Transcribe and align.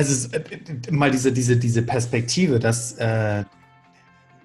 Also 0.00 0.28
äh, 0.34 0.90
mal 0.90 1.10
diese, 1.10 1.30
diese, 1.30 1.58
diese 1.58 1.82
Perspektive, 1.82 2.58
dass 2.58 2.94
äh, 2.94 3.44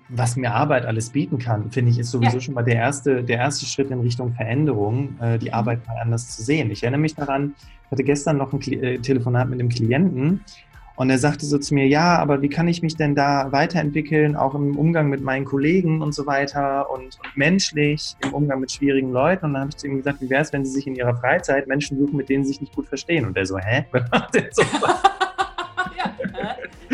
was 0.09 0.35
mir 0.35 0.53
Arbeit 0.53 0.85
alles 0.85 1.09
bieten 1.11 1.37
kann, 1.39 1.71
finde 1.71 1.91
ich, 1.91 1.99
ist 1.99 2.11
sowieso 2.11 2.35
ja. 2.35 2.41
schon 2.41 2.55
mal 2.55 2.63
der 2.63 2.75
erste, 2.75 3.23
der 3.23 3.37
erste 3.37 3.65
Schritt 3.65 3.89
in 3.89 4.01
Richtung 4.01 4.33
Veränderung, 4.33 5.17
äh, 5.21 5.39
die 5.39 5.47
mhm. 5.47 5.53
Arbeit 5.53 5.87
mal 5.87 5.95
anders 5.95 6.35
zu 6.35 6.43
sehen. 6.43 6.71
Ich 6.71 6.83
erinnere 6.83 6.99
mich 6.99 7.15
daran, 7.15 7.55
ich 7.85 7.91
hatte 7.91 8.03
gestern 8.03 8.35
noch 8.35 8.51
ein 8.51 8.61
äh, 8.61 8.99
Telefonat 8.99 9.47
mit 9.47 9.61
einem 9.61 9.69
Klienten 9.69 10.41
und 10.97 11.09
er 11.09 11.19
sagte 11.19 11.45
so 11.45 11.57
zu 11.57 11.73
mir, 11.73 11.87
ja, 11.87 12.19
aber 12.19 12.41
wie 12.41 12.49
kann 12.49 12.67
ich 12.67 12.81
mich 12.81 12.97
denn 12.97 13.15
da 13.15 13.53
weiterentwickeln, 13.53 14.35
auch 14.35 14.55
im 14.55 14.77
Umgang 14.77 15.07
mit 15.07 15.21
meinen 15.21 15.45
Kollegen 15.45 16.01
und 16.01 16.13
so 16.13 16.25
weiter 16.25 16.89
und, 16.91 17.17
und 17.23 17.37
menschlich 17.37 18.17
im 18.25 18.33
Umgang 18.33 18.59
mit 18.59 18.73
schwierigen 18.73 19.13
Leuten. 19.13 19.45
Und 19.45 19.53
dann 19.53 19.61
habe 19.61 19.69
ich 19.69 19.77
zu 19.77 19.87
ihm 19.87 19.97
gesagt, 19.97 20.19
wie 20.19 20.29
wäre 20.29 20.41
es, 20.41 20.51
wenn 20.51 20.65
Sie 20.65 20.71
sich 20.71 20.85
in 20.85 20.95
Ihrer 20.95 21.15
Freizeit 21.15 21.67
Menschen 21.67 21.97
suchen, 21.97 22.17
mit 22.17 22.27
denen 22.27 22.43
Sie 22.43 22.49
sich 22.49 22.61
nicht 22.61 22.75
gut 22.75 22.87
verstehen? 22.87 23.25
Und 23.25 23.37
er 23.37 23.45
so, 23.45 23.57
hä? 23.57 23.85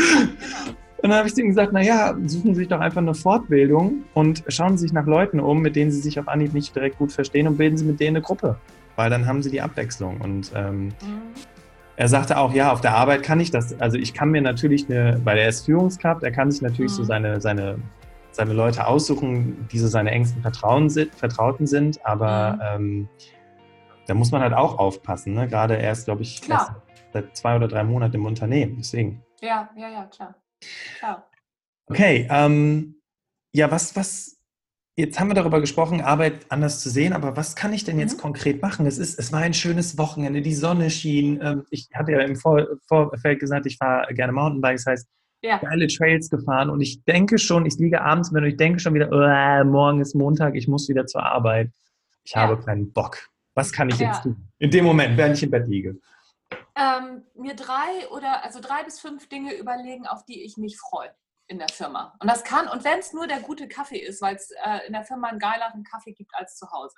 genau. 0.01 0.75
Und 1.01 1.09
dann 1.09 1.17
habe 1.17 1.27
ich 1.27 1.33
zu 1.33 1.41
ihm 1.41 1.47
gesagt, 1.47 1.73
naja, 1.73 2.15
suchen 2.27 2.53
Sie 2.53 2.59
sich 2.59 2.67
doch 2.67 2.79
einfach 2.79 3.01
eine 3.01 3.15
Fortbildung 3.15 4.03
und 4.13 4.43
schauen 4.47 4.77
Sie 4.77 4.83
sich 4.83 4.93
nach 4.93 5.07
Leuten 5.07 5.39
um, 5.39 5.59
mit 5.59 5.75
denen 5.75 5.91
Sie 5.91 5.99
sich 5.99 6.19
auf 6.19 6.27
Anhieb 6.27 6.53
nicht 6.53 6.75
direkt 6.75 6.99
gut 6.99 7.11
verstehen 7.11 7.47
und 7.47 7.57
bilden 7.57 7.75
Sie 7.75 7.85
mit 7.85 7.99
denen 7.99 8.17
eine 8.17 8.21
Gruppe. 8.21 8.57
Weil 8.95 9.09
dann 9.09 9.25
haben 9.25 9.41
Sie 9.41 9.49
die 9.49 9.61
Abwechslung. 9.61 10.21
Und 10.21 10.51
ähm, 10.53 10.85
mhm. 10.85 10.93
er 11.95 12.07
sagte 12.07 12.37
auch, 12.37 12.53
ja, 12.53 12.71
auf 12.71 12.81
der 12.81 12.95
Arbeit 12.95 13.23
kann 13.23 13.39
ich 13.39 13.49
das, 13.49 13.79
also 13.81 13.97
ich 13.97 14.13
kann 14.13 14.29
mir 14.29 14.41
natürlich 14.41 14.89
eine, 14.89 15.19
weil 15.23 15.39
er 15.39 15.49
ist 15.49 15.65
Führungskraft, 15.65 16.21
er 16.21 16.31
kann 16.31 16.51
sich 16.51 16.61
natürlich 16.61 16.91
mhm. 16.91 16.95
so 16.95 17.03
seine, 17.03 17.41
seine, 17.41 17.79
seine 18.29 18.53
Leute 18.53 18.85
aussuchen, 18.85 19.67
die 19.71 19.79
so 19.79 19.87
seine 19.87 20.11
engsten 20.11 20.43
Vertrauen 20.43 20.91
sind, 20.91 21.15
Vertrauten 21.15 21.65
sind, 21.65 21.99
aber 22.05 22.77
mhm. 22.77 22.85
ähm, 22.85 23.09
da 24.05 24.13
muss 24.13 24.31
man 24.31 24.41
halt 24.41 24.53
auch 24.53 24.77
aufpassen. 24.77 25.33
Ne? 25.33 25.47
Gerade 25.47 25.77
er 25.77 25.93
ist, 25.93 26.05
glaube 26.05 26.21
ich, 26.21 26.41
seit 27.11 27.35
zwei 27.35 27.55
oder 27.55 27.67
drei 27.67 27.83
Monaten 27.83 28.17
im 28.17 28.25
Unternehmen. 28.25 28.75
Deswegen. 28.77 29.23
Ja, 29.41 29.69
ja, 29.75 29.89
ja, 29.89 30.05
klar. 30.05 30.35
Klar. 30.99 31.29
Okay, 31.87 32.27
ähm, 32.29 33.01
ja, 33.53 33.71
was, 33.71 33.95
was, 33.95 34.39
jetzt 34.95 35.19
haben 35.19 35.29
wir 35.29 35.33
darüber 35.33 35.59
gesprochen, 35.59 36.01
Arbeit 36.01 36.45
anders 36.49 36.79
zu 36.79 36.89
sehen, 36.89 37.11
aber 37.11 37.35
was 37.35 37.55
kann 37.55 37.73
ich 37.73 37.83
denn 37.83 37.99
jetzt 37.99 38.17
mhm. 38.17 38.21
konkret 38.21 38.61
machen? 38.61 38.85
Es, 38.85 38.97
ist, 38.97 39.19
es 39.19 39.33
war 39.33 39.39
ein 39.39 39.53
schönes 39.53 39.97
Wochenende, 39.97 40.41
die 40.41 40.53
Sonne 40.53 40.89
schien. 40.89 41.39
Ähm, 41.41 41.65
ich 41.71 41.89
hatte 41.93 42.11
ja 42.11 42.19
im 42.21 42.35
Vor 42.35 42.67
Vorfeld 42.87 43.39
gesagt, 43.39 43.65
ich 43.65 43.77
fahre 43.77 44.13
gerne 44.13 44.31
Mountainbike, 44.31 44.77
das 44.77 44.85
heißt, 44.85 45.07
ja. 45.43 45.57
geile 45.57 45.87
Trails 45.87 46.29
gefahren 46.29 46.69
und 46.69 46.81
ich 46.81 47.03
denke 47.03 47.39
schon, 47.39 47.65
ich 47.65 47.75
liege 47.79 48.01
abends 48.01 48.31
und 48.31 48.45
ich 48.45 48.57
denke 48.57 48.79
schon 48.79 48.93
wieder, 48.93 49.09
oh, 49.11 49.65
morgen 49.67 49.99
ist 49.99 50.13
Montag, 50.13 50.55
ich 50.55 50.67
muss 50.67 50.87
wieder 50.87 51.07
zur 51.07 51.23
Arbeit. 51.23 51.71
Ich 52.23 52.33
ja. 52.33 52.41
habe 52.41 52.63
keinen 52.63 52.93
Bock. 52.93 53.17
Was 53.55 53.73
kann 53.73 53.89
ich 53.89 53.97
ja. 53.97 54.09
jetzt 54.09 54.21
tun? 54.21 54.47
In 54.59 54.69
dem 54.69 54.85
Moment, 54.85 55.17
während 55.17 55.35
ich 55.35 55.43
im 55.43 55.49
Bett 55.49 55.67
liege 55.67 55.97
ähm, 56.75 57.25
mir 57.35 57.55
drei 57.55 58.07
oder 58.09 58.43
also 58.43 58.59
drei 58.59 58.83
bis 58.83 58.99
fünf 58.99 59.27
Dinge 59.29 59.53
überlegen, 59.53 60.07
auf 60.07 60.25
die 60.25 60.43
ich 60.43 60.57
mich 60.57 60.77
freue 60.79 61.13
in 61.47 61.59
der 61.59 61.67
Firma. 61.67 62.15
Und 62.19 62.29
das 62.29 62.43
kann, 62.43 62.69
und 62.69 62.83
wenn 62.85 62.99
es 62.99 63.11
nur 63.11 63.27
der 63.27 63.41
gute 63.41 63.67
Kaffee 63.67 63.99
ist, 63.99 64.21
weil 64.21 64.35
es 64.35 64.51
äh, 64.63 64.87
in 64.87 64.93
der 64.93 65.03
Firma 65.03 65.27
einen 65.27 65.39
geileren 65.39 65.83
Kaffee 65.83 66.13
gibt 66.13 66.33
als 66.33 66.55
zu 66.55 66.71
Hause. 66.71 66.97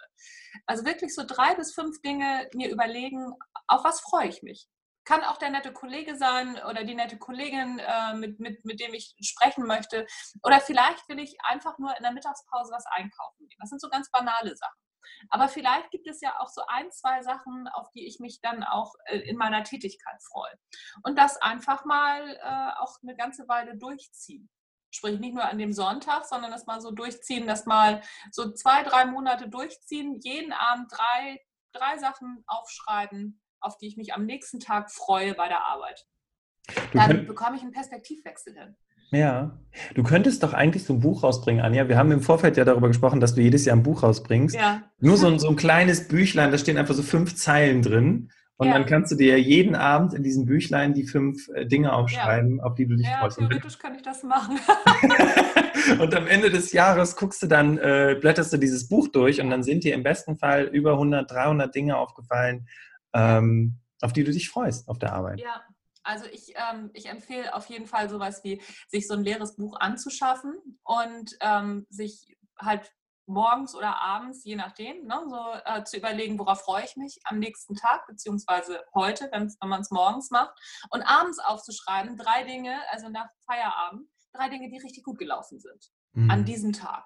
Also 0.67 0.85
wirklich 0.85 1.13
so 1.15 1.23
drei 1.25 1.55
bis 1.55 1.73
fünf 1.73 2.01
Dinge 2.01 2.47
mir 2.53 2.69
überlegen, 2.69 3.33
auf 3.67 3.83
was 3.83 3.99
freue 4.01 4.27
ich 4.27 4.43
mich. 4.43 4.67
Kann 5.05 5.23
auch 5.23 5.37
der 5.37 5.49
nette 5.49 5.73
Kollege 5.73 6.15
sein 6.15 6.61
oder 6.69 6.83
die 6.83 6.95
nette 6.95 7.17
Kollegin, 7.17 7.79
äh, 7.79 8.13
mit, 8.13 8.39
mit, 8.39 8.63
mit 8.63 8.79
dem 8.79 8.93
ich 8.93 9.15
sprechen 9.21 9.65
möchte. 9.65 10.05
Oder 10.43 10.61
vielleicht 10.61 11.09
will 11.09 11.19
ich 11.19 11.35
einfach 11.43 11.77
nur 11.79 11.97
in 11.97 12.03
der 12.03 12.13
Mittagspause 12.13 12.71
was 12.71 12.85
einkaufen 12.85 13.47
gehen. 13.47 13.57
Das 13.59 13.69
sind 13.69 13.81
so 13.81 13.89
ganz 13.89 14.09
banale 14.11 14.55
Sachen. 14.55 14.79
Aber 15.29 15.47
vielleicht 15.47 15.91
gibt 15.91 16.07
es 16.07 16.21
ja 16.21 16.39
auch 16.39 16.49
so 16.49 16.61
ein, 16.67 16.91
zwei 16.91 17.21
Sachen, 17.21 17.67
auf 17.73 17.89
die 17.91 18.05
ich 18.05 18.19
mich 18.19 18.41
dann 18.41 18.63
auch 18.63 18.93
äh, 19.05 19.19
in 19.19 19.37
meiner 19.37 19.63
Tätigkeit 19.63 20.21
freue. 20.21 20.53
Und 21.03 21.17
das 21.17 21.41
einfach 21.41 21.85
mal 21.85 22.35
äh, 22.35 22.81
auch 22.81 22.97
eine 23.01 23.15
ganze 23.15 23.47
Weile 23.47 23.77
durchziehen. 23.77 24.49
Sprich, 24.91 25.19
nicht 25.19 25.33
nur 25.33 25.45
an 25.45 25.57
dem 25.57 25.73
Sonntag, 25.73 26.25
sondern 26.25 26.51
das 26.51 26.67
mal 26.67 26.79
so 26.79 26.91
durchziehen, 26.91 27.47
das 27.47 27.65
mal 27.65 28.01
so 28.31 28.51
zwei, 28.53 28.83
drei 28.83 29.05
Monate 29.05 29.49
durchziehen, 29.49 30.19
jeden 30.21 30.53
Abend 30.53 30.91
drei, 30.91 31.39
drei 31.73 31.97
Sachen 31.97 32.43
aufschreiben, 32.45 33.41
auf 33.59 33.77
die 33.77 33.87
ich 33.87 33.97
mich 33.97 34.13
am 34.13 34.25
nächsten 34.25 34.59
Tag 34.59 34.91
freue 34.91 35.33
bei 35.33 35.47
der 35.47 35.63
Arbeit. 35.65 36.05
Dann 36.93 37.25
bekomme 37.25 37.57
ich 37.57 37.63
einen 37.63 37.71
Perspektivwechsel 37.71 38.53
hin. 38.55 38.77
Ja, 39.13 39.51
du 39.95 40.03
könntest 40.03 40.43
doch 40.43 40.53
eigentlich 40.53 40.83
so 40.83 40.93
ein 40.93 40.99
Buch 40.99 41.23
rausbringen, 41.23 41.63
Anja. 41.63 41.87
Wir 41.87 41.97
haben 41.97 42.11
im 42.11 42.21
Vorfeld 42.21 42.57
ja 42.57 42.65
darüber 42.65 42.87
gesprochen, 42.87 43.19
dass 43.19 43.35
du 43.35 43.41
jedes 43.41 43.65
Jahr 43.65 43.75
ein 43.75 43.83
Buch 43.83 44.03
rausbringst. 44.03 44.55
Ja. 44.55 44.83
Nur 44.99 45.17
so 45.17 45.27
ein, 45.27 45.39
so 45.39 45.49
ein 45.49 45.55
kleines 45.55 46.07
Büchlein, 46.07 46.51
da 46.51 46.57
stehen 46.57 46.77
einfach 46.77 46.95
so 46.95 47.03
fünf 47.03 47.35
Zeilen 47.35 47.81
drin. 47.81 48.29
Und 48.57 48.67
ja. 48.67 48.73
dann 48.73 48.85
kannst 48.85 49.11
du 49.11 49.15
dir 49.15 49.39
jeden 49.41 49.75
Abend 49.75 50.13
in 50.13 50.23
diesem 50.23 50.45
Büchlein 50.45 50.93
die 50.93 51.05
fünf 51.05 51.49
äh, 51.49 51.65
Dinge 51.65 51.91
aufschreiben, 51.91 52.57
ja. 52.57 52.63
auf 52.63 52.75
die 52.75 52.85
du 52.85 52.95
dich 52.95 53.07
ja, 53.07 53.19
freust. 53.19 53.41
Ja, 53.41 53.47
theoretisch 53.47 53.79
kann 53.79 53.95
ich 53.95 54.03
das 54.03 54.23
machen. 54.23 54.59
und 55.99 56.15
am 56.15 56.27
Ende 56.27 56.51
des 56.51 56.71
Jahres 56.71 57.15
guckst 57.15 57.41
du 57.41 57.47
dann, 57.47 57.77
äh, 57.77 58.15
blätterst 58.19 58.53
du 58.53 58.57
dieses 58.57 58.87
Buch 58.87 59.07
durch 59.07 59.41
und 59.41 59.49
dann 59.49 59.63
sind 59.63 59.83
dir 59.83 59.95
im 59.95 60.03
besten 60.03 60.37
Fall 60.37 60.65
über 60.65 60.93
100, 60.93 61.29
300 61.29 61.73
Dinge 61.73 61.97
aufgefallen, 61.97 62.67
ähm, 63.13 63.79
auf 64.01 64.13
die 64.13 64.23
du 64.23 64.31
dich 64.31 64.49
freust 64.49 64.87
auf 64.87 64.99
der 64.99 65.13
Arbeit. 65.13 65.39
Ja, 65.41 65.61
also 66.03 66.25
ich, 66.25 66.53
ähm, 66.55 66.89
ich 66.93 67.07
empfehle 67.07 67.53
auf 67.53 67.67
jeden 67.67 67.87
Fall 67.87 68.09
sowas 68.09 68.43
wie, 68.43 68.61
sich 68.87 69.07
so 69.07 69.13
ein 69.13 69.23
leeres 69.23 69.55
Buch 69.55 69.75
anzuschaffen 69.79 70.79
und 70.83 71.31
ähm, 71.41 71.85
sich 71.89 72.35
halt 72.59 72.91
morgens 73.25 73.75
oder 73.75 74.01
abends, 74.01 74.43
je 74.43 74.55
nachdem, 74.55 75.05
ne, 75.05 75.21
so 75.29 75.39
äh, 75.65 75.83
zu 75.83 75.97
überlegen, 75.97 76.37
worauf 76.39 76.61
freue 76.61 76.83
ich 76.83 76.95
mich 76.97 77.19
am 77.23 77.39
nächsten 77.39 77.75
Tag, 77.75 78.05
beziehungsweise 78.07 78.81
heute, 78.93 79.29
wenn 79.31 79.49
man 79.65 79.81
es 79.81 79.91
morgens 79.91 80.29
macht, 80.29 80.53
und 80.89 81.03
abends 81.03 81.39
aufzuschreiben, 81.39 82.17
drei 82.17 82.43
Dinge, 82.43 82.77
also 82.91 83.09
nach 83.09 83.29
Feierabend, 83.45 84.09
drei 84.33 84.49
Dinge, 84.49 84.69
die 84.69 84.77
richtig 84.77 85.03
gut 85.03 85.17
gelaufen 85.17 85.59
sind 85.59 85.89
mhm. 86.13 86.29
an 86.29 86.45
diesem 86.45 86.73
Tag. 86.73 87.05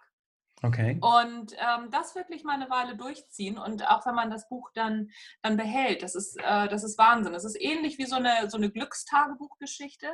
Okay. 0.63 0.97
Und 1.01 1.53
ähm, 1.53 1.91
das 1.91 2.15
wirklich 2.15 2.43
mal 2.43 2.55
eine 2.55 2.69
Weile 2.69 2.97
durchziehen 2.97 3.59
und 3.59 3.87
auch 3.87 4.05
wenn 4.07 4.15
man 4.15 4.31
das 4.31 4.49
Buch 4.49 4.71
dann, 4.73 5.11
dann 5.43 5.55
behält, 5.55 6.01
das 6.01 6.15
ist, 6.15 6.35
äh, 6.39 6.67
das 6.67 6.83
ist 6.83 6.97
Wahnsinn. 6.97 7.33
Das 7.33 7.45
ist 7.45 7.61
ähnlich 7.61 7.99
wie 7.99 8.05
so 8.05 8.15
eine, 8.15 8.49
so 8.49 8.57
eine 8.57 8.71
Glückstagebuchgeschichte, 8.71 10.07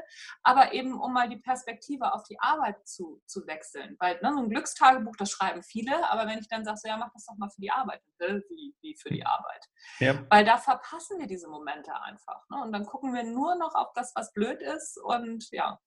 aber 0.44 0.74
eben 0.74 1.00
um 1.00 1.14
mal 1.14 1.30
die 1.30 1.38
Perspektive 1.38 2.14
auf 2.14 2.24
die 2.24 2.40
Arbeit 2.42 2.86
zu, 2.86 3.22
zu 3.26 3.48
wechseln. 3.48 3.96
Weil 4.00 4.20
ne, 4.22 4.34
so 4.34 4.40
ein 4.40 4.50
Glückstagebuch, 4.50 5.16
das 5.18 5.32
schreiben 5.32 5.64
viele, 5.64 6.10
aber 6.10 6.28
wenn 6.28 6.40
ich 6.40 6.50
dann 6.50 6.66
sage, 6.66 6.78
so, 6.78 6.90
ja, 6.90 6.98
mach 6.98 7.12
das 7.14 7.26
doch 7.26 7.38
mal 7.38 7.50
für 7.50 7.62
die 7.62 7.72
Arbeit, 7.72 8.02
wie, 8.20 8.76
wie 8.82 8.98
für 8.98 9.10
die 9.10 9.26
Arbeit. 9.26 9.66
Ja. 10.00 10.26
Weil 10.30 10.44
da 10.44 10.58
verpassen 10.58 11.20
wir 11.20 11.28
diese 11.28 11.48
Momente 11.48 11.94
einfach. 12.02 12.44
Ne? 12.50 12.62
Und 12.62 12.74
dann 12.74 12.86
gucken 12.86 13.14
wir 13.14 13.24
nur 13.24 13.56
noch 13.56 13.76
auf 13.76 13.94
das, 13.94 14.12
was 14.16 14.34
blöd 14.34 14.62
ist 14.62 15.00
und 15.02 15.50
ja. 15.52 15.80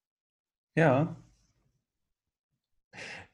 Ja, 0.75 1.17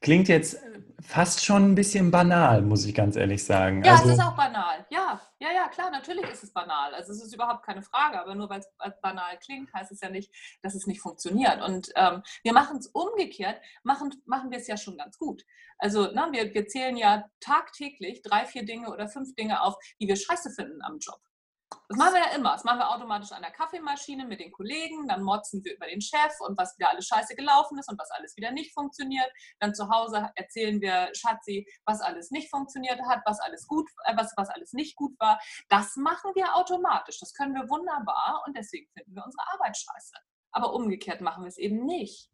Klingt 0.01 0.29
jetzt 0.29 0.59
fast 1.03 1.45
schon 1.45 1.73
ein 1.73 1.75
bisschen 1.75 2.11
banal, 2.11 2.63
muss 2.63 2.85
ich 2.85 2.95
ganz 2.95 3.17
ehrlich 3.17 3.45
sagen. 3.45 3.83
Ja, 3.85 3.93
also, 3.93 4.09
es 4.09 4.15
ist 4.15 4.23
auch 4.23 4.37
banal. 4.37 4.87
Ja, 4.91 5.21
ja, 5.41 5.49
ja, 5.53 5.69
klar, 5.69 5.91
natürlich 5.91 6.25
ist 6.31 6.45
es 6.45 6.53
banal. 6.53 6.95
Also 6.95 7.13
es 7.13 7.23
ist 7.23 7.35
überhaupt 7.35 7.65
keine 7.65 7.83
Frage, 7.83 8.21
aber 8.21 8.35
nur 8.35 8.49
weil 8.49 8.61
es 8.61 8.67
banal 9.01 9.39
klingt, 9.39 9.73
heißt 9.75 9.93
es 9.93 10.01
ja 10.01 10.11
nicht, 10.11 10.33
dass 10.63 10.75
es 10.75 10.87
nicht 10.87 11.01
funktioniert. 11.01 11.61
Und 11.63 11.91
ähm, 11.97 12.23
wir 12.43 12.53
machen 12.53 12.79
es 12.79 12.87
umgekehrt, 12.89 13.61
machen, 13.83 14.15
machen 14.27 14.51
wir 14.51 14.59
es 14.59 14.69
ja 14.69 14.77
schon 14.77 14.97
ganz 14.97 15.19
gut. 15.19 15.45
Also 15.79 16.13
ne, 16.13 16.29
wir, 16.31 16.55
wir 16.55 16.67
zählen 16.67 16.97
ja 16.97 17.25
tagtäglich 17.41 18.23
drei, 18.23 18.47
vier 18.47 18.65
Dinge 18.65 18.91
oder 18.91 19.09
fünf 19.09 19.35
Dinge 19.35 19.63
auf, 19.63 19.75
die 20.01 20.07
wir 20.07 20.17
scheiße 20.17 20.51
finden 20.51 20.83
am 20.83 20.99
Job. 20.99 21.21
Das 21.89 21.99
machen 21.99 22.15
wir 22.15 22.21
ja 22.21 22.35
immer. 22.37 22.53
Das 22.53 22.65
machen 22.65 22.79
wir 22.79 22.91
automatisch 22.91 23.33
an 23.33 23.43
der 23.43 23.51
Kaffeemaschine 23.51 24.27
mit 24.27 24.41
den 24.41 24.53
Kollegen. 24.53 25.09
Dann 25.09 25.23
motzen 25.23 25.63
wir 25.65 25.75
über 25.75 25.87
den 25.87 26.01
Chef 26.01 26.33
und 26.41 26.57
was 26.59 26.77
wieder 26.79 26.91
alles 26.91 27.07
scheiße 27.07 27.35
gelaufen 27.35 27.79
ist 27.79 27.91
und 27.91 27.99
was 27.99 28.11
alles 28.11 28.37
wieder 28.37 28.51
nicht 28.51 28.73
funktioniert. 28.73 29.31
Dann 29.61 29.75
zu 29.75 29.89
Hause 29.89 30.31
erzählen 30.35 30.81
wir 30.81 31.11
Schatzi, 31.15 31.67
was 31.85 32.01
alles 32.01 32.31
nicht 32.31 32.51
funktioniert 32.51 33.01
hat, 33.09 33.21
was 33.25 33.41
alles 33.41 33.67
gut, 33.67 33.89
äh, 34.05 34.17
was, 34.17 34.33
was 34.37 34.49
alles 34.51 34.73
nicht 34.73 34.97
gut 34.97 35.19
war. 35.19 35.41
Das 35.69 35.97
machen 35.97 36.33
wir 36.35 36.57
automatisch. 36.57 37.19
Das 37.21 37.33
können 37.35 37.55
wir 37.55 37.69
wunderbar 37.69 38.43
und 38.47 38.57
deswegen 38.57 38.89
finden 38.93 39.15
wir 39.15 39.25
unsere 39.25 39.45
Arbeit 39.53 39.77
scheiße. 39.77 40.15
Aber 40.53 40.75
umgekehrt 40.75 41.21
machen 41.21 41.45
wir 41.45 41.49
es 41.49 41.59
eben 41.59 41.85
nicht. 41.85 42.31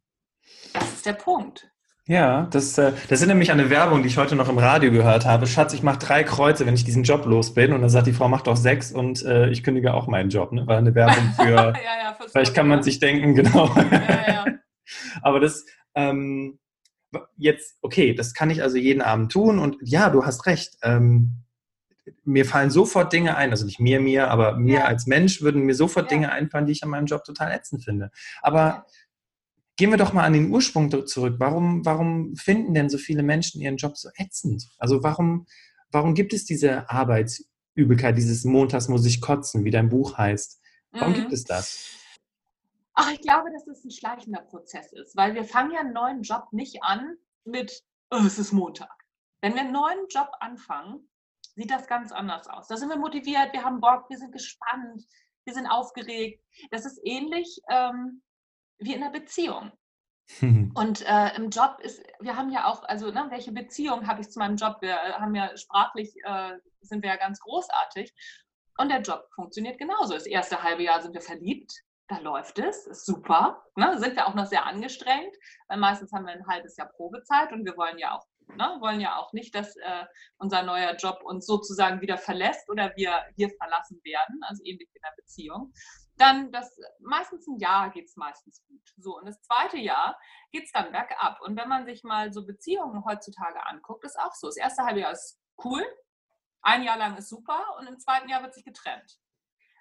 Das 0.73 0.93
ist 0.93 1.07
der 1.07 1.12
Punkt. 1.12 1.71
Ja, 2.09 2.49
das, 2.51 2.79
äh, 2.79 2.93
das 3.11 3.21
erinnert 3.21 3.37
mich 3.37 3.53
an 3.53 3.61
eine 3.61 3.69
Werbung, 3.69 4.01
die 4.01 4.09
ich 4.09 4.17
heute 4.17 4.35
noch 4.35 4.49
im 4.49 4.57
Radio 4.57 4.91
gehört 4.91 5.27
habe. 5.27 5.47
Schatz, 5.47 5.75
ich 5.75 5.83
mache 5.83 5.99
drei 5.99 6.25
Kreuze, 6.25 6.65
wenn 6.65 6.73
ich 6.73 6.83
diesen 6.83 7.03
Job 7.03 7.27
los 7.27 7.53
bin. 7.53 7.75
Und 7.75 7.83
dann 7.83 7.91
sagt 7.91 8.07
die 8.07 8.15
Frau, 8.15 8.29
mach 8.29 8.41
doch 8.41 8.57
sechs 8.57 8.93
und 8.93 9.23
äh, 9.27 9.51
ich 9.51 9.63
kündige 9.63 9.93
auch 9.93 10.07
meinen 10.07 10.31
Job. 10.31 10.53
Ne? 10.53 10.67
War 10.67 10.79
eine 10.79 10.95
Werbung 10.95 11.33
für, 11.37 11.51
ja, 11.51 11.75
ja, 11.75 12.19
vielleicht 12.33 12.55
kann 12.55 12.67
man 12.67 12.83
sich 12.83 12.99
denken, 12.99 13.35
genau. 13.35 13.67
Ja, 13.77 14.47
Aber 15.21 15.39
das, 15.39 15.67
ähm, 15.95 16.59
jetzt, 17.37 17.77
okay, 17.83 18.15
das 18.15 18.33
kann 18.33 18.49
ich 18.49 18.63
also 18.63 18.79
jeden 18.79 19.03
Abend 19.03 19.31
tun. 19.31 19.59
Und 19.59 19.77
ja, 19.83 20.09
du 20.09 20.25
hast 20.25 20.47
recht. 20.47 20.79
Ähm, 20.83 21.45
mir 22.25 22.47
fallen 22.47 22.71
sofort 22.71 23.13
Dinge 23.13 23.37
ein, 23.37 23.51
also 23.51 23.67
nicht 23.67 23.81
mir, 23.81 24.01
mir, 24.01 24.31
aber 24.31 24.57
mir 24.57 24.87
als 24.87 25.07
Mensch 25.07 25.43
würden 25.43 25.65
mir 25.65 25.75
sofort 25.75 26.11
Dinge 26.11 26.33
einfallen, 26.33 26.65
die 26.65 26.73
ich 26.73 26.83
an 26.83 26.89
meinem 26.89 27.05
Job 27.05 27.23
total 27.23 27.53
ätzend 27.53 27.85
finde. 27.85 28.11
Aber 28.41 28.87
Gehen 29.79 29.91
wir 29.91 29.97
doch 29.97 30.13
mal 30.13 30.25
an 30.25 30.33
den 30.33 30.51
Ursprung 30.51 30.91
zurück. 31.07 31.37
Warum, 31.39 31.87
warum 31.87 32.35
finden 32.35 32.75
denn 32.75 32.91
so 32.91 32.99
viele 32.99 33.23
Menschen 33.23 33.61
ihren 33.61 33.77
Job 33.77 33.97
so 33.97 34.09
ätzend? 34.17 34.69
Also 34.77 35.05
warum, 35.05 35.47
warum 35.93 36.15
gibt 36.15 36.33
es 36.33 36.45
diese 36.45 36.91
Arbeitsübelkeit, 36.91 38.19
dieses 38.19 38.45
Montags 38.45 38.89
muss 38.89 39.07
ich 39.07 39.21
kotzen, 39.21 39.65
wie 39.65 39.71
dein 39.71 39.89
Buch 39.89 40.19
heißt? 40.19 40.61
Warum 40.91 41.13
mhm. 41.13 41.17
gibt 41.19 41.33
es 41.33 41.45
das? 41.45 41.91
Ach, 42.95 43.13
ich 43.13 43.21
glaube, 43.21 43.53
dass 43.53 43.69
es 43.69 43.85
ein 43.85 43.93
schleichender 43.93 44.41
Prozess 44.41 44.93
ist, 44.93 45.17
weil 45.17 45.37
wir 45.37 45.45
fangen 45.45 45.71
ja 45.71 45.79
einen 45.79 45.93
neuen 45.93 46.23
Job 46.23 46.49
nicht 46.51 46.83
an 46.83 47.17
mit, 47.45 47.85
oh, 48.11 48.25
es 48.27 48.41
ist 48.41 48.51
Montag. 48.51 48.91
Wenn 49.41 49.55
wir 49.55 49.61
einen 49.61 49.73
neuen 49.73 50.09
Job 50.09 50.31
anfangen, 50.41 51.09
sieht 51.55 51.71
das 51.71 51.87
ganz 51.87 52.11
anders 52.11 52.49
aus. 52.49 52.67
Da 52.67 52.77
sind 52.77 52.89
wir 52.89 52.99
motiviert, 52.99 53.53
wir 53.53 53.63
haben 53.63 53.81
Bock, 53.81 54.11
wir 54.11 54.19
sind 54.19 54.33
gespannt, 54.33 55.05
wir 55.45 55.55
sind 55.55 55.69
aufgeregt. 55.69 56.43
Das 56.73 56.85
ist 56.85 56.99
ähnlich 57.05 57.61
ähm, 57.71 58.23
wie 58.79 58.95
in 58.95 59.03
einer 59.03 59.13
Beziehung. 59.13 59.73
Und 60.75 61.07
äh, 61.07 61.35
im 61.37 61.51
Job 61.51 61.79
ist, 61.81 62.03
wir 62.21 62.37
haben 62.37 62.51
ja 62.51 62.67
auch, 62.67 62.83
also 62.85 63.11
ne, 63.11 63.27
welche 63.31 63.53
Beziehung 63.53 64.07
habe 64.07 64.21
ich 64.21 64.31
zu 64.31 64.39
meinem 64.39 64.57
Job? 64.57 64.77
Wir 64.81 64.95
äh, 64.95 65.13
haben 65.15 65.35
ja 65.35 65.57
sprachlich, 65.57 66.15
äh, 66.25 66.53
sind 66.83 67.03
wir 67.03 67.11
ja 67.11 67.17
ganz 67.17 67.41
großartig. 67.41 68.13
Und 68.77 68.91
der 68.91 69.01
Job 69.01 69.27
funktioniert 69.35 69.79
genauso. 69.79 70.15
Das 70.15 70.27
erste 70.27 70.63
halbe 70.63 70.83
Jahr 70.83 71.01
sind 71.01 71.15
wir 71.15 71.21
verliebt, 71.21 71.73
da 72.09 72.19
läuft 72.19 72.59
es, 72.59 72.87
ist 72.87 73.07
super. 73.07 73.65
Ne? 73.77 73.99
Sind 73.99 74.17
wir 74.17 74.27
auch 74.27 74.35
noch 74.35 74.47
sehr 74.47 74.67
angestrengt, 74.67 75.35
weil 75.69 75.79
meistens 75.79 76.13
haben 76.13 76.27
wir 76.27 76.33
ein 76.33 76.47
halbes 76.47 76.77
Jahr 76.77 76.89
Probezeit 76.89 77.53
und 77.53 77.65
wir 77.65 77.77
wollen 77.77 77.99
ja 77.99 78.17
auch, 78.17 78.25
ne, 78.55 78.77
wollen 78.81 79.01
ja 79.01 79.17
auch 79.17 79.33
nicht, 79.33 79.55
dass 79.55 79.77
äh, 79.77 80.05
unser 80.39 80.63
neuer 80.63 80.95
Job 80.97 81.21
uns 81.23 81.47
sozusagen 81.47 82.01
wieder 82.01 82.17
verlässt 82.17 82.71
oder 82.71 82.93
wir 82.97 83.13
hier 83.37 83.51
verlassen 83.59 84.01
werden, 84.05 84.41
also 84.43 84.63
ähnlich 84.65 84.89
wie 84.93 84.99
in 84.99 85.05
einer 85.05 85.17
Beziehung 85.17 85.73
dann 86.20 86.53
das 86.53 86.79
meistens 87.00 87.47
ein 87.47 87.59
Jahr 87.59 87.91
geht 87.91 88.06
es 88.06 88.17
meistens 88.17 88.62
gut. 88.67 88.94
So, 88.97 89.17
und 89.17 89.26
das 89.26 89.41
zweite 89.43 89.79
Jahr 89.79 90.19
geht 90.53 90.65
es 90.65 90.73
dann 90.73 90.93
bergab. 90.93 91.41
Und 91.43 91.56
wenn 91.56 91.69
man 91.69 91.87
sich 91.87 92.05
mal 92.05 92.32
so 92.32 92.47
Beziehungen 92.47 93.05
heutzutage 93.05 93.65
anguckt, 93.67 94.05
ist 94.05 94.19
auch 94.19 94.35
so. 94.35 94.49
Das 94.49 94.56
erste 94.56 94.85
halbe 94.85 95.00
Jahr 95.00 95.12
ist 95.12 95.41
cool, 95.65 95.85
ein 96.62 96.82
Jahr 96.82 96.99
lang 96.99 97.17
ist 97.17 97.29
super 97.29 97.76
und 97.79 97.87
im 97.87 97.99
zweiten 97.99 98.29
Jahr 98.29 98.43
wird 98.43 98.55
sich 98.55 98.65
getrennt. 98.65 99.19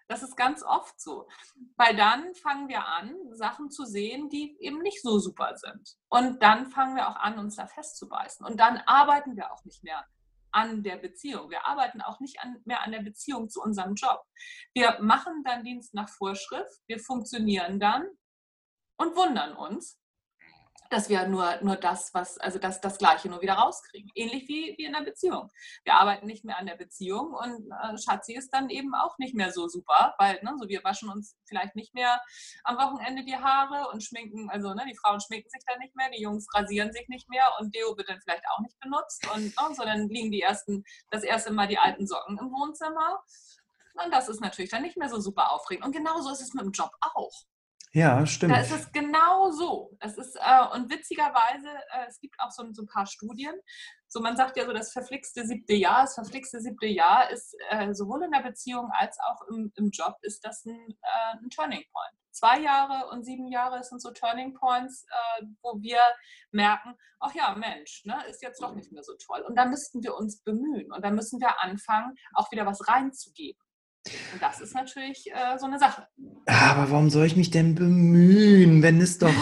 Das 0.07 0.23
ist 0.23 0.37
ganz 0.37 0.63
oft 0.63 0.99
so. 0.99 1.27
Weil 1.75 1.95
dann 1.95 2.33
fangen 2.35 2.69
wir 2.69 2.85
an, 2.85 3.15
Sachen 3.33 3.69
zu 3.69 3.85
sehen, 3.85 4.29
die 4.29 4.57
eben 4.61 4.81
nicht 4.81 5.01
so 5.01 5.19
super 5.19 5.55
sind. 5.55 5.97
Und 6.07 6.41
dann 6.41 6.67
fangen 6.67 6.95
wir 6.95 7.09
auch 7.09 7.17
an, 7.17 7.39
uns 7.39 7.57
da 7.57 7.67
festzubeißen. 7.67 8.45
Und 8.45 8.59
dann 8.59 8.77
arbeiten 8.85 9.35
wir 9.35 9.51
auch 9.51 9.65
nicht 9.65 9.83
mehr 9.83 10.05
an 10.51 10.83
der 10.83 10.97
Beziehung. 10.97 11.49
Wir 11.49 11.65
arbeiten 11.65 12.01
auch 12.01 12.19
nicht 12.19 12.39
an, 12.41 12.57
mehr 12.65 12.83
an 12.83 12.91
der 12.91 13.01
Beziehung 13.01 13.49
zu 13.49 13.61
unserem 13.61 13.95
Job. 13.95 14.21
Wir 14.73 14.97
machen 15.01 15.43
dann 15.43 15.63
Dienst 15.63 15.93
nach 15.93 16.09
Vorschrift, 16.09 16.81
wir 16.87 16.99
funktionieren 16.99 17.79
dann 17.79 18.07
und 18.97 19.15
wundern 19.15 19.55
uns, 19.55 19.99
dass 20.89 21.09
wir 21.09 21.27
nur, 21.27 21.57
nur 21.61 21.75
das, 21.75 22.13
was, 22.13 22.37
also 22.37 22.59
das, 22.59 22.81
das 22.81 22.97
Gleiche 22.97 23.29
nur 23.29 23.41
wieder 23.41 23.53
rauskriegen. 23.53 24.11
Ähnlich 24.15 24.47
wie, 24.47 24.75
wie 24.77 24.85
in 24.85 24.93
der 24.93 25.01
Beziehung. 25.01 25.49
Wir 25.83 25.95
arbeiten 25.95 26.25
nicht 26.25 26.45
mehr 26.45 26.57
an 26.57 26.65
der 26.65 26.75
Beziehung 26.75 27.33
und 27.33 27.71
äh, 27.71 27.97
Schatzi 27.97 28.33
ist 28.33 28.49
dann 28.53 28.69
eben 28.69 28.95
auch 28.95 29.17
nicht 29.17 29.35
mehr 29.35 29.51
so 29.51 29.67
super, 29.67 30.15
weil 30.17 30.39
ne, 30.43 30.55
so 30.59 30.67
wir 30.67 30.83
waschen 30.83 31.09
uns 31.09 31.35
vielleicht 31.45 31.75
nicht 31.75 31.93
mehr 31.93 32.21
am 32.63 32.77
Wochenende 32.77 33.23
die 33.23 33.35
Haare 33.35 33.89
und 33.91 34.03
schminken, 34.03 34.49
also 34.49 34.73
ne, 34.73 34.85
die 34.89 34.95
Frauen 34.95 35.19
schminken 35.19 35.49
sich 35.49 35.61
dann 35.67 35.79
nicht 35.79 35.95
mehr, 35.95 36.09
die 36.09 36.21
Jungs 36.21 36.47
rasieren 36.53 36.91
sich 36.91 37.07
nicht 37.07 37.29
mehr 37.29 37.45
und 37.59 37.73
Deo 37.73 37.97
wird 37.97 38.09
dann 38.09 38.21
vielleicht 38.21 38.43
auch 38.49 38.59
nicht 38.59 38.79
benutzt 38.79 39.27
und 39.33 39.45
ne, 39.45 39.75
so 39.75 39.83
dann 39.83 40.09
liegen 40.09 40.31
die 40.31 40.41
ersten, 40.41 40.83
das 41.11 41.23
erste 41.23 41.51
Mal 41.51 41.67
die 41.67 41.77
alten 41.77 42.07
Socken 42.07 42.37
im 42.37 42.51
Wohnzimmer. 42.51 43.21
Und 44.03 44.13
das 44.13 44.29
ist 44.29 44.41
natürlich 44.41 44.69
dann 44.69 44.83
nicht 44.83 44.97
mehr 44.97 45.09
so 45.09 45.19
super 45.19 45.51
aufregend. 45.51 45.85
Und 45.85 45.91
genauso 45.91 46.31
ist 46.31 46.41
es 46.41 46.53
mit 46.53 46.63
dem 46.63 46.71
Job 46.71 46.91
auch. 47.01 47.33
Ja, 47.93 48.25
stimmt. 48.25 48.53
Da 48.53 48.59
ist 48.59 48.71
es 48.71 48.91
genau 48.91 49.49
so. 49.51 49.95
Es 49.99 50.17
ist, 50.17 50.35
äh, 50.35 50.75
und 50.75 50.91
witzigerweise, 50.91 51.69
äh, 51.93 52.07
es 52.07 52.19
gibt 52.19 52.35
auch 52.39 52.51
so, 52.51 52.63
so, 52.73 52.83
ein 52.83 52.87
paar 52.87 53.05
Studien. 53.05 53.55
So, 54.09 54.19
man 54.21 54.37
sagt 54.37 54.57
ja 54.57 54.65
so, 54.65 54.73
das 54.73 54.91
verflixte 54.91 55.45
siebte 55.45 55.73
Jahr, 55.73 56.01
das 56.01 56.15
verflixte 56.15 56.59
siebte 56.61 56.87
Jahr 56.87 57.29
ist 57.29 57.55
äh, 57.69 57.93
sowohl 57.93 58.23
in 58.23 58.31
der 58.31 58.41
Beziehung 58.41 58.89
als 58.91 59.17
auch 59.19 59.41
im, 59.49 59.71
im 59.75 59.89
Job 59.91 60.15
ist 60.21 60.45
das 60.45 60.65
ein, 60.65 60.77
äh, 61.01 61.37
ein, 61.37 61.49
Turning 61.49 61.83
Point. 61.91 62.13
Zwei 62.31 62.59
Jahre 62.59 63.09
und 63.09 63.23
sieben 63.23 63.47
Jahre 63.47 63.83
sind 63.83 64.01
so 64.01 64.11
Turning 64.11 64.53
Points, 64.53 65.05
äh, 65.39 65.45
wo 65.61 65.81
wir 65.81 65.99
merken, 66.51 66.95
ach 67.19 67.33
ja, 67.33 67.55
Mensch, 67.55 68.05
ne, 68.05 68.15
ist 68.29 68.43
jetzt 68.43 68.61
doch 68.61 68.75
nicht 68.75 68.91
mehr 68.91 69.03
so 69.03 69.13
toll. 69.25 69.41
Und 69.41 69.55
da 69.55 69.65
müssten 69.65 70.03
wir 70.03 70.15
uns 70.15 70.41
bemühen 70.43 70.91
und 70.91 71.03
da 71.03 71.09
müssen 71.09 71.39
wir 71.39 71.63
anfangen, 71.63 72.15
auch 72.33 72.51
wieder 72.51 72.65
was 72.65 72.87
reinzugeben. 72.87 73.59
Und 74.33 74.41
das 74.41 74.59
ist 74.59 74.73
natürlich 74.73 75.29
äh, 75.31 75.57
so 75.57 75.65
eine 75.65 75.79
Sache. 75.79 76.07
Aber 76.45 76.91
warum 76.91 77.09
soll 77.09 77.25
ich 77.25 77.35
mich 77.35 77.51
denn 77.51 77.75
bemühen, 77.75 78.81
wenn 78.81 79.01
es 79.01 79.17
doch. 79.17 79.33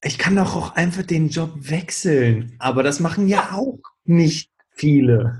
Ich 0.00 0.16
kann 0.16 0.36
doch 0.36 0.54
auch 0.54 0.76
einfach 0.76 1.02
den 1.02 1.28
Job 1.28 1.50
wechseln. 1.56 2.54
Aber 2.60 2.84
das 2.84 3.00
machen 3.00 3.26
ja 3.26 3.50
auch 3.50 3.80
nicht 4.04 4.52
viele. 4.78 5.36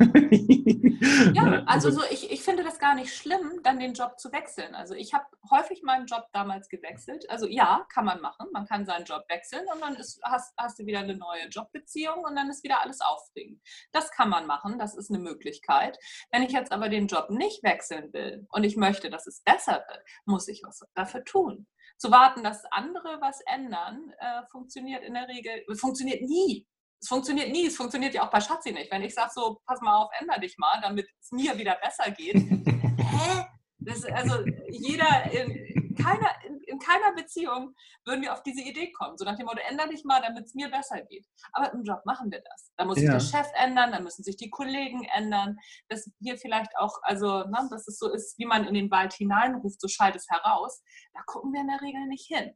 ja, 1.33 1.63
also 1.67 1.91
so, 1.91 2.03
ich, 2.11 2.31
ich 2.31 2.43
finde 2.43 2.65
das 2.65 2.79
gar 2.79 2.95
nicht 2.95 3.15
schlimm, 3.15 3.61
dann 3.63 3.79
den 3.79 3.95
Job 3.95 4.19
zu 4.19 4.33
wechseln. 4.33 4.75
Also 4.75 4.95
ich 4.95 5.15
habe 5.15 5.25
häufig 5.51 5.83
meinen 5.83 6.07
Job 6.07 6.27
damals 6.33 6.69
gewechselt. 6.69 7.29
Also 7.31 7.47
ja, 7.47 7.87
kann 7.93 8.05
man 8.05 8.21
machen. 8.21 8.49
Man 8.53 8.67
kann 8.67 8.85
seinen 8.85 9.05
Job 9.05 9.25
wechseln 9.29 9.65
und 9.73 9.81
dann 9.81 9.95
ist, 9.97 10.21
hast, 10.25 10.53
hast 10.57 10.79
du 10.79 10.87
wieder 10.87 11.01
eine 11.01 11.17
neue 11.17 11.49
Jobbeziehung 11.49 12.25
und 12.25 12.37
dann 12.37 12.51
ist 12.51 12.65
wieder 12.65 12.83
alles 12.83 13.01
aufregend. 13.01 13.61
Das 13.93 14.11
kann 14.11 14.29
man 14.29 14.47
machen, 14.47 14.79
das 14.79 14.97
ist 14.97 15.11
eine 15.11 15.21
Möglichkeit. 15.21 15.99
Wenn 16.31 16.43
ich 16.43 16.53
jetzt 16.53 16.73
aber 16.73 16.89
den 16.89 17.07
Job 17.07 17.31
nicht 17.31 17.63
wechseln 17.63 18.13
will 18.13 18.47
und 18.51 18.65
ich 18.65 18.77
möchte, 18.77 19.11
dass 19.11 19.27
es 19.27 19.43
besser 19.43 19.85
wird, 19.89 20.05
muss 20.25 20.49
ich 20.49 20.63
was 20.65 20.85
dafür 20.95 21.25
tun. 21.25 21.67
Zu 21.97 22.11
warten, 22.11 22.45
dass 22.45 22.65
andere 22.71 23.21
was 23.21 23.41
ändern, 23.47 24.13
äh, 24.19 24.43
funktioniert 24.51 25.03
in 25.03 25.15
der 25.15 25.27
Regel, 25.29 25.65
funktioniert 25.77 26.23
nie. 26.23 26.67
Es 27.01 27.09
funktioniert 27.09 27.51
nie, 27.51 27.67
es 27.67 27.77
funktioniert 27.77 28.15
ja 28.15 28.27
auch 28.27 28.31
bei 28.31 28.41
Schatzi 28.41 28.73
nicht. 28.73 28.91
Wenn 28.91 29.03
ich 29.03 29.15
sage 29.15 29.31
so, 29.35 29.61
pass 29.67 29.81
mal 29.81 29.97
auf, 29.97 30.11
ändere 30.19 30.41
dich 30.41 30.57
mal, 30.59 30.81
damit 30.83 31.09
es 31.21 31.31
mir 31.31 31.57
wieder 31.57 31.77
besser 31.83 32.11
geht. 32.11 32.35
Hä? 32.37 33.47
Das, 33.79 34.05
also 34.05 34.45
jeder, 34.69 35.31
in 35.31 35.95
keiner, 35.99 36.31
in, 36.47 36.61
in, 36.67 36.79
keiner 36.79 37.15
Beziehung 37.15 37.75
würden 38.05 38.23
wir 38.23 38.33
auf 38.33 38.43
diese 38.43 38.63
Idee 38.63 38.93
kommen. 38.93 39.17
So 39.17 39.25
nach 39.25 39.37
dem 39.37 39.47
Motto, 39.47 39.61
ändere 39.69 39.89
dich 39.89 40.05
mal, 40.05 40.21
damit 40.21 40.47
es 40.47 40.55
mir 40.55 40.71
besser 40.71 41.01
geht. 41.03 41.27
Aber 41.53 41.73
im 41.73 41.83
Job 41.85 42.01
machen 42.05 42.31
wir 42.31 42.41
das. 42.41 42.73
Da 42.77 42.85
muss 42.85 42.99
sich 42.99 43.09
der 43.09 43.21
Chef 43.21 43.47
ändern, 43.55 43.93
da 43.93 44.01
müssen 44.01 44.23
sich 44.23 44.37
die 44.37 44.51
Kollegen 44.51 45.05
ändern, 45.15 45.59
dass 45.89 46.11
wir 46.21 46.37
vielleicht 46.39 46.77
auch, 46.77 46.99
also 47.03 47.45
ne, 47.45 47.69
dass 47.71 47.87
es 47.89 47.99
so 47.99 48.13
ist, 48.13 48.39
wie 48.39 48.47
man 48.47 48.65
in 48.67 48.75
den 48.75 48.91
Wald 48.91 49.13
hineinruft, 49.13 49.81
so 49.81 49.89
schallt 49.89 50.17
es 50.17 50.29
heraus. 50.29 50.83
Da 51.15 51.21
gucken 51.27 51.53
wir 51.53 51.61
in 51.61 51.69
der 51.69 51.81
Regel 51.81 52.07
nicht 52.07 52.27
hin. 52.27 52.53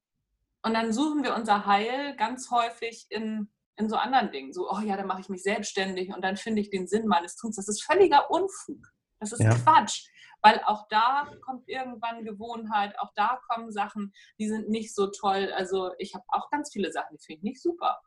Und 0.62 0.74
dann 0.74 0.92
suchen 0.92 1.24
wir 1.24 1.34
unser 1.34 1.66
Heil 1.66 2.14
ganz 2.16 2.50
häufig 2.50 3.06
in 3.10 3.50
in 3.76 3.88
so 3.88 3.96
anderen 3.96 4.30
Dingen. 4.30 4.52
So, 4.52 4.70
oh 4.70 4.80
ja, 4.80 4.96
dann 4.96 5.06
mache 5.06 5.20
ich 5.20 5.28
mich 5.28 5.42
selbstständig 5.42 6.14
und 6.14 6.22
dann 6.22 6.36
finde 6.36 6.60
ich 6.60 6.70
den 6.70 6.86
Sinn 6.86 7.06
meines 7.06 7.36
Tuns. 7.36 7.56
Das 7.56 7.68
ist 7.68 7.82
völliger 7.82 8.30
Unfug. 8.30 8.86
Das 9.20 9.32
ist 9.32 9.40
ja. 9.40 9.54
Quatsch. 9.54 10.06
Weil 10.42 10.60
auch 10.66 10.88
da 10.88 11.30
kommt 11.44 11.68
irgendwann 11.68 12.24
Gewohnheit, 12.24 12.98
auch 12.98 13.12
da 13.14 13.38
kommen 13.48 13.70
Sachen, 13.70 14.12
die 14.40 14.48
sind 14.48 14.68
nicht 14.68 14.92
so 14.92 15.06
toll. 15.06 15.52
Also 15.56 15.92
ich 15.98 16.14
habe 16.14 16.24
auch 16.28 16.50
ganz 16.50 16.72
viele 16.72 16.90
Sachen, 16.90 17.16
die 17.16 17.24
finde 17.24 17.38
ich 17.38 17.42
nicht 17.44 17.62
super. 17.62 18.00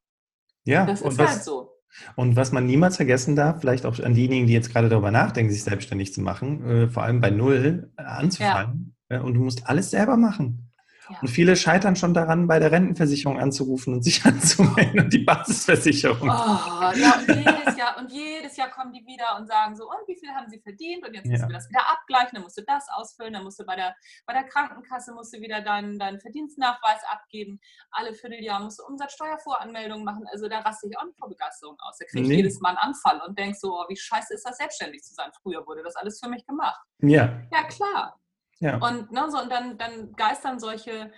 Ja, 0.65 0.85
das 0.85 1.01
ist 1.01 1.17
was, 1.17 1.29
halt 1.29 1.43
so. 1.43 1.71
Und 2.15 2.35
was 2.35 2.51
man 2.51 2.65
niemals 2.65 2.97
vergessen 2.97 3.37
darf, 3.37 3.61
vielleicht 3.61 3.85
auch 3.85 3.97
an 3.99 4.15
diejenigen, 4.15 4.47
die 4.47 4.53
jetzt 4.53 4.71
gerade 4.71 4.89
darüber 4.89 5.11
nachdenken, 5.11 5.51
sich 5.51 5.63
selbstständig 5.63 6.13
zu 6.13 6.21
machen, 6.21 6.69
äh, 6.69 6.89
vor 6.89 7.03
allem 7.03 7.21
bei 7.21 7.29
Null 7.29 7.91
äh, 7.97 8.01
anzufangen. 8.01 8.97
Ja. 9.09 9.17
Äh, 9.17 9.21
und 9.21 9.35
du 9.35 9.41
musst 9.41 9.67
alles 9.67 9.91
selber 9.91 10.17
machen. 10.17 10.64
Ja. 11.09 11.19
Und 11.21 11.27
viele 11.27 11.55
scheitern 11.55 11.95
schon 11.95 12.13
daran, 12.13 12.47
bei 12.47 12.59
der 12.59 12.71
Rentenversicherung 12.71 13.39
anzurufen 13.39 13.93
und 13.93 14.03
sich 14.03 14.25
anzumelden 14.25 15.01
und 15.01 15.13
die 15.13 15.19
Basisversicherung. 15.19 16.29
Oh, 16.29 16.91
ja, 16.95 17.19
und 17.19 17.27
jedes, 17.27 17.77
Jahr, 17.77 17.97
und 17.97 18.11
jedes 18.11 18.57
Jahr 18.57 18.69
kommen 18.71 18.91
die 18.91 19.05
wieder 19.05 19.37
und 19.37 19.47
sagen 19.47 19.75
so, 19.75 19.85
und 19.85 20.07
wie 20.07 20.17
viel 20.17 20.29
haben 20.29 20.49
sie 20.49 20.59
verdient? 20.59 21.05
Und 21.07 21.13
jetzt 21.13 21.25
müssen 21.25 21.43
ja. 21.43 21.49
wir 21.49 21.53
das 21.53 21.69
wieder 21.69 21.87
abgleichen, 21.91 22.31
dann 22.33 22.43
musst 22.43 22.57
du 22.57 22.63
das 22.65 22.87
ausfüllen, 22.89 23.33
dann 23.33 23.43
musst 23.43 23.59
du 23.59 23.65
bei 23.65 23.75
der, 23.75 23.95
bei 24.25 24.33
der 24.33 24.43
Krankenkasse 24.43 25.13
musst 25.13 25.33
du 25.35 25.41
wieder 25.41 25.61
deinen, 25.61 25.99
deinen 25.99 26.19
Verdienstnachweis 26.19 27.01
abgeben. 27.11 27.59
Alle 27.91 28.13
Vierteljahr 28.13 28.61
musst 28.61 28.79
du 28.79 28.83
Umsatzsteuervoranmeldungen 28.85 30.03
machen. 30.03 30.25
Also 30.31 30.47
da 30.47 30.59
raste 30.59 30.87
ich 30.89 30.97
auch 30.97 31.05
nicht 31.05 31.19
vor 31.19 31.29
Begeisterung 31.29 31.77
aus. 31.79 31.97
Da 31.99 32.05
kriege 32.05 32.23
ich 32.23 32.29
nee. 32.29 32.35
jedes 32.37 32.59
Mal 32.59 32.69
einen 32.69 32.77
Anfall 32.77 33.21
und 33.27 33.37
denke 33.37 33.57
so, 33.57 33.73
oh, 33.73 33.85
wie 33.89 33.97
scheiße 33.97 34.33
ist 34.33 34.45
das, 34.45 34.57
selbstständig 34.57 35.03
zu 35.03 35.13
sein. 35.13 35.29
Früher 35.41 35.65
wurde 35.67 35.83
das 35.83 35.95
alles 35.95 36.19
für 36.19 36.29
mich 36.29 36.45
gemacht. 36.45 36.79
Ja. 36.99 37.41
Ja, 37.51 37.63
klar. 37.63 38.19
Ja. 38.65 38.77
Und, 38.77 39.11
ne, 39.11 39.29
so, 39.29 39.39
und 39.39 39.51
dann, 39.51 39.77
dann 39.77 40.13
geistern 40.13 40.59
solche, 40.59 41.11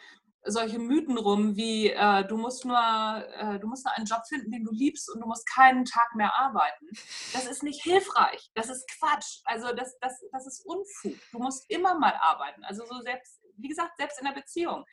solche 0.44 0.80
Mythen 0.80 1.18
rum, 1.18 1.56
wie 1.56 1.92
äh, 1.92 2.26
du 2.26 2.36
musst 2.36 2.66
nur, 2.66 2.78
äh, 2.78 3.58
du 3.60 3.68
musst 3.68 3.86
nur 3.86 3.96
einen 3.96 4.06
Job 4.06 4.22
finden, 4.28 4.52
den 4.52 4.66
du 4.66 4.72
liebst 4.74 5.10
und 5.10 5.22
du 5.22 5.28
musst 5.28 5.48
keinen 5.50 5.86
Tag 5.86 6.14
mehr 6.16 6.34
arbeiten. 6.38 6.88
Das 7.32 7.46
ist 7.46 7.64
nicht 7.64 7.82
hilfreich. 7.82 8.52
Das 8.54 8.70
ist 8.70 8.86
Quatsch. 9.00 9.40
Also 9.46 9.74
das, 9.74 9.98
das, 10.02 10.20
das 10.32 10.46
ist 10.46 10.66
Unfug. 10.66 11.18
Du 11.32 11.40
musst 11.40 11.70
immer 11.70 11.98
mal 11.98 12.14
arbeiten. 12.20 12.66
Also 12.66 12.86
so 12.86 13.00
selbst, 13.02 13.40
wie 13.56 13.70
gesagt, 13.70 13.96
selbst 13.98 14.20
in 14.20 14.26
der 14.26 14.34
Beziehung. 14.34 14.84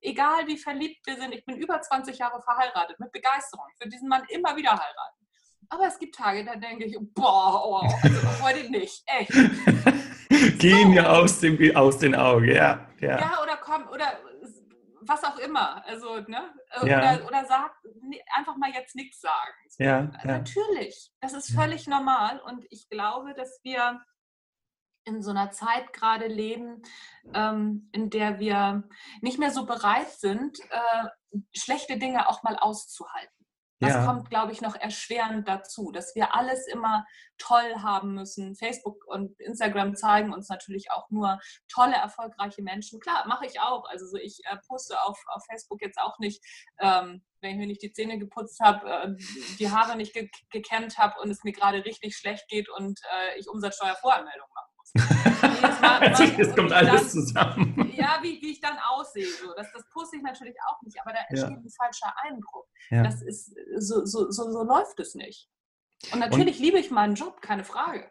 Egal 0.00 0.46
wie 0.46 0.56
verliebt 0.56 1.06
wir 1.06 1.16
sind, 1.16 1.34
ich 1.34 1.44
bin 1.44 1.56
über 1.56 1.78
20 1.78 2.16
Jahre 2.16 2.40
verheiratet 2.40 2.98
mit 2.98 3.12
Begeisterung. 3.12 3.66
Ich 3.74 3.80
würde 3.80 3.90
diesen 3.90 4.08
Mann 4.08 4.24
immer 4.30 4.56
wieder 4.56 4.70
heiraten. 4.70 5.26
Aber 5.70 5.86
es 5.86 5.98
gibt 5.98 6.14
Tage, 6.14 6.46
da 6.46 6.56
denke 6.56 6.86
ich, 6.86 6.96
boah, 7.14 7.62
oh, 7.66 7.88
also 8.02 8.42
heute 8.42 8.70
nicht, 8.70 9.02
echt. 9.06 9.30
Gehen 10.58 10.94
so. 10.94 11.00
aus, 11.00 11.40
dem, 11.40 11.76
aus 11.76 11.98
den 11.98 12.14
Augen, 12.14 12.48
ja. 12.48 12.86
Ja, 13.00 13.18
ja 13.18 13.42
oder 13.42 13.56
komm, 13.56 13.88
oder 13.88 14.18
was 15.08 15.24
auch 15.24 15.38
immer. 15.38 15.84
Also, 15.86 16.20
ne? 16.26 16.52
Ja. 16.84 17.16
Oder, 17.16 17.26
oder 17.26 17.44
sag, 17.46 17.72
einfach 18.36 18.56
mal 18.56 18.70
jetzt 18.70 18.94
nichts 18.94 19.20
sagen. 19.20 19.54
Ja, 19.78 20.10
ja, 20.22 20.24
Natürlich, 20.24 21.10
das 21.20 21.32
ist 21.32 21.54
völlig 21.54 21.86
normal 21.86 22.40
und 22.40 22.64
ich 22.70 22.88
glaube, 22.88 23.34
dass 23.34 23.60
wir 23.62 24.00
in 25.04 25.22
so 25.22 25.30
einer 25.30 25.50
Zeit 25.50 25.92
gerade 25.92 26.26
leben, 26.26 26.82
ähm, 27.34 27.88
in 27.92 28.10
der 28.10 28.38
wir 28.38 28.84
nicht 29.22 29.38
mehr 29.38 29.50
so 29.50 29.64
bereit 29.64 30.10
sind, 30.10 30.58
äh, 30.70 31.38
schlechte 31.56 31.98
Dinge 31.98 32.28
auch 32.28 32.42
mal 32.42 32.56
auszuhalten. 32.56 33.37
Das 33.80 33.94
ja. 33.94 34.04
kommt, 34.04 34.28
glaube 34.28 34.52
ich, 34.52 34.60
noch 34.60 34.74
erschwerend 34.74 35.46
dazu, 35.46 35.92
dass 35.92 36.14
wir 36.16 36.34
alles 36.34 36.66
immer 36.66 37.06
toll 37.38 37.76
haben 37.80 38.14
müssen. 38.14 38.56
Facebook 38.56 39.04
und 39.06 39.38
Instagram 39.40 39.94
zeigen 39.94 40.32
uns 40.32 40.48
natürlich 40.48 40.90
auch 40.90 41.08
nur 41.10 41.38
tolle, 41.68 41.94
erfolgreiche 41.94 42.62
Menschen. 42.62 42.98
Klar, 42.98 43.26
mache 43.28 43.46
ich 43.46 43.60
auch. 43.60 43.88
Also 43.88 44.06
so 44.06 44.16
ich 44.16 44.40
äh, 44.44 44.56
poste 44.66 45.00
auf, 45.04 45.22
auf 45.28 45.44
Facebook 45.46 45.80
jetzt 45.80 45.98
auch 45.98 46.18
nicht, 46.18 46.44
ähm, 46.80 47.22
wenn 47.40 47.52
ich 47.52 47.56
mir 47.56 47.66
nicht 47.68 47.82
die 47.82 47.92
Zähne 47.92 48.18
geputzt 48.18 48.58
habe, 48.60 48.90
äh, 48.90 49.14
die 49.58 49.70
Haare 49.70 49.96
nicht 49.96 50.12
ge 50.12 50.28
gekämmt 50.50 50.98
habe 50.98 51.20
und 51.20 51.30
es 51.30 51.44
mir 51.44 51.52
gerade 51.52 51.84
richtig 51.84 52.16
schlecht 52.16 52.48
geht 52.48 52.68
und 52.68 53.00
äh, 53.04 53.38
ich 53.38 53.48
Umsatzsteuervoranmeldung 53.48 54.48
mache. 54.54 54.67
Also, 54.94 56.24
es 56.38 56.54
kommt 56.56 56.72
alles 56.72 57.00
dann, 57.00 57.08
zusammen. 57.08 57.92
Ja, 57.96 58.18
wie, 58.22 58.40
wie 58.40 58.52
ich 58.52 58.60
dann 58.60 58.76
aussehe. 58.90 59.26
So. 59.26 59.52
Das, 59.56 59.72
das 59.72 59.84
poste 59.92 60.16
ich 60.16 60.22
natürlich 60.22 60.56
auch 60.68 60.80
nicht, 60.82 60.98
aber 61.00 61.12
da 61.12 61.18
entsteht 61.28 61.50
ja. 61.50 61.56
ein 61.56 61.70
falscher 61.70 62.14
Eindruck. 62.24 62.66
Ja. 62.90 63.02
Das 63.02 63.22
ist, 63.22 63.54
so, 63.76 64.04
so, 64.04 64.30
so, 64.30 64.50
so 64.50 64.62
läuft 64.62 64.98
es 65.00 65.14
nicht. 65.14 65.48
Und 66.12 66.20
natürlich 66.20 66.58
und, 66.58 66.64
liebe 66.64 66.78
ich 66.78 66.90
meinen 66.90 67.14
Job, 67.14 67.42
keine 67.42 67.64
Frage. 67.64 68.10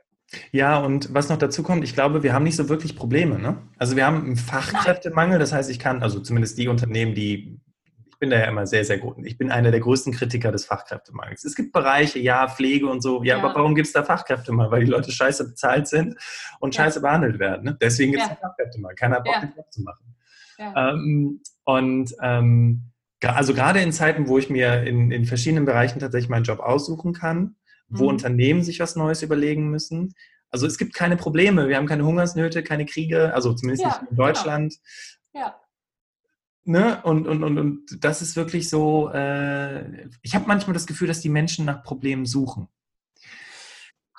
Ja, 0.52 0.80
und 0.80 1.14
was 1.14 1.30
noch 1.30 1.38
dazu 1.38 1.64
kommt, 1.64 1.84
ich 1.84 1.94
glaube, 1.94 2.22
wir 2.22 2.34
haben 2.34 2.44
nicht 2.44 2.58
so 2.58 2.68
wirklich 2.68 2.98
Probleme. 2.98 3.40
Ne? 3.40 3.62
Also 3.78 3.96
wir 3.96 4.06
haben 4.06 4.26
einen 4.26 4.36
Fachkräftemangel, 4.36 5.40
das 5.40 5.54
heißt, 5.54 5.70
ich 5.70 5.80
kann, 5.80 6.04
also 6.04 6.20
zumindest 6.20 6.58
die 6.58 6.68
Unternehmen, 6.68 7.16
die 7.16 7.62
ich 8.18 8.20
bin 8.20 8.32
da 8.32 8.40
ja 8.40 8.46
immer 8.46 8.66
sehr, 8.66 8.84
sehr 8.84 8.98
gut. 8.98 9.16
Ich 9.26 9.38
bin 9.38 9.52
einer 9.52 9.70
der 9.70 9.80
größten 9.80 10.12
Kritiker 10.12 10.52
des 10.52 10.66
Fachkräftemangels. 10.66 11.46
Es 11.46 11.54
gibt 11.54 11.72
Bereiche, 11.72 12.18
ja, 12.18 12.48
Pflege 12.48 12.88
und 12.88 13.02
so, 13.02 13.24
ja, 13.24 13.38
ja. 13.38 13.44
aber 13.44 13.54
warum 13.54 13.76
gibt 13.76 13.86
es 13.86 13.94
da 13.94 14.02
Fachkräftemangel? 14.04 14.72
Weil 14.72 14.86
die 14.86 14.90
Leute 14.90 15.12
scheiße 15.12 15.50
bezahlt 15.50 15.88
sind 15.88 16.16
und 16.60 16.76
ja. 16.76 16.84
scheiße 16.84 17.02
behandelt 17.02 17.38
werden. 17.38 17.66
Ne? 17.66 17.78
Deswegen 17.80 18.14
gibt 18.14 18.24
es 18.24 18.30
ja. 18.30 18.36
Fachkräftemangel. 18.36 18.96
Keiner 18.96 19.18
hat 19.18 19.24
Bock, 19.24 19.40
den 19.40 19.54
Job 19.56 19.72
zu 19.72 19.84
machen. 19.84 20.16
Ähm, 20.58 21.42
und 21.64 22.12
ähm, 22.24 22.92
also 23.22 23.54
gerade 23.54 23.82
in 23.82 23.92
Zeiten, 23.92 24.28
wo 24.28 24.40
ich 24.40 24.50
mir 24.50 24.82
in, 24.82 25.12
in 25.12 25.26
verschiedenen 25.26 25.66
Bereichen 25.66 26.00
tatsächlich 26.00 26.30
meinen 26.30 26.44
Job 26.44 26.60
aussuchen 26.60 27.14
kann, 27.14 27.56
wo 27.88 28.06
mhm. 28.06 28.10
Unternehmen 28.10 28.64
sich 28.64 28.80
was 28.80 28.96
Neues 28.96 29.22
überlegen 29.22 29.70
müssen. 29.70 30.16
Also 30.50 30.66
es 30.66 30.80
gibt 30.80 30.96
keine 30.96 31.18
Probleme, 31.18 31.68
wir 31.68 31.78
haben 31.78 31.86
keine 31.86 32.04
Hungersnöte, 32.04 32.64
keine 32.64 32.88
Kriege, 32.88 33.32
also 33.36 33.54
zumindest 33.54 33.86
nicht 33.86 34.02
in. 34.10 34.18
Deutschland. 34.18 34.74
Genau. 35.34 35.46
Ja. 35.46 35.56
Ne? 36.68 37.02
Und, 37.04 37.28
und, 37.28 37.46
und, 37.46 37.58
und 37.58 38.04
das 38.04 38.22
ist 38.22 38.36
wirklich 38.36 38.70
so, 38.70 39.10
äh, 39.14 40.10
ich 40.22 40.36
habe 40.36 40.48
manchmal 40.48 40.74
das 40.74 40.86
Gefühl, 40.86 41.08
dass 41.08 41.22
die 41.22 41.30
Menschen 41.30 41.64
nach 41.64 41.82
Problemen 41.82 42.26
suchen. 42.26 42.68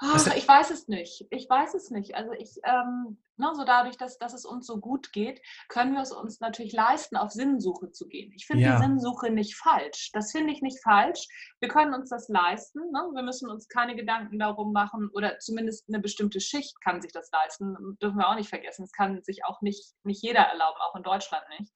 Ach, 0.01 0.35
ich 0.35 0.47
weiß 0.47 0.71
es 0.71 0.89
nicht. 0.89 1.27
Ich 1.31 1.51
weiß 1.51 1.75
es 1.75 1.91
nicht. 1.91 2.15
Also 2.15 2.33
ich, 2.33 2.59
ähm, 2.65 3.19
ne, 3.37 3.51
so 3.55 3.65
dadurch, 3.65 3.99
dass, 3.99 4.17
dass 4.17 4.33
es 4.33 4.47
uns 4.47 4.67
so 4.67 4.79
gut 4.79 5.13
geht, 5.13 5.43
können 5.69 5.93
wir 5.93 6.01
es 6.01 6.13
uns 6.13 6.41
natürlich 6.41 6.73
leisten, 6.73 7.17
auf 7.17 7.33
Sinnsuche 7.33 7.91
zu 7.91 8.07
gehen. 8.07 8.33
Ich 8.35 8.47
finde 8.47 8.63
ja. 8.63 8.77
die 8.77 8.83
Sinnsuche 8.83 9.31
nicht 9.31 9.57
falsch. 9.57 10.11
Das 10.15 10.31
finde 10.31 10.53
ich 10.53 10.63
nicht 10.63 10.81
falsch. 10.83 11.27
Wir 11.61 11.69
können 11.69 11.93
uns 11.93 12.09
das 12.09 12.29
leisten. 12.29 12.79
Ne? 12.93 13.11
Wir 13.13 13.25
müssen 13.25 13.51
uns 13.51 13.69
keine 13.69 13.95
Gedanken 13.95 14.39
darum 14.39 14.73
machen 14.73 15.11
oder 15.13 15.39
zumindest 15.41 15.89
eine 15.89 15.99
bestimmte 15.99 16.41
Schicht 16.41 16.81
kann 16.81 17.03
sich 17.03 17.13
das 17.13 17.29
leisten. 17.31 17.99
Dürfen 18.01 18.19
wir 18.19 18.29
auch 18.29 18.37
nicht 18.37 18.49
vergessen. 18.49 18.85
Es 18.85 18.93
kann 18.93 19.23
sich 19.23 19.45
auch 19.45 19.61
nicht, 19.61 19.95
nicht 20.05 20.23
jeder 20.23 20.43
erlauben, 20.43 20.79
auch 20.81 20.95
in 20.95 21.03
Deutschland 21.03 21.45
nicht. 21.59 21.73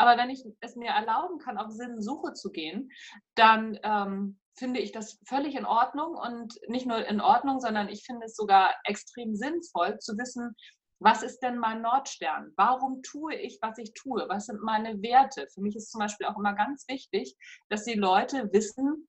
Aber 0.00 0.16
wenn 0.16 0.30
ich 0.30 0.42
es 0.60 0.76
mir 0.76 0.88
erlauben 0.88 1.38
kann, 1.38 1.58
auf 1.58 1.70
Sinnsuche 1.72 2.32
zu 2.32 2.50
gehen, 2.50 2.90
dann 3.34 3.78
ähm, 3.82 4.40
finde 4.56 4.80
ich 4.80 4.92
das 4.92 5.20
völlig 5.26 5.54
in 5.56 5.66
Ordnung 5.66 6.14
und 6.14 6.58
nicht 6.68 6.86
nur 6.86 7.06
in 7.06 7.20
Ordnung, 7.20 7.60
sondern 7.60 7.90
ich 7.90 8.02
finde 8.04 8.24
es 8.24 8.34
sogar 8.34 8.70
extrem 8.84 9.34
sinnvoll 9.34 9.98
zu 9.98 10.16
wissen, 10.16 10.56
was 11.00 11.22
ist 11.22 11.40
denn 11.40 11.58
mein 11.58 11.82
Nordstern? 11.82 12.50
Warum 12.56 13.02
tue 13.02 13.34
ich, 13.34 13.58
was 13.60 13.76
ich 13.76 13.92
tue? 13.92 14.24
Was 14.30 14.46
sind 14.46 14.62
meine 14.62 15.02
Werte? 15.02 15.46
Für 15.52 15.60
mich 15.60 15.76
ist 15.76 15.90
zum 15.90 15.98
Beispiel 15.98 16.26
auch 16.28 16.38
immer 16.38 16.54
ganz 16.54 16.88
wichtig, 16.88 17.36
dass 17.68 17.84
die 17.84 17.92
Leute 17.92 18.50
wissen, 18.54 19.06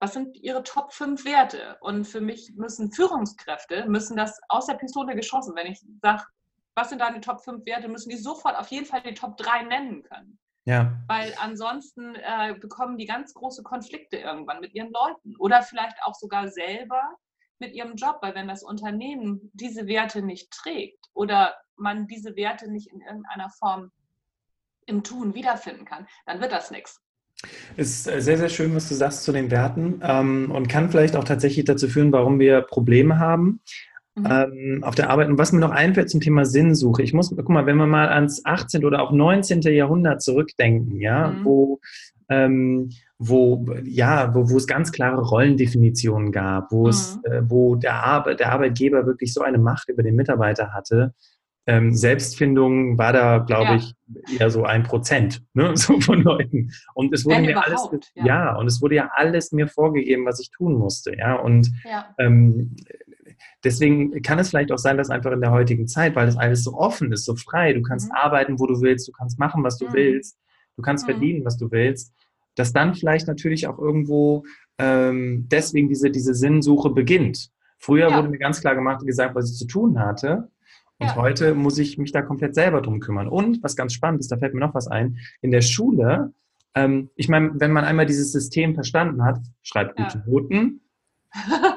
was 0.00 0.14
sind 0.14 0.38
ihre 0.38 0.62
Top 0.62 0.94
5 0.94 1.22
Werte? 1.26 1.76
Und 1.82 2.06
für 2.06 2.22
mich 2.22 2.54
müssen 2.56 2.92
Führungskräfte, 2.92 3.84
müssen 3.90 4.16
das 4.16 4.40
aus 4.48 4.64
der 4.64 4.74
Pistole 4.74 5.14
geschossen, 5.14 5.54
wenn 5.54 5.66
ich 5.66 5.84
sage, 6.00 6.24
was 6.74 6.90
sind 6.90 7.00
deine 7.00 7.20
Top 7.20 7.42
5 7.42 7.66
Werte, 7.66 7.88
müssen 7.88 8.10
die 8.10 8.16
sofort 8.16 8.56
auf 8.56 8.68
jeden 8.68 8.86
Fall 8.86 9.02
die 9.02 9.14
Top 9.14 9.36
3 9.36 9.62
nennen 9.64 10.02
können. 10.02 10.38
Ja. 10.64 10.92
Weil 11.08 11.34
ansonsten 11.40 12.14
äh, 12.14 12.54
bekommen 12.54 12.98
die 12.98 13.06
ganz 13.06 13.34
große 13.34 13.62
Konflikte 13.62 14.18
irgendwann 14.18 14.60
mit 14.60 14.74
ihren 14.74 14.92
Leuten 14.92 15.36
oder 15.38 15.62
vielleicht 15.62 15.96
auch 16.04 16.14
sogar 16.14 16.48
selber 16.48 17.02
mit 17.58 17.74
ihrem 17.74 17.96
Job, 17.96 18.18
weil 18.22 18.34
wenn 18.34 18.48
das 18.48 18.62
Unternehmen 18.62 19.50
diese 19.52 19.86
Werte 19.86 20.22
nicht 20.22 20.50
trägt 20.50 21.06
oder 21.14 21.54
man 21.76 22.06
diese 22.06 22.36
Werte 22.36 22.70
nicht 22.70 22.88
in 22.88 23.00
irgendeiner 23.00 23.50
Form 23.50 23.90
im 24.86 25.02
Tun 25.02 25.34
wiederfinden 25.34 25.84
kann, 25.84 26.06
dann 26.26 26.40
wird 26.40 26.52
das 26.52 26.70
nichts. 26.70 27.00
Es 27.76 27.90
ist 27.90 28.06
äh, 28.06 28.20
sehr, 28.20 28.36
sehr 28.36 28.48
schön, 28.48 28.74
was 28.74 28.88
du 28.88 28.94
sagst 28.94 29.24
zu 29.24 29.32
den 29.32 29.50
Werten 29.50 30.00
ähm, 30.02 30.50
und 30.50 30.68
kann 30.68 30.90
vielleicht 30.90 31.16
auch 31.16 31.24
tatsächlich 31.24 31.64
dazu 31.64 31.88
führen, 31.88 32.12
warum 32.12 32.38
wir 32.38 32.60
Probleme 32.60 33.18
haben 33.18 33.60
mhm. 34.20 34.26
ähm, 34.30 34.84
auf 34.84 34.94
der 34.94 35.10
Arbeit. 35.10 35.28
Und 35.28 35.38
was 35.38 35.52
mir 35.52 35.60
noch 35.60 35.70
einfällt 35.70 36.10
zum 36.10 36.20
Thema 36.20 36.44
Sinnsuche, 36.44 37.02
ich 37.02 37.12
muss, 37.12 37.34
guck 37.34 37.48
mal, 37.48 37.66
wenn 37.66 37.76
wir 37.76 37.86
mal 37.86 38.08
ans 38.08 38.44
18. 38.44 38.84
oder 38.84 39.02
auch 39.02 39.12
19. 39.12 39.62
Jahrhundert 39.62 40.22
zurückdenken, 40.22 41.00
ja, 41.00 41.28
mhm. 41.28 41.44
wo, 41.44 41.80
ähm, 42.28 42.90
wo, 43.18 43.66
ja, 43.84 44.34
wo, 44.34 44.50
wo 44.50 44.56
es 44.56 44.66
ganz 44.66 44.92
klare 44.92 45.22
Rollendefinitionen 45.22 46.32
gab, 46.32 46.72
wo, 46.72 46.84
mhm. 46.84 46.88
es, 46.88 47.18
äh, 47.24 47.42
wo 47.44 47.76
der, 47.76 47.94
Ar 47.94 48.34
der 48.34 48.52
Arbeitgeber 48.52 49.06
wirklich 49.06 49.34
so 49.34 49.42
eine 49.42 49.58
Macht 49.58 49.88
über 49.88 50.02
den 50.02 50.16
Mitarbeiter 50.16 50.72
hatte, 50.72 51.14
ähm, 51.66 51.94
Selbstfindung 51.94 52.98
war 52.98 53.12
da, 53.12 53.38
glaube 53.38 53.72
ja. 53.72 53.76
ich, 53.76 53.94
eher 54.40 54.50
so 54.50 54.64
ein 54.64 54.82
Prozent 54.82 55.42
ne, 55.54 55.72
so 55.76 56.00
von 56.00 56.22
Leuten. 56.22 56.72
Und 56.94 57.12
es 57.12 57.24
wurde 57.24 57.36
Wenn 57.36 57.46
mir 57.46 57.64
alles, 57.64 57.88
ja. 58.14 58.24
ja. 58.24 58.56
und 58.56 58.66
es 58.66 58.80
wurde 58.82 58.96
ja 58.96 59.10
alles 59.14 59.52
mir 59.52 59.68
vorgegeben, 59.68 60.26
was 60.26 60.40
ich 60.40 60.50
tun 60.50 60.74
musste, 60.74 61.16
ja. 61.16 61.34
Und 61.34 61.70
ja. 61.84 62.06
Ähm, 62.18 62.74
deswegen 63.64 64.22
kann 64.22 64.38
es 64.38 64.50
vielleicht 64.50 64.72
auch 64.72 64.78
sein, 64.78 64.96
dass 64.96 65.10
einfach 65.10 65.32
in 65.32 65.40
der 65.40 65.50
heutigen 65.50 65.86
Zeit, 65.86 66.16
weil 66.16 66.26
das 66.26 66.36
alles 66.36 66.64
so 66.64 66.74
offen 66.74 67.12
ist, 67.12 67.24
so 67.24 67.36
frei, 67.36 67.72
du 67.72 67.82
kannst 67.82 68.08
mhm. 68.08 68.16
arbeiten, 68.16 68.58
wo 68.58 68.66
du 68.66 68.80
willst, 68.80 69.08
du 69.08 69.12
kannst 69.12 69.38
machen, 69.38 69.62
was 69.64 69.78
du 69.78 69.88
mhm. 69.88 69.92
willst, 69.94 70.38
du 70.76 70.82
kannst 70.82 71.06
mhm. 71.06 71.12
verdienen, 71.12 71.44
was 71.44 71.56
du 71.56 71.70
willst, 71.70 72.12
dass 72.56 72.72
dann 72.72 72.94
vielleicht 72.94 73.26
natürlich 73.26 73.66
auch 73.66 73.78
irgendwo 73.78 74.44
ähm, 74.78 75.46
deswegen 75.50 75.88
diese, 75.88 76.10
diese 76.10 76.34
Sinnsuche 76.34 76.90
beginnt. 76.90 77.50
Früher 77.78 78.10
ja. 78.10 78.16
wurde 78.16 78.28
mir 78.28 78.38
ganz 78.38 78.60
klar 78.60 78.74
gemacht 78.74 79.00
und 79.00 79.06
gesagt, 79.06 79.34
was 79.34 79.50
ich 79.50 79.56
zu 79.56 79.66
tun 79.66 79.98
hatte. 79.98 80.50
Und 80.98 81.06
ja. 81.06 81.16
heute 81.16 81.54
muss 81.54 81.78
ich 81.78 81.96
mich 81.96 82.12
da 82.12 82.20
komplett 82.20 82.54
selber 82.54 82.82
drum 82.82 83.00
kümmern. 83.00 83.28
Und 83.28 83.62
was 83.62 83.74
ganz 83.74 83.94
spannend 83.94 84.20
ist, 84.20 84.30
da 84.30 84.36
fällt 84.36 84.52
mir 84.52 84.60
noch 84.60 84.74
was 84.74 84.86
ein, 84.86 85.16
in 85.40 85.50
der 85.50 85.62
Schule, 85.62 86.34
ähm, 86.74 87.10
ich 87.16 87.28
meine, 87.28 87.52
wenn 87.54 87.72
man 87.72 87.84
einmal 87.84 88.06
dieses 88.06 88.32
System 88.32 88.74
verstanden 88.74 89.24
hat, 89.24 89.40
schreibt 89.62 89.96
gute 89.96 90.18
ja. 90.18 90.24
Noten, 90.26 90.80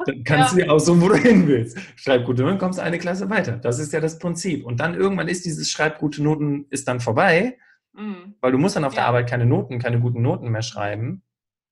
dann 0.05 0.24
kannst 0.25 0.53
ja. 0.53 0.60
du 0.60 0.65
dir 0.65 0.72
aussuchen, 0.72 1.01
wo 1.01 1.10
du 1.10 1.15
hin 1.15 1.48
willst. 1.48 1.77
Schreib 1.95 2.25
gute 2.25 2.43
Noten, 2.43 2.57
kommst 2.57 2.79
eine 2.79 3.00
Klasse 3.00 3.29
weiter. 3.29 3.57
Das 3.57 3.79
ist 3.79 3.93
ja 3.93 4.00
das 4.00 4.19
Prinzip. 4.19 4.65
Und 4.65 4.79
dann 4.79 4.95
irgendwann 4.95 5.27
ist 5.27 5.45
dieses 5.45 5.69
Schreib 5.69 6.00
gute 6.00 6.24
Noten 6.24 6.65
ist 6.69 6.88
dann 6.88 7.00
vorbei, 7.00 7.57
mhm. 7.93 8.36
weil 8.41 8.51
du 8.51 8.57
musst 8.57 8.75
dann 8.75 8.86
auf 8.86 8.93
ja. 8.93 9.01
der 9.01 9.07
Arbeit 9.07 9.29
keine 9.29 9.45
Noten, 9.45 9.79
keine 9.79 10.00
guten 10.00 10.22
Noten 10.22 10.50
mehr 10.50 10.63
schreiben. 10.63 11.24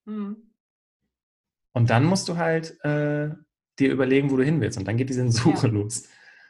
Mhm. 0.05 0.51
Und 1.73 1.89
dann 1.89 2.05
musst 2.05 2.27
du 2.27 2.37
halt 2.37 2.77
äh, 2.83 3.29
dir 3.79 3.91
überlegen, 3.91 4.29
wo 4.29 4.37
du 4.37 4.43
hin 4.43 4.61
willst. 4.61 4.77
Und 4.77 4.87
dann 4.87 4.97
geht 4.97 5.09
diese 5.09 5.29
Suche 5.31 5.67
ja. 5.67 5.73
los. 5.73 6.07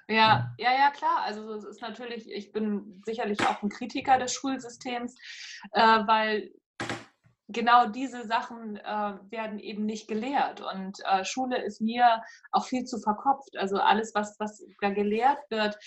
Ja, 0.08 0.54
ja, 0.58 0.72
ja, 0.74 0.92
klar. 0.92 1.22
Also 1.24 1.54
es 1.54 1.64
ist 1.64 1.82
natürlich, 1.82 2.30
ich 2.30 2.52
bin 2.52 3.02
sicherlich 3.06 3.40
auch 3.42 3.62
ein 3.62 3.70
Kritiker 3.70 4.18
des 4.18 4.34
Schulsystems, 4.34 5.16
äh, 5.72 5.82
weil 5.82 6.52
genau 7.48 7.88
diese 7.88 8.26
Sachen 8.26 8.78
äh, 8.78 9.14
werden 9.30 9.60
eben 9.60 9.86
nicht 9.86 10.08
gelehrt. 10.08 10.62
Und 10.62 10.98
äh, 11.06 11.24
Schule 11.26 11.64
ist 11.64 11.82
mir 11.82 12.22
auch 12.52 12.66
viel 12.66 12.86
zu 12.86 13.00
verkopft. 13.00 13.58
Also 13.58 13.78
alles, 13.78 14.14
was, 14.16 14.36
was 14.40 14.64
da 14.82 14.90
gelehrt 14.90 15.40
wird, 15.50 15.78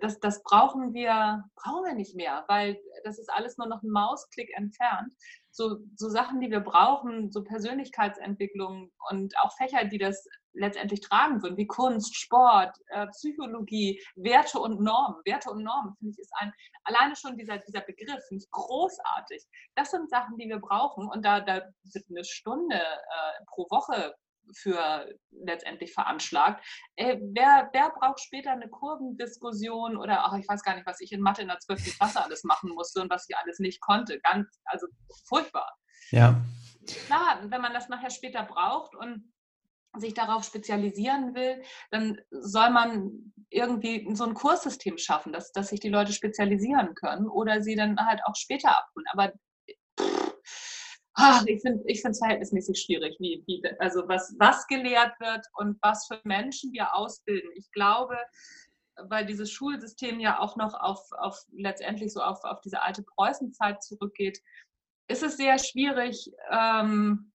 das, 0.00 0.18
das 0.20 0.42
brauchen 0.42 0.94
wir, 0.94 1.44
brauchen 1.56 1.84
wir 1.84 1.94
nicht 1.94 2.14
mehr, 2.16 2.44
weil 2.48 2.78
das 3.04 3.18
ist 3.18 3.30
alles 3.30 3.58
nur 3.58 3.68
noch 3.68 3.82
ein 3.82 3.90
Mausklick 3.90 4.50
entfernt. 4.56 5.12
So, 5.50 5.78
so 5.96 6.08
Sachen, 6.08 6.40
die 6.40 6.50
wir 6.50 6.60
brauchen, 6.60 7.30
so 7.32 7.42
Persönlichkeitsentwicklung 7.42 8.90
und 9.10 9.34
auch 9.38 9.56
Fächer, 9.56 9.84
die 9.84 9.98
das 9.98 10.24
letztendlich 10.52 11.00
tragen 11.00 11.42
würden, 11.42 11.56
wie 11.56 11.66
Kunst, 11.66 12.16
Sport, 12.16 12.76
äh, 12.88 13.06
Psychologie, 13.08 14.02
Werte 14.16 14.58
und 14.58 14.80
Normen. 14.80 15.20
Werte 15.24 15.50
und 15.50 15.62
Normen, 15.62 15.94
finde 15.98 16.12
ich, 16.12 16.18
ist 16.18 16.32
ein, 16.38 16.52
alleine 16.84 17.16
schon 17.16 17.36
dieser, 17.36 17.58
dieser 17.58 17.80
Begriff, 17.80 18.22
finde 18.28 18.44
ich 18.44 18.50
großartig. 18.50 19.44
Das 19.74 19.90
sind 19.90 20.10
Sachen, 20.10 20.36
die 20.36 20.48
wir 20.48 20.58
brauchen 20.58 21.08
und 21.08 21.24
da, 21.24 21.40
da 21.40 21.62
wird 21.92 22.04
eine 22.10 22.24
Stunde 22.24 22.76
äh, 22.76 23.44
pro 23.46 23.66
Woche 23.70 24.14
für 24.56 25.06
letztendlich 25.30 25.92
veranschlagt. 25.92 26.64
Ey, 26.96 27.20
wer, 27.34 27.68
wer 27.72 27.90
braucht 27.90 28.20
später 28.20 28.52
eine 28.52 28.68
Kurvendiskussion 28.68 29.96
oder 29.96 30.24
ach, 30.24 30.36
ich 30.36 30.48
weiß 30.48 30.62
gar 30.62 30.74
nicht, 30.74 30.86
was 30.86 31.00
ich 31.00 31.12
in 31.12 31.20
Mathe 31.20 31.42
in 31.42 31.48
der 31.48 31.58
12. 31.58 31.96
Klasse 31.96 32.22
alles 32.22 32.44
machen 32.44 32.70
musste 32.70 33.00
und 33.00 33.10
was 33.10 33.26
ich 33.28 33.36
alles 33.36 33.58
nicht 33.58 33.80
konnte. 33.80 34.20
Ganz, 34.20 34.48
also 34.64 34.86
furchtbar. 35.28 35.72
Ja. 36.10 36.40
Klar, 37.06 37.40
wenn 37.44 37.60
man 37.60 37.74
das 37.74 37.88
nachher 37.88 38.10
später 38.10 38.42
braucht 38.42 38.94
und 38.96 39.32
sich 39.98 40.14
darauf 40.14 40.44
spezialisieren 40.44 41.34
will, 41.34 41.62
dann 41.90 42.20
soll 42.30 42.70
man 42.70 43.32
irgendwie 43.50 44.08
so 44.14 44.24
ein 44.24 44.34
Kurssystem 44.34 44.98
schaffen, 44.98 45.32
dass, 45.32 45.52
dass 45.52 45.68
sich 45.68 45.80
die 45.80 45.88
Leute 45.88 46.12
spezialisieren 46.12 46.94
können 46.94 47.28
oder 47.28 47.62
sie 47.62 47.74
dann 47.74 47.98
halt 47.98 48.20
auch 48.24 48.36
später 48.36 48.70
abholen. 48.70 49.06
Aber 49.12 49.32
ach, 51.14 51.44
ich 51.46 51.60
finde 51.60 51.82
es 51.86 52.18
verhältnismäßig 52.18 52.80
schwierig, 52.80 53.16
wie, 53.18 53.42
wie, 53.46 53.62
also 53.80 54.06
was, 54.06 54.34
was 54.38 54.66
gelehrt 54.68 55.18
wird 55.18 55.44
und 55.54 55.76
was 55.82 56.06
für 56.06 56.20
Menschen 56.24 56.72
wir 56.72 56.94
ausbilden. 56.94 57.50
Ich 57.56 57.70
glaube, 57.72 58.16
weil 59.08 59.26
dieses 59.26 59.50
Schulsystem 59.50 60.20
ja 60.20 60.38
auch 60.38 60.56
noch 60.56 60.74
auf, 60.74 61.00
auf 61.12 61.38
letztendlich 61.52 62.12
so 62.12 62.22
auf, 62.22 62.44
auf 62.44 62.60
diese 62.60 62.82
alte 62.82 63.02
Preußenzeit 63.02 63.82
zurückgeht, 63.82 64.40
ist 65.08 65.22
es 65.22 65.36
sehr 65.36 65.58
schwierig, 65.58 66.30
ähm, 66.50 67.29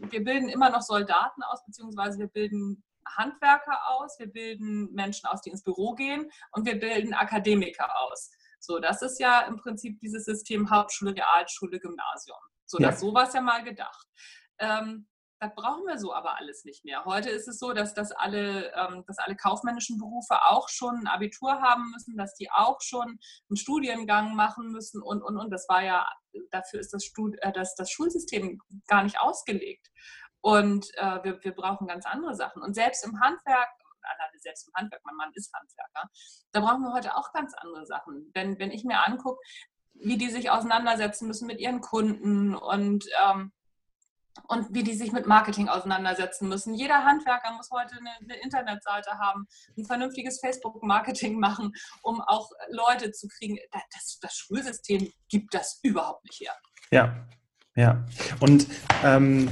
wir 0.00 0.24
bilden 0.24 0.48
immer 0.48 0.70
noch 0.70 0.82
Soldaten 0.82 1.42
aus, 1.42 1.64
beziehungsweise 1.64 2.18
wir 2.18 2.28
bilden 2.28 2.82
Handwerker 3.16 3.78
aus, 3.88 4.18
wir 4.18 4.26
bilden 4.26 4.92
Menschen 4.92 5.26
aus, 5.26 5.40
die 5.40 5.50
ins 5.50 5.62
Büro 5.62 5.94
gehen 5.94 6.30
und 6.52 6.66
wir 6.66 6.78
bilden 6.78 7.14
Akademiker 7.14 7.88
aus. 8.00 8.30
So, 8.60 8.78
das 8.78 9.02
ist 9.02 9.18
ja 9.20 9.42
im 9.42 9.56
Prinzip 9.56 10.00
dieses 10.00 10.24
System 10.24 10.70
Hauptschule, 10.70 11.14
Realschule, 11.14 11.78
Gymnasium. 11.78 12.38
So, 12.66 12.78
ja. 12.78 12.90
das, 12.90 13.00
so 13.00 13.14
war 13.14 13.28
es 13.28 13.34
ja 13.34 13.40
mal 13.40 13.62
gedacht. 13.62 14.06
Ähm, 14.58 15.06
das 15.40 15.54
brauchen 15.54 15.86
wir 15.86 15.98
so 15.98 16.12
aber 16.12 16.36
alles 16.36 16.64
nicht 16.64 16.84
mehr. 16.84 17.04
Heute 17.04 17.30
ist 17.30 17.46
es 17.46 17.60
so, 17.60 17.72
dass, 17.72 17.94
dass, 17.94 18.10
alle, 18.10 18.72
ähm, 18.74 19.04
dass 19.06 19.18
alle 19.18 19.36
kaufmännischen 19.36 19.96
Berufe 19.96 20.34
auch 20.46 20.68
schon 20.68 20.96
ein 20.96 21.06
Abitur 21.06 21.60
haben 21.60 21.90
müssen, 21.92 22.16
dass 22.16 22.34
die 22.34 22.50
auch 22.50 22.80
schon 22.80 23.20
einen 23.48 23.56
Studiengang 23.56 24.34
machen 24.34 24.72
müssen 24.72 25.00
und, 25.00 25.22
und, 25.22 25.36
und. 25.36 25.50
Das 25.50 25.68
war 25.68 25.84
ja, 25.84 26.08
dafür 26.50 26.80
ist 26.80 26.92
das, 26.92 27.04
Stud 27.04 27.36
äh, 27.40 27.52
das, 27.52 27.74
das 27.74 27.90
Schulsystem 27.90 28.60
gar 28.86 29.02
nicht 29.02 29.20
ausgelegt. 29.20 29.90
Und 30.40 30.90
äh, 30.94 31.22
wir, 31.24 31.42
wir 31.42 31.52
brauchen 31.52 31.86
ganz 31.86 32.06
andere 32.06 32.34
Sachen. 32.34 32.62
Und 32.62 32.74
selbst 32.74 33.04
im 33.04 33.20
Handwerk, 33.20 33.68
alleine 34.02 34.38
selbst 34.38 34.68
im 34.68 34.74
Handwerk, 34.74 35.02
mein 35.04 35.16
Mann 35.16 35.32
ist 35.34 35.52
Handwerker, 35.52 36.08
da 36.52 36.60
brauchen 36.60 36.82
wir 36.82 36.92
heute 36.92 37.16
auch 37.16 37.32
ganz 37.32 37.54
andere 37.54 37.86
Sachen. 37.86 38.30
Wenn, 38.34 38.58
wenn 38.58 38.70
ich 38.70 38.84
mir 38.84 39.04
angucke, 39.04 39.40
wie 39.94 40.16
die 40.16 40.30
sich 40.30 40.50
auseinandersetzen 40.50 41.26
müssen 41.26 41.46
mit 41.46 41.60
ihren 41.60 41.80
Kunden 41.80 42.54
und 42.54 43.04
ähm, 43.24 43.52
und 44.46 44.74
wie 44.74 44.82
die 44.82 44.94
sich 44.94 45.12
mit 45.12 45.26
Marketing 45.26 45.68
auseinandersetzen 45.68 46.48
müssen. 46.48 46.74
Jeder 46.74 47.04
Handwerker 47.04 47.52
muss 47.56 47.70
heute 47.70 47.96
eine, 47.96 48.10
eine 48.20 48.42
Internetseite 48.42 49.12
haben, 49.18 49.46
ein 49.76 49.84
vernünftiges 49.84 50.40
Facebook-Marketing 50.40 51.38
machen, 51.38 51.72
um 52.02 52.20
auch 52.20 52.50
Leute 52.70 53.12
zu 53.12 53.28
kriegen. 53.28 53.58
Das, 53.92 54.18
das, 54.20 54.34
Schulsystem 54.34 55.12
gibt 55.28 55.54
das 55.54 55.80
überhaupt 55.82 56.24
nicht 56.24 56.40
her. 56.40 56.52
Ja, 56.90 57.26
ja. 57.74 58.04
Und 58.40 58.66
ähm, 59.04 59.48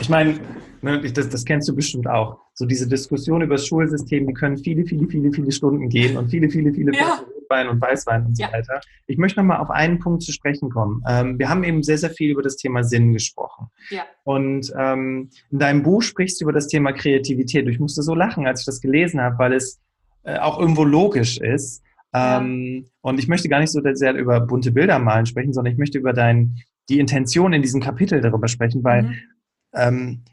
ich 0.00 0.08
meine, 0.08 0.40
ne, 0.82 1.00
das, 1.12 1.28
das 1.28 1.44
kennst 1.44 1.68
du 1.68 1.74
bestimmt 1.74 2.06
auch. 2.06 2.38
So 2.54 2.66
diese 2.66 2.88
Diskussion 2.88 3.42
über 3.42 3.56
das 3.56 3.66
Schulsystem, 3.66 4.26
die 4.26 4.34
können 4.34 4.56
viele, 4.58 4.84
viele, 4.84 5.06
viele, 5.08 5.32
viele 5.32 5.52
Stunden 5.52 5.88
gehen 5.88 6.16
und 6.16 6.28
viele, 6.28 6.50
viele, 6.50 6.72
viele 6.72 6.92
ja. 6.94 7.20
Rotwein 7.48 7.68
und 7.68 7.80
Weißwein 7.80 8.26
und 8.26 8.36
so 8.36 8.42
ja. 8.42 8.52
weiter. 8.52 8.80
Ich 9.06 9.18
möchte 9.18 9.40
nochmal 9.40 9.58
auf 9.58 9.70
einen 9.70 9.98
Punkt 9.98 10.22
zu 10.22 10.32
sprechen 10.32 10.70
kommen. 10.70 11.02
Ähm, 11.08 11.38
wir 11.38 11.48
haben 11.48 11.64
eben 11.64 11.82
sehr, 11.82 11.98
sehr 11.98 12.10
viel 12.10 12.30
über 12.30 12.42
das 12.42 12.56
Thema 12.56 12.84
Sinn 12.84 13.12
gesprochen. 13.12 13.68
Ja. 13.90 14.04
Und 14.24 14.72
ähm, 14.78 15.30
in 15.50 15.58
deinem 15.58 15.82
Buch 15.82 16.02
sprichst 16.02 16.40
du 16.40 16.44
über 16.44 16.52
das 16.52 16.68
Thema 16.68 16.92
Kreativität. 16.92 17.66
Ich 17.68 17.80
musste 17.80 18.02
so 18.02 18.14
lachen, 18.14 18.46
als 18.46 18.60
ich 18.60 18.66
das 18.66 18.80
gelesen 18.80 19.20
habe, 19.20 19.38
weil 19.38 19.52
es 19.52 19.80
äh, 20.24 20.38
auch 20.38 20.58
irgendwo 20.58 20.84
logisch 20.84 21.38
ist. 21.38 21.82
Ähm, 22.14 22.84
ja. 22.84 22.90
Und 23.02 23.18
ich 23.18 23.28
möchte 23.28 23.48
gar 23.48 23.60
nicht 23.60 23.72
so 23.72 23.80
sehr 23.92 24.14
über 24.14 24.40
bunte 24.40 24.72
Bilder 24.72 24.98
malen 24.98 25.26
sprechen, 25.26 25.52
sondern 25.52 25.72
ich 25.72 25.78
möchte 25.78 25.98
über 25.98 26.12
dein, 26.12 26.56
die 26.88 27.00
Intention 27.00 27.52
in 27.52 27.62
diesem 27.62 27.80
Kapitel 27.80 28.20
darüber 28.20 28.48
sprechen, 28.48 28.82
weil 28.84 29.02
mhm. 29.02 30.24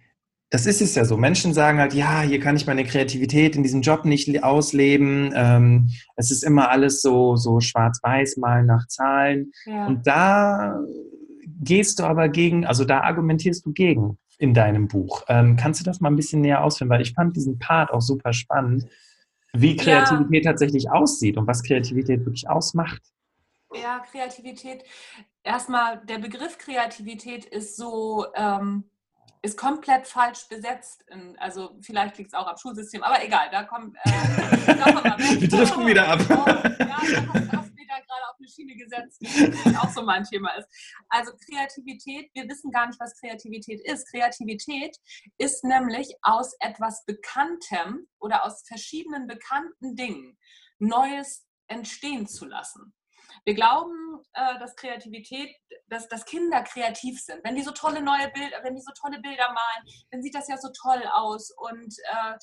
Das 0.50 0.66
ist 0.66 0.82
es 0.82 0.96
ja 0.96 1.06
so. 1.06 1.18
Menschen 1.18 1.54
sagen 1.54 1.80
halt, 1.80 1.94
ja, 1.94 2.22
hier 2.22 2.40
kann 2.40 2.56
ich 2.56 2.68
meine 2.68 2.84
Kreativität 2.84 3.56
in 3.56 3.64
diesem 3.64 3.82
Job 3.82 4.06
nicht 4.06 4.44
ausleben. 4.44 5.34
Ähm, 5.36 5.90
es 6.16 6.32
ist 6.32 6.44
immer 6.44 6.70
alles 6.70 7.02
so, 7.02 7.36
so 7.36 7.60
schwarz-weiß, 7.60 8.38
mal 8.38 8.64
nach 8.64 8.88
Zahlen. 8.88 9.52
Ja. 9.66 9.88
Und 9.88 10.06
da 10.06 10.80
gehst 11.62 12.00
du 12.00 12.04
aber 12.04 12.30
gegen, 12.30 12.66
also 12.66 12.86
da 12.86 13.02
argumentierst 13.02 13.66
du 13.66 13.74
gegen 13.74 14.18
in 14.38 14.54
deinem 14.54 14.88
Buch. 14.88 15.24
Ähm, 15.28 15.56
kannst 15.56 15.80
du 15.80 15.86
das 15.86 16.00
mal 16.00 16.10
ein 16.10 16.16
bisschen 16.16 16.42
näher 16.42 16.64
ausführen? 16.64 16.90
Weil 16.90 17.02
ich 17.02 17.14
fand 17.14 17.36
diesen 17.36 17.58
Part 17.58 17.92
auch 17.92 18.02
super 18.02 18.34
spannend, 18.34 18.86
wie 19.54 19.76
Kreativität 19.76 20.46
ja. 20.46 20.52
tatsächlich 20.52 20.92
aussieht 20.92 21.38
und 21.38 21.48
was 21.48 21.64
Kreativität 21.64 22.20
wirklich 22.20 22.48
ausmacht. 22.50 23.02
Ja, 23.74 24.04
Kreativität. 24.12 24.84
Erstmal, 25.44 26.02
der 26.06 26.20
Begriff 26.20 26.58
Kreativität 26.58 27.46
ist 27.46 27.78
so, 27.78 28.26
ähm, 28.36 28.86
ist 29.46 29.58
komplett 29.58 30.08
falsch 30.08 30.48
besetzt. 30.50 31.06
Also 31.38 31.78
vielleicht 31.82 32.18
liegt 32.18 32.30
es 32.30 32.34
auch 32.34 32.48
am 32.48 32.58
Schulsystem, 32.58 33.04
aber 33.04 33.24
egal, 33.24 33.50
da 33.52 33.64
kommen, 33.64 33.96
äh, 34.04 34.12
wir. 35.40 35.48
driften 35.48 35.86
wieder 35.86 36.08
ab. 36.08 36.20
Ja, 36.30 37.66
wieder 37.76 38.02
gerade 38.02 38.26
auf 38.30 38.36
eine 38.40 38.48
Schiene 38.48 38.76
gesetzt, 38.76 39.22
die 39.22 39.78
auch 39.78 39.90
so 39.92 40.02
mein 40.02 40.24
Thema 40.24 40.52
ist. 40.58 40.68
Also 41.10 41.32
Kreativität, 41.48 42.30
wir 42.34 42.48
wissen 42.50 42.72
gar 42.72 42.88
nicht, 42.88 43.00
was 43.00 43.16
Kreativität 43.20 43.82
ist. 43.86 44.10
Kreativität 44.10 44.98
ist 45.38 45.64
nämlich 45.64 46.16
aus 46.22 46.56
etwas 46.60 47.06
Bekanntem 47.06 48.08
oder 48.20 48.46
aus 48.46 48.64
verschiedenen 48.68 49.28
bekannten 49.28 49.96
Dingen 49.96 50.38
Neues 50.80 51.46
entstehen 51.68 52.28
zu 52.28 52.46
lassen. 52.46 52.94
Wir 53.44 53.54
glauben, 53.54 54.06
äh, 54.34 54.60
dass 54.60 54.76
Kreativität, 54.76 55.56
dass, 55.88 56.08
dass 56.08 56.26
Kinder 56.26 56.62
kreativ 56.64 57.22
sind. 57.22 57.44
Wenn 57.44 57.56
die 57.56 57.62
so 57.62 57.72
tolle 57.72 58.02
neue 58.02 58.30
Bilder, 58.32 58.58
wenn 58.64 58.76
die 58.76 58.82
so 58.82 58.92
tolle 59.00 59.20
Bilder 59.20 59.48
malen, 59.48 59.88
dann 60.12 60.22
sieht 60.22 60.36
das 60.36 60.48
ja 60.48 60.58
so 60.58 60.70
toll 60.82 61.04
aus. 61.14 61.52
Und 61.58 61.96
äh, 62.04 62.38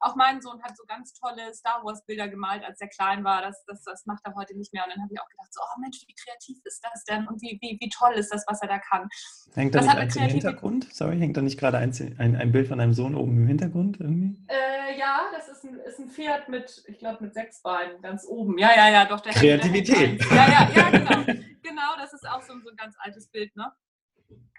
auch 0.00 0.16
mein 0.16 0.40
Sohn 0.40 0.62
hat 0.62 0.76
so 0.76 0.84
ganz 0.86 1.12
tolle 1.14 1.52
Star 1.54 1.84
Wars 1.84 2.04
Bilder 2.06 2.28
gemalt, 2.28 2.64
als 2.64 2.80
er 2.80 2.88
klein 2.88 3.24
war. 3.24 3.42
Das, 3.42 3.64
das, 3.66 3.82
das 3.84 4.06
macht 4.06 4.20
er 4.24 4.34
heute 4.34 4.56
nicht 4.56 4.72
mehr. 4.72 4.84
Und 4.84 4.92
dann 4.94 5.02
habe 5.02 5.12
ich 5.12 5.20
auch 5.20 5.28
gedacht, 5.28 5.52
so, 5.52 5.60
oh 5.62 5.80
Mensch, 5.80 5.98
wie 6.06 6.14
kreativ 6.14 6.58
ist 6.64 6.82
das 6.82 7.04
denn? 7.04 7.26
Und 7.26 7.40
wie, 7.42 7.58
wie, 7.60 7.78
wie 7.80 7.88
toll 7.88 8.14
ist 8.14 8.32
das, 8.32 8.44
was 8.46 8.60
er 8.62 8.68
da 8.68 8.78
kann? 8.78 9.08
Hängt 9.54 9.74
da 9.74 9.80
das 9.80 9.88
nicht 9.88 9.98
eins 9.98 10.16
im 10.16 10.22
Hintergrund? 10.22 10.92
Sorry, 10.92 11.18
hängt 11.18 11.36
da 11.36 11.42
nicht 11.42 11.58
gerade 11.58 11.78
ein, 11.78 11.92
ein, 12.18 12.36
ein 12.36 12.52
Bild 12.52 12.68
von 12.68 12.80
einem 12.80 12.94
Sohn 12.94 13.14
oben 13.14 13.36
im 13.38 13.46
Hintergrund 13.46 14.00
irgendwie? 14.00 14.38
Äh, 14.48 14.98
ja, 14.98 15.20
das 15.32 15.48
ist 15.48 15.64
ein, 15.64 15.78
ist 15.80 15.98
ein 15.98 16.08
Pferd 16.08 16.48
mit, 16.48 16.82
ich 16.86 16.98
glaube, 16.98 17.24
mit 17.24 17.34
sechs 17.34 17.62
Beinen 17.62 18.00
ganz 18.02 18.26
oben. 18.26 18.58
Ja, 18.58 18.74
ja, 18.74 18.90
ja, 18.90 19.04
doch. 19.04 19.20
Der 19.20 19.32
Kreativität. 19.32 20.20
Ja, 20.38 20.48
ja, 20.48 20.70
ja, 20.70 20.90
genau. 20.90 21.24
genau, 21.62 21.96
das 21.96 22.12
ist 22.12 22.28
auch 22.28 22.42
so, 22.42 22.58
so 22.60 22.70
ein 22.70 22.76
ganz 22.76 22.94
altes 23.00 23.28
Bild, 23.28 23.54
ne? 23.56 23.72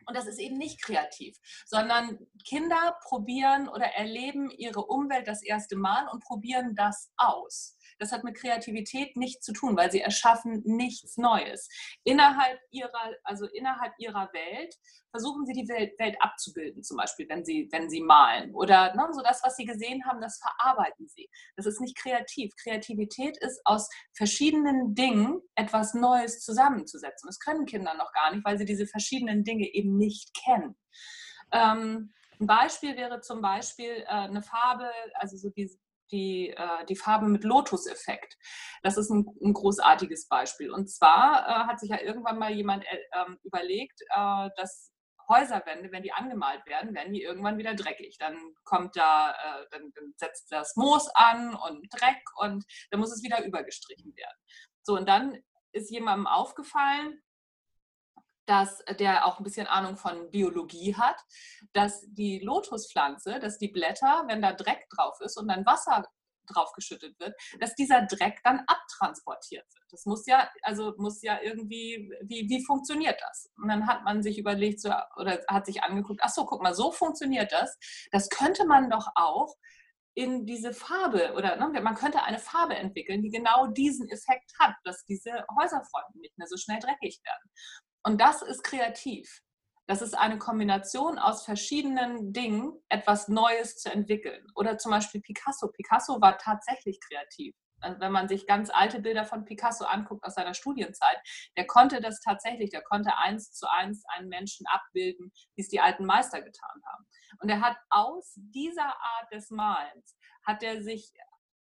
Und 0.05 0.17
das 0.17 0.27
ist 0.27 0.39
eben 0.39 0.57
nicht 0.57 0.81
kreativ, 0.81 1.37
sondern 1.65 2.17
Kinder 2.43 2.97
probieren 3.03 3.69
oder 3.69 3.85
erleben 3.85 4.49
ihre 4.49 4.81
Umwelt 4.81 5.27
das 5.27 5.43
erste 5.43 5.75
Mal 5.75 6.07
und 6.07 6.23
probieren 6.23 6.73
das 6.75 7.11
aus. 7.15 7.77
Das 7.99 8.11
hat 8.11 8.23
mit 8.23 8.35
Kreativität 8.35 9.15
nichts 9.15 9.45
zu 9.45 9.53
tun, 9.53 9.77
weil 9.77 9.91
sie 9.91 10.01
erschaffen 10.01 10.61
nichts 10.65 11.17
Neues. 11.17 11.69
Innerhalb 12.03 12.59
ihrer, 12.71 13.13
also 13.23 13.45
innerhalb 13.47 13.93
ihrer 13.99 14.29
Welt 14.33 14.75
versuchen 15.11 15.45
sie 15.45 15.53
die 15.53 15.67
Welt, 15.67 15.97
Welt 15.99 16.15
abzubilden, 16.19 16.83
zum 16.83 16.97
Beispiel, 16.97 17.27
wenn 17.29 17.43
sie, 17.43 17.67
wenn 17.71 17.89
sie 17.89 18.01
malen. 18.01 18.53
Oder 18.55 18.95
ne, 18.95 19.07
so 19.11 19.21
das, 19.21 19.43
was 19.43 19.55
sie 19.55 19.65
gesehen 19.65 20.05
haben, 20.05 20.21
das 20.21 20.39
verarbeiten 20.39 21.07
sie. 21.07 21.29
Das 21.55 21.65
ist 21.65 21.81
nicht 21.81 21.97
kreativ. 21.97 22.53
Kreativität 22.63 23.37
ist 23.37 23.61
aus 23.65 23.89
verschiedenen 24.13 24.95
Dingen 24.95 25.41
etwas 25.55 25.93
Neues 25.93 26.39
zusammenzusetzen. 26.41 27.27
Das 27.27 27.39
können 27.39 27.65
Kinder 27.65 27.93
noch 27.95 28.11
gar 28.13 28.33
nicht, 28.33 28.45
weil 28.45 28.57
sie 28.57 28.65
diese 28.65 28.87
verschiedenen 28.87 29.43
Dinge 29.43 29.67
eben 29.73 29.97
nicht 29.97 30.33
kennen. 30.33 30.75
Ähm, 31.51 32.13
ein 32.39 32.47
Beispiel 32.47 32.95
wäre 32.95 33.19
zum 33.19 33.41
Beispiel 33.41 34.03
äh, 34.03 34.05
eine 34.05 34.41
Farbe, 34.41 34.89
also 35.15 35.35
so 35.35 35.49
die, 35.49 35.69
die, 36.11 36.49
äh, 36.49 36.85
die 36.87 36.95
Farbe 36.95 37.27
mit 37.27 37.43
Lotus-Effekt. 37.43 38.35
Das 38.83 38.97
ist 38.97 39.09
ein, 39.09 39.25
ein, 39.41 39.53
großartiges 39.53 40.27
Beispiel. 40.27 40.71
Und 40.71 40.89
zwar 40.89 41.47
äh, 41.47 41.67
hat 41.67 41.79
sich 41.79 41.89
ja 41.89 42.01
irgendwann 42.01 42.39
mal 42.39 42.51
jemand 42.51 42.83
äh, 42.85 42.97
ähm, 43.13 43.37
überlegt, 43.43 44.01
äh, 44.15 44.49
dass 44.55 44.91
Häuserwände, 45.29 45.91
wenn 45.91 46.03
die 46.03 46.11
angemalt 46.11 46.65
werden, 46.65 46.95
werden 46.95 47.13
die 47.13 47.21
irgendwann 47.21 47.57
wieder 47.57 47.75
dreckig. 47.75 48.17
Dann 48.17 48.35
kommt 48.63 48.95
da, 48.95 49.31
äh, 49.31 49.65
dann, 49.71 49.91
dann 49.93 50.13
setzt 50.17 50.51
das 50.51 50.75
Moos 50.75 51.07
an 51.13 51.55
und 51.55 51.87
Dreck 51.93 52.21
und 52.37 52.65
dann 52.89 52.99
muss 52.99 53.13
es 53.13 53.23
wieder 53.23 53.45
übergestrichen 53.45 54.15
werden. 54.15 54.37
So, 54.81 54.95
und 54.95 55.07
dann 55.07 55.37
ist 55.71 55.91
jemandem 55.91 56.25
aufgefallen, 56.25 57.21
dass 58.49 58.83
der 58.97 59.27
auch 59.27 59.37
ein 59.37 59.43
bisschen 59.43 59.67
Ahnung 59.67 59.95
von 59.95 60.31
Biologie 60.31 60.95
hat, 60.95 61.21
dass 61.73 62.01
die 62.07 62.39
Lotuspflanze, 62.39 63.39
dass 63.39 63.59
die 63.59 63.67
Blätter, 63.67 64.23
wenn 64.27 64.41
da 64.41 64.53
Dreck 64.53 64.89
drauf 64.89 65.19
ist 65.21 65.37
und 65.37 65.47
dann 65.47 65.67
Wasser 65.67 66.03
drauf 66.47 66.71
geschüttet 66.73 67.19
wird, 67.19 67.35
dass 67.59 67.75
dieser 67.75 68.07
Dreck 68.07 68.39
dann 68.43 68.63
abtransportiert 68.65 69.67
wird. 69.71 69.85
Das 69.91 70.07
muss 70.07 70.25
ja, 70.25 70.49
also 70.63 70.95
muss 70.97 71.21
ja 71.21 71.39
irgendwie, 71.43 72.11
wie, 72.23 72.49
wie 72.49 72.65
funktioniert 72.65 73.21
das? 73.21 73.51
Und 73.61 73.67
dann 73.67 73.85
hat 73.85 74.03
man 74.03 74.23
sich 74.23 74.39
überlegt 74.39 74.81
so, 74.81 74.91
oder 75.17 75.39
hat 75.47 75.67
sich 75.67 75.83
angeguckt, 75.83 76.21
ach 76.23 76.29
so, 76.29 76.47
guck 76.47 76.63
mal, 76.63 76.73
so 76.73 76.91
funktioniert 76.91 77.51
das. 77.51 77.77
Das 78.11 78.29
könnte 78.29 78.65
man 78.65 78.89
doch 78.89 79.09
auch 79.13 79.53
in 80.15 80.47
diese 80.47 80.73
Farbe 80.73 81.33
oder 81.35 81.55
ne, 81.55 81.81
man 81.81 81.93
könnte 81.95 82.23
eine 82.23 82.39
Farbe 82.39 82.75
entwickeln, 82.75 83.21
die 83.21 83.29
genau 83.29 83.67
diesen 83.67 84.09
Effekt 84.09 84.51
hat, 84.57 84.73
dass 84.83 85.05
diese 85.05 85.45
Häuserfronten 85.55 86.19
nicht 86.19 86.35
mehr 86.37 86.47
so 86.47 86.57
schnell 86.57 86.79
dreckig 86.79 87.21
werden. 87.23 87.51
Und 88.03 88.21
das 88.21 88.41
ist 88.41 88.63
kreativ. 88.63 89.41
Das 89.87 90.03
ist 90.03 90.15
eine 90.15 90.37
Kombination 90.37 91.17
aus 91.17 91.43
verschiedenen 91.43 92.31
Dingen, 92.31 92.73
etwas 92.89 93.27
Neues 93.27 93.77
zu 93.77 93.91
entwickeln. 93.91 94.45
Oder 94.55 94.77
zum 94.77 94.91
Beispiel 94.91 95.19
Picasso. 95.21 95.67
Picasso 95.69 96.21
war 96.21 96.37
tatsächlich 96.37 96.99
kreativ. 97.01 97.55
Also 97.81 97.99
wenn 97.99 98.11
man 98.11 98.27
sich 98.27 98.45
ganz 98.45 98.69
alte 98.69 98.99
Bilder 98.99 99.25
von 99.25 99.45
Picasso 99.45 99.85
anguckt 99.85 100.23
aus 100.23 100.35
seiner 100.35 100.53
Studienzeit, 100.53 101.17
der 101.57 101.65
konnte 101.65 102.01
das 102.01 102.19
tatsächlich, 102.19 102.69
der 102.69 102.83
konnte 102.83 103.17
eins 103.17 103.53
zu 103.53 103.67
eins 103.67 104.03
einen 104.09 104.29
Menschen 104.29 104.67
abbilden, 104.67 105.31
wie 105.55 105.61
es 105.61 105.69
die 105.69 105.79
alten 105.79 106.05
Meister 106.05 106.41
getan 106.41 106.81
haben. 106.85 107.07
Und 107.41 107.49
er 107.49 107.61
hat 107.61 107.77
aus 107.89 108.33
dieser 108.35 108.87
Art 108.87 109.31
des 109.33 109.49
Malens, 109.49 110.17
hat 110.45 110.61
er 110.61 110.83
sich 110.83 111.11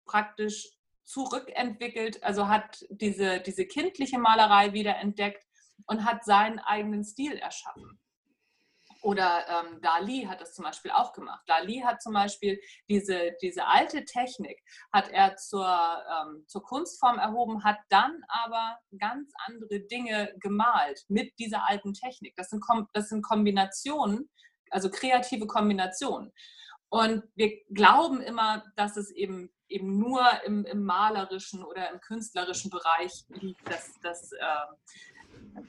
praktisch 0.07 0.71
zurückentwickelt, 1.05 2.23
also 2.23 2.49
hat 2.49 2.85
diese, 2.91 3.41
diese 3.41 3.67
kindliche 3.67 4.19
Malerei 4.19 4.73
wieder 4.73 4.97
entdeckt 4.97 5.48
und 5.87 6.05
hat 6.05 6.25
seinen 6.25 6.59
eigenen 6.59 7.05
Stil 7.05 7.35
erschaffen. 7.35 7.99
Oder 9.01 9.45
ähm, 9.49 9.81
Dali 9.81 10.25
hat 10.25 10.41
das 10.41 10.55
zum 10.55 10.65
Beispiel 10.65 10.91
auch 10.91 11.13
gemacht. 11.13 11.43
Dali 11.47 11.81
hat 11.85 12.03
zum 12.03 12.15
Beispiel 12.15 12.61
diese, 12.89 13.33
diese 13.41 13.67
alte 13.67 14.05
Technik, 14.05 14.61
hat 14.93 15.09
er 15.11 15.37
zur, 15.37 15.65
ähm, 15.65 16.45
zur 16.49 16.63
Kunstform 16.65 17.19
erhoben, 17.19 17.63
hat 17.63 17.79
dann 17.91 18.21
aber 18.27 18.79
ganz 18.99 19.31
andere 19.47 19.81
Dinge 19.81 20.35
gemalt 20.41 21.05
mit 21.09 21.39
dieser 21.39 21.69
alten 21.69 21.95
Technik. 21.95 22.35
Das 22.37 22.51
sind, 22.51 22.65
das 22.93 23.09
sind 23.09 23.23
Kombinationen, 23.23 24.29
also 24.71 24.91
kreative 24.91 25.47
Kombinationen. 25.47 26.33
Und 26.89 27.23
wir 27.37 27.63
glauben 27.71 28.21
immer, 28.21 28.65
dass 28.75 28.97
es 28.97 29.11
eben, 29.11 29.51
eben 29.69 29.99
nur 29.99 30.27
im, 30.45 30.65
im 30.65 30.85
malerischen 30.85 31.63
oder 31.63 31.91
im 31.91 32.01
künstlerischen 32.01 32.71
Bereich 32.71 33.25
liegt, 33.29 33.69
dass, 33.71 33.93
dass 34.01 34.33
äh, 34.33 34.67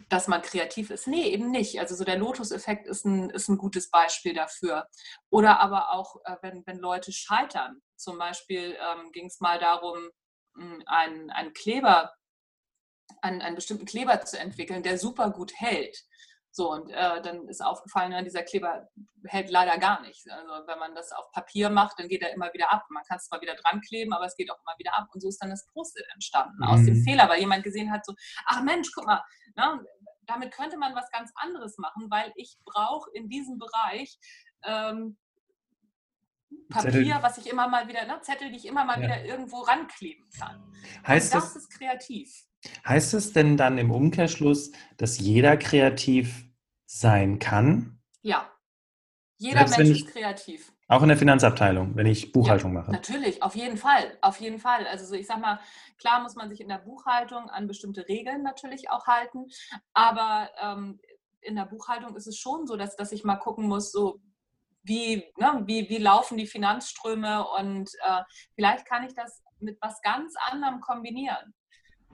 dass 0.10 0.28
man 0.28 0.42
kreativ 0.42 0.90
ist. 0.90 1.08
Nee, 1.08 1.30
eben 1.30 1.52
nicht. 1.52 1.80
Also 1.80 1.96
so 1.96 2.04
der 2.04 2.18
Lotus-Effekt 2.18 2.88
ist 2.88 3.06
ein, 3.06 3.30
ist 3.30 3.50
ein 3.50 3.58
gutes 3.58 3.90
Beispiel 3.90 4.34
dafür. 4.34 4.88
Oder 5.30 5.60
aber 5.60 5.92
auch, 5.92 6.18
äh, 6.26 6.36
wenn, 6.42 6.66
wenn 6.66 6.78
Leute 6.78 7.12
scheitern. 7.12 7.82
Zum 7.96 8.18
Beispiel 8.18 8.78
ähm, 8.80 9.12
ging 9.12 9.28
es 9.28 9.40
mal 9.40 9.60
darum, 9.60 10.10
hm, 10.56 10.84
einen, 10.86 11.30
einen 11.30 11.54
Kleber, 11.54 12.14
einen, 13.22 13.42
einen 13.42 13.56
bestimmten 13.56 13.86
Kleber 13.86 14.22
zu 14.22 14.40
entwickeln, 14.40 14.84
der 14.84 14.98
super 14.98 15.32
gut 15.32 15.54
hält. 15.56 15.98
So, 16.60 16.74
und 16.74 16.90
äh, 16.90 17.22
dann 17.22 17.48
ist 17.48 17.64
aufgefallen, 17.64 18.12
ja, 18.12 18.22
dieser 18.22 18.44
Kleber 18.44 18.90
hält 19.24 19.50
leider 19.50 19.78
gar 19.78 20.02
nicht. 20.02 20.30
Also 20.30 20.68
wenn 20.68 20.78
man 20.78 20.94
das 20.94 21.14
auf 21.14 21.32
Papier 21.32 21.70
macht, 21.70 21.98
dann 21.98 22.10
geht 22.10 22.22
er 22.22 22.34
immer 22.34 22.52
wieder 22.54 22.74
ab. 22.74 22.84
Man 22.90 23.02
kann 23.06 23.16
es 23.16 23.28
zwar 23.28 23.40
wieder 23.40 23.56
dran 23.56 23.80
kleben, 23.80 24.12
aber 24.12 24.26
es 24.26 24.36
geht 24.36 24.52
auch 24.52 24.60
immer 24.60 24.78
wieder 24.78 24.94
ab. 24.98 25.08
Und 25.14 25.22
so 25.22 25.30
ist 25.30 25.42
dann 25.42 25.52
das 25.52 25.66
Post-it 25.68 26.06
entstanden 26.14 26.58
mhm. 26.58 26.68
aus 26.68 26.84
dem 26.84 27.00
mhm. 27.00 27.04
Fehler, 27.06 27.30
weil 27.30 27.40
jemand 27.40 27.64
gesehen 27.64 27.90
hat, 27.94 28.06
so, 28.06 28.14
ach 28.46 28.62
Mensch, 28.62 28.92
guck 28.94 29.06
mal, 29.06 29.24
na, 29.56 29.80
damit 30.26 30.52
könnte 30.52 30.78
man 30.78 30.94
was 30.96 31.10
ganz 31.12 31.32
anderes 31.36 31.78
machen, 31.78 32.08
weil 32.10 32.34
ich 32.36 32.58
brauche 32.66 33.10
in 33.14 33.30
diesem 33.30 33.58
Bereich 33.58 34.20
ähm, 34.66 35.16
Papier, 36.68 36.92
Zettel. 36.92 37.18
was 37.22 37.38
ich 37.38 37.50
immer 37.50 37.70
mal 37.70 37.88
wieder, 37.88 38.06
ne, 38.06 38.20
Zettel, 38.22 38.52
die 38.52 38.58
ich 38.58 38.68
immer 38.68 38.84
mal 38.84 39.02
ja. 39.02 39.04
wieder 39.04 39.24
irgendwo 39.24 39.62
rankleben 39.62 40.30
kann. 40.38 40.62
Heißt 41.08 41.34
das, 41.34 41.54
das 41.54 41.56
ist 41.56 41.70
kreativ. 41.70 42.30
Heißt 42.86 43.14
es 43.14 43.32
denn 43.32 43.56
dann 43.56 43.78
im 43.78 43.92
Umkehrschluss, 43.92 44.74
dass 44.98 45.20
jeder 45.20 45.56
kreativ 45.56 46.49
sein 46.90 47.38
kann? 47.38 48.02
Ja. 48.22 48.52
Jeder 49.38 49.60
Selbst 49.60 49.78
Mensch 49.78 49.90
ich, 49.92 50.06
ist 50.06 50.12
kreativ. 50.12 50.74
Auch 50.88 51.04
in 51.04 51.08
der 51.08 51.18
Finanzabteilung, 51.18 51.96
wenn 51.96 52.08
ich 52.08 52.32
Buchhaltung 52.32 52.74
ja, 52.74 52.82
mache. 52.82 52.92
Natürlich, 52.92 53.44
auf 53.44 53.56
jeden 53.56 53.78
Fall, 53.78 54.18
auf 54.22 54.42
jeden 54.42 54.60
Fall. 54.60 54.86
Also 54.88 55.06
so, 55.06 55.14
ich 55.14 55.28
sag 55.28 55.40
mal, 55.40 55.60
klar 56.00 56.22
muss 56.22 56.36
man 56.36 56.50
sich 56.50 56.60
in 56.60 56.68
der 56.68 56.80
Buchhaltung 56.80 57.48
an 57.50 57.68
bestimmte 57.68 58.08
Regeln 58.08 58.42
natürlich 58.42 58.90
auch 58.90 59.06
halten, 59.06 59.46
aber 59.94 60.50
ähm, 60.60 61.00
in 61.42 61.56
der 61.56 61.66
Buchhaltung 61.66 62.16
ist 62.18 62.28
es 62.28 62.38
schon 62.38 62.66
so, 62.66 62.76
dass, 62.76 62.96
dass 62.96 63.12
ich 63.12 63.24
mal 63.24 63.38
gucken 63.38 63.68
muss, 63.68 63.92
so 63.92 64.20
wie, 64.82 65.24
ne, 65.38 65.64
wie, 65.66 65.88
wie 65.90 66.00
laufen 66.00 66.38
die 66.38 66.48
Finanzströme 66.48 67.48
und 67.60 67.92
äh, 68.02 68.24
vielleicht 68.56 68.86
kann 68.88 69.06
ich 69.06 69.14
das 69.14 69.42
mit 69.60 69.78
was 69.80 70.02
ganz 70.02 70.34
anderem 70.50 70.82
kombinieren 70.82 71.54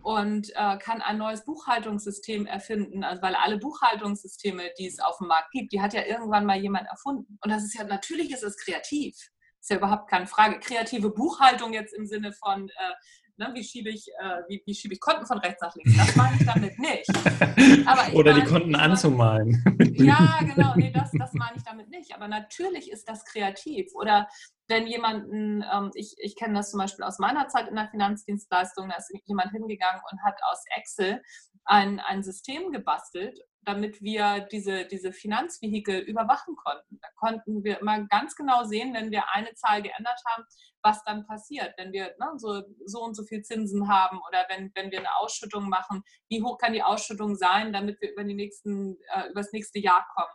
und 0.05 0.51
äh, 0.51 0.77
kann 0.77 1.01
ein 1.01 1.17
neues 1.17 1.43
Buchhaltungssystem 1.45 2.45
erfinden. 2.45 3.03
Also 3.03 3.23
weil 3.23 3.33
alle 3.33 3.57
Buchhaltungssysteme, 3.57 4.69
die 4.77 4.85
es 4.85 4.99
auf 4.99 5.17
dem 5.17 5.25
Markt 5.25 5.49
gibt, 5.49 5.73
die 5.73 5.81
hat 5.81 5.95
ja 5.95 6.05
irgendwann 6.05 6.45
mal 6.45 6.61
jemand 6.61 6.87
erfunden. 6.87 7.39
Und 7.41 7.51
das 7.51 7.63
ist 7.63 7.73
ja 7.73 7.83
natürlich 7.85 8.31
ist 8.31 8.43
es 8.43 8.55
kreativ. 8.55 9.15
Ist 9.59 9.71
ja 9.71 9.77
überhaupt 9.77 10.07
keine 10.07 10.27
Frage. 10.27 10.59
Kreative 10.59 11.09
Buchhaltung 11.09 11.73
jetzt 11.73 11.91
im 11.95 12.05
Sinne 12.05 12.33
von 12.33 12.69
äh, 12.69 12.93
Ne, 13.37 13.51
wie 13.53 13.63
schiebe 13.63 13.89
ich, 13.89 14.07
äh, 14.21 14.41
wie, 14.47 14.63
wie 14.65 14.73
schiebe 14.73 14.93
ich 14.93 14.99
Konten 15.01 15.25
von 15.25 15.39
rechts 15.39 15.61
nach 15.61 15.75
links? 15.75 15.97
Das 15.97 16.15
meine 16.15 16.37
ich 16.39 16.45
damit 16.45 16.79
nicht. 16.79 17.09
Oder 18.15 18.31
meine, 18.31 18.45
die 18.45 18.49
Konten 18.49 18.75
anzumalen. 18.75 19.61
ja, 19.95 20.39
genau, 20.41 20.73
nee, 20.77 20.89
das, 20.91 21.11
das 21.11 21.33
meine 21.33 21.57
ich 21.57 21.63
damit 21.63 21.89
nicht. 21.89 22.15
Aber 22.15 22.29
natürlich 22.29 22.89
ist 22.89 23.09
das 23.09 23.25
kreativ. 23.25 23.87
Oder 23.93 24.29
wenn 24.69 24.87
jemanden, 24.87 25.65
ähm, 25.69 25.91
ich, 25.95 26.15
ich 26.17 26.37
kenne 26.37 26.53
das 26.53 26.71
zum 26.71 26.79
Beispiel 26.79 27.03
aus 27.03 27.19
meiner 27.19 27.49
Zeit 27.49 27.67
in 27.67 27.75
der 27.75 27.89
Finanzdienstleistung, 27.89 28.87
da 28.87 28.95
ist 28.95 29.13
jemand 29.25 29.51
hingegangen 29.51 30.01
und 30.09 30.23
hat 30.23 30.39
aus 30.49 30.63
Excel 30.77 31.21
ein, 31.65 31.99
ein 31.99 32.23
System 32.23 32.71
gebastelt, 32.71 33.37
damit 33.65 34.01
wir 34.01 34.47
diese, 34.51 34.86
diese 34.86 35.12
Finanzvehikel 35.12 35.99
überwachen 35.99 36.56
konnten. 36.56 36.99
Da 37.01 37.08
konnten 37.15 37.63
wir 37.63 37.80
immer 37.80 38.06
ganz 38.08 38.36
genau 38.36 38.63
sehen, 38.63 38.93
wenn 38.93 39.12
wir 39.12 39.23
eine 39.34 39.54
Zahl 39.54 39.82
geändert 39.82 40.21
haben, 40.28 40.43
was 40.84 41.04
dann 41.04 41.25
passiert, 41.25 41.73
wenn 41.78 41.91
wir 41.91 42.15
ne, 42.19 42.34
so, 42.38 42.62
so 42.86 43.01
und 43.01 43.15
so 43.15 43.23
viel 43.23 43.41
Zinsen 43.41 43.88
haben 43.88 44.19
oder 44.28 44.45
wenn, 44.49 44.71
wenn 44.75 44.91
wir 44.91 44.99
eine 44.99 45.17
Ausschüttung 45.17 45.67
machen, 45.67 46.04
wie 46.30 46.43
hoch 46.43 46.58
kann 46.58 46.73
die 46.73 46.84
Ausschüttung 46.84 47.36
sein, 47.36 47.73
damit 47.73 47.99
wir 48.01 48.12
über, 48.12 48.23
die 48.23 48.36
nächsten, 48.36 48.97
äh, 49.13 49.30
über 49.32 49.41
das 49.41 49.51
nächste 49.51 49.80
Jahr 49.80 50.06
kommen. 50.15 50.32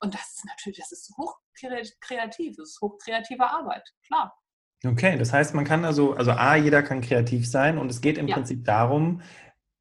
Und 0.00 0.14
das 0.14 0.34
ist 0.34 0.44
natürlich, 0.44 0.78
das 0.78 0.92
ist 0.92 1.14
hochkreativ, 1.16 2.56
das 2.56 2.70
ist 2.70 2.80
hochkreative 2.80 3.48
Arbeit, 3.48 3.88
klar. 4.06 4.36
Okay, 4.84 5.16
das 5.16 5.32
heißt, 5.32 5.54
man 5.54 5.64
kann 5.64 5.84
also, 5.84 6.12
also 6.12 6.32
A, 6.32 6.54
jeder 6.56 6.82
kann 6.82 7.00
kreativ 7.00 7.48
sein 7.48 7.78
und 7.78 7.90
es 7.90 8.02
geht 8.02 8.18
im 8.18 8.28
ja. 8.28 8.34
Prinzip 8.34 8.64
darum, 8.64 9.22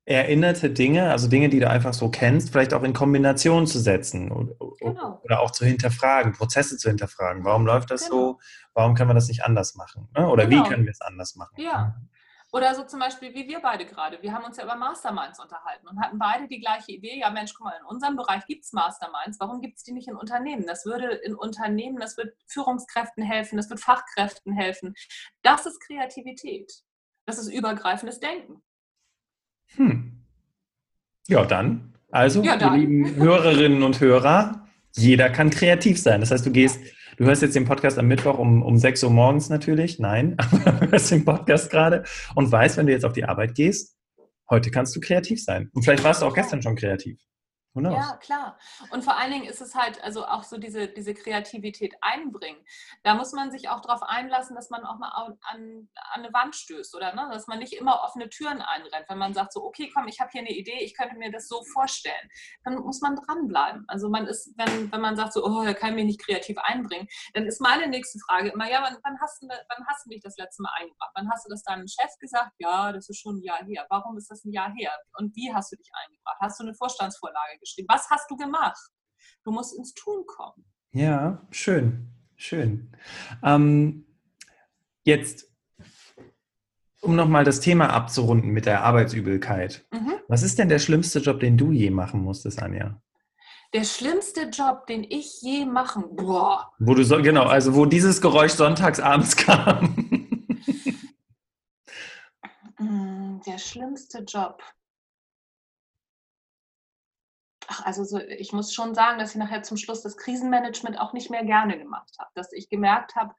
erinnerte 0.06 0.70
Dinge, 0.70 1.10
also 1.10 1.28
Dinge, 1.28 1.50
die 1.50 1.60
du 1.60 1.70
einfach 1.70 1.94
so 1.94 2.10
kennst, 2.10 2.52
vielleicht 2.52 2.74
auch 2.74 2.84
in 2.84 2.94
Kombination 2.94 3.66
zu 3.66 3.80
setzen 3.80 4.32
oder, 4.32 4.54
genau. 4.80 5.20
oder 5.24 5.40
auch 5.40 5.52
zu 5.52 5.66
hinterfragen, 5.66 6.34
Prozesse 6.34 6.78
zu 6.78 6.90
hinterfragen. 6.90 7.44
Warum 7.44 7.66
läuft 7.66 7.90
das 7.90 8.06
genau. 8.06 8.16
so? 8.16 8.40
Warum 8.74 8.94
können 8.94 9.10
wir 9.10 9.16
das 9.16 9.28
nicht 9.28 9.44
anders 9.44 9.76
machen? 9.76 10.08
Ne? 10.16 10.30
Oder 10.30 10.46
genau. 10.46 10.64
wie 10.64 10.70
können 10.70 10.86
wir 10.86 10.92
es 10.92 11.02
anders 11.02 11.36
machen? 11.36 11.56
Ja. 11.58 11.96
Oder 12.52 12.74
so 12.76 12.84
zum 12.84 13.00
Beispiel 13.00 13.34
wie 13.34 13.48
wir 13.48 13.60
beide 13.60 13.86
gerade. 13.86 14.22
Wir 14.22 14.32
haben 14.32 14.46
uns 14.46 14.58
ja 14.58 14.64
über 14.64 14.76
Masterminds 14.76 15.40
unterhalten 15.40 15.88
und 15.88 16.00
hatten 16.00 16.20
beide 16.20 16.48
die 16.48 16.60
gleiche 16.60 16.92
Idee. 16.94 17.20
Ja, 17.20 17.30
Mensch, 17.32 17.54
guck 17.54 17.66
mal, 17.66 17.76
in 17.78 17.86
unserem 17.86 18.16
Bereich 18.16 18.46
gibt 18.46 18.64
es 18.64 18.72
Masterminds. 18.72 19.40
Warum 19.40 19.60
gibt 19.60 19.78
es 19.78 19.84
die 19.84 19.92
nicht 19.92 20.08
in 20.08 20.16
Unternehmen? 20.16 20.66
Das 20.68 20.86
würde 20.86 21.08
in 21.08 21.36
Unternehmen, 21.36 21.98
das 22.00 22.16
wird 22.16 22.34
Führungskräften 22.46 23.24
helfen, 23.24 23.58
das 23.58 23.70
wird 23.70 23.82
Fachkräften 23.82 24.54
helfen. 24.54 24.94
Das 25.42 25.66
ist 25.66 25.82
Kreativität. 25.82 26.72
Das 27.26 27.40
ist 27.40 27.50
übergreifendes 27.50 28.20
Denken. 28.20 28.62
Hm. 29.76 30.24
Ja, 31.28 31.46
dann. 31.46 31.94
Also, 32.12 32.44
ja, 32.44 32.58
dann. 32.58 32.80
lieben 32.80 33.16
Hörerinnen 33.16 33.84
und 33.84 34.00
Hörer, 34.00 34.68
jeder 34.96 35.30
kann 35.30 35.50
kreativ 35.50 36.00
sein. 36.02 36.22
Das 36.22 36.32
heißt, 36.32 36.46
du 36.46 36.52
gehst, 36.52 36.80
du 37.18 37.26
hörst 37.26 37.42
jetzt 37.42 37.56
den 37.56 37.66
Podcast 37.66 38.00
am 38.00 38.08
Mittwoch 38.08 38.38
um, 38.38 38.62
um 38.62 38.78
6 38.78 39.04
Uhr 39.04 39.10
morgens 39.10 39.50
natürlich. 39.50 40.00
Nein, 40.00 40.38
aber 40.66 40.86
du 40.86 40.92
hörst 40.92 41.12
den 41.12 41.26
Podcast 41.26 41.70
gerade 41.70 42.04
und 42.36 42.52
weißt, 42.52 42.78
wenn 42.78 42.86
du 42.86 42.94
jetzt 42.94 43.06
auf 43.06 43.14
die 43.14 43.26
Arbeit 43.26 43.56
gehst, 43.56 43.98
heute 44.50 44.72
kannst 44.72 44.96
du 44.96 45.00
kreativ 45.00 45.44
sein. 45.44 45.70
Und 45.74 45.84
vielleicht 45.84 46.04
warst 46.04 46.22
du 46.22 46.26
auch 46.26 46.34
gestern 46.34 46.62
schon 46.62 46.76
kreativ. 46.76 47.20
Ja, 47.94 48.18
klar. 48.18 48.58
Und 48.92 49.04
vor 49.04 49.18
allen 49.18 49.32
Dingen 49.32 49.46
ist 49.46 49.62
es 49.62 49.76
halt, 49.76 50.02
also 50.04 50.26
auch 50.26 50.44
so 50.44 50.58
diese, 50.58 50.88
diese 50.88 51.14
Kreativität 51.14 51.96
einbringen. 52.02 52.64
Da 53.04 53.16
muss 53.16 53.34
man 53.34 53.52
sich 53.52 53.68
auch 53.70 53.82
darauf 53.82 54.02
einlassen, 54.02 54.56
dass 54.56 54.70
man 54.70 54.86
auch 54.86 54.98
mal 54.98 55.10
an, 55.10 55.38
an 55.52 55.90
eine 56.14 56.32
Wand 56.32 56.56
stößt 56.56 56.96
oder 56.96 57.14
ne? 57.14 57.28
dass 57.32 57.48
man 57.48 57.60
nicht 57.60 57.74
immer 57.74 58.02
offene 58.04 58.30
Türen 58.30 58.62
einrennt. 58.62 59.10
Wenn 59.10 59.18
man 59.18 59.34
sagt 59.34 59.52
so, 59.52 59.64
okay, 59.64 59.92
komm, 59.94 60.08
ich 60.08 60.22
habe 60.22 60.30
hier 60.32 60.42
eine 60.42 60.52
Idee, 60.52 60.80
ich 60.80 60.96
könnte 60.96 61.18
mir 61.18 61.32
das 61.32 61.50
so 61.50 61.64
vorstellen, 61.74 62.30
dann 62.64 62.76
muss 62.76 63.02
man 63.02 63.18
dranbleiben. 63.18 63.84
Also 63.88 64.10
man 64.10 64.26
ist, 64.28 64.54
wenn, 64.58 64.92
wenn 64.92 65.02
man 65.02 65.18
sagt 65.18 65.34
so, 65.34 65.46
oh, 65.46 65.64
da 65.66 65.74
kann 65.74 65.90
ich 65.90 65.96
mich 65.96 66.06
nicht 66.06 66.26
kreativ 66.26 66.58
einbringen, 66.60 67.08
dann 67.34 67.46
ist 67.46 67.60
meine 67.60 67.88
nächste 67.88 68.20
Frage 68.20 68.50
immer, 68.50 68.70
ja, 68.70 68.82
wann, 68.82 68.98
wann, 69.04 69.20
hast, 69.20 69.42
du, 69.42 69.48
wann 69.48 69.86
hast 69.88 70.06
du 70.06 70.10
mich 70.10 70.22
das 70.22 70.38
letzte 70.38 70.64
Mal 70.64 70.72
eingebracht? 70.80 71.12
Wann 71.16 71.30
hast 71.30 71.46
du 71.46 71.50
das 71.50 71.64
deinem 71.64 71.88
Chef 71.88 72.12
gesagt? 72.20 72.54
Ja, 72.60 72.94
das 72.94 73.10
ist 73.10 73.20
schon 73.20 73.38
ein 73.38 73.44
Jahr 73.44 73.64
her. 73.66 73.86
Warum 73.90 74.18
ist 74.18 74.32
das 74.32 74.46
ein 74.46 74.52
Jahr 74.52 74.72
her? 74.74 74.92
Und 75.18 75.36
wie 75.36 75.54
hast 75.54 75.74
du 75.74 75.76
dich 75.76 75.92
eingebracht? 76.06 76.38
Hast 76.40 76.60
du 76.60 76.64
eine 76.64 76.74
Vorstandsvorlage 76.74 77.60
geschrieben? 77.66 77.88
Was 77.90 78.10
hast 78.10 78.30
du 78.30 78.38
gemacht? 78.38 78.80
Du 79.44 79.52
musst 79.52 79.78
ins 79.78 79.94
Tun 79.94 80.26
kommen. 80.26 80.66
Ja, 80.92 81.46
schön, 81.52 82.08
schön. 82.36 82.92
Ähm, 83.44 84.06
jetzt, 85.04 85.52
um 87.02 87.16
nochmal 87.16 87.44
das 87.44 87.60
Thema 87.60 87.90
abzurunden 87.90 88.52
mit 88.52 88.66
der 88.66 88.84
Arbeitsübelkeit. 88.84 89.86
Mhm. 89.92 90.14
Was 90.28 90.42
ist 90.42 90.58
denn 90.58 90.70
der 90.70 90.80
schlimmste 90.80 91.20
Job, 91.20 91.40
den 91.40 91.58
du 91.58 91.72
je 91.72 91.92
machen 91.92 92.22
musstest, 92.22 92.62
Anja? 92.62 93.02
Der 93.74 93.84
schlimmste 93.84 94.44
Job, 94.44 94.88
den 94.88 95.04
ich 95.04 95.42
je 95.42 95.66
machen, 95.66 96.16
boah. 96.16 96.72
Wo 96.80 96.94
du 96.94 97.04
so, 97.04 97.22
genau, 97.22 97.44
also 97.44 97.76
wo 97.76 97.86
dieses 97.86 98.22
Geräusch 98.22 98.54
sonntags 98.54 99.00
abends 99.00 99.36
kam. 99.36 99.96
Mm, 102.80 103.42
der 103.46 103.58
schlimmste 103.58 104.20
Job. 104.20 104.62
Ach, 107.76 107.86
also 107.86 108.04
so, 108.04 108.20
ich 108.20 108.54
muss 108.54 108.74
schon 108.74 108.96
sagen, 108.96 109.20
dass 109.20 109.32
ich 109.32 109.38
nachher 109.38 109.64
zum 109.64 109.78
Schluss 109.78 110.02
das 110.02 110.18
Krisenmanagement 110.18 111.00
auch 111.00 111.14
nicht 111.14 111.30
mehr 111.30 111.44
gerne 111.44 111.78
gemacht 111.78 112.16
habe. 112.20 112.30
Dass 112.36 112.54
ich 112.54 112.70
gemerkt 112.70 113.16
habe, 113.16 113.34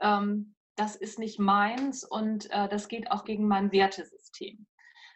ähm, 0.00 0.54
das 0.76 0.96
ist 0.96 1.18
nicht 1.18 1.38
meins 1.38 2.04
und 2.04 2.50
äh, 2.50 2.68
das 2.68 2.88
geht 2.88 3.10
auch 3.10 3.24
gegen 3.24 3.46
mein 3.46 3.70
Wertesystem. 3.72 4.66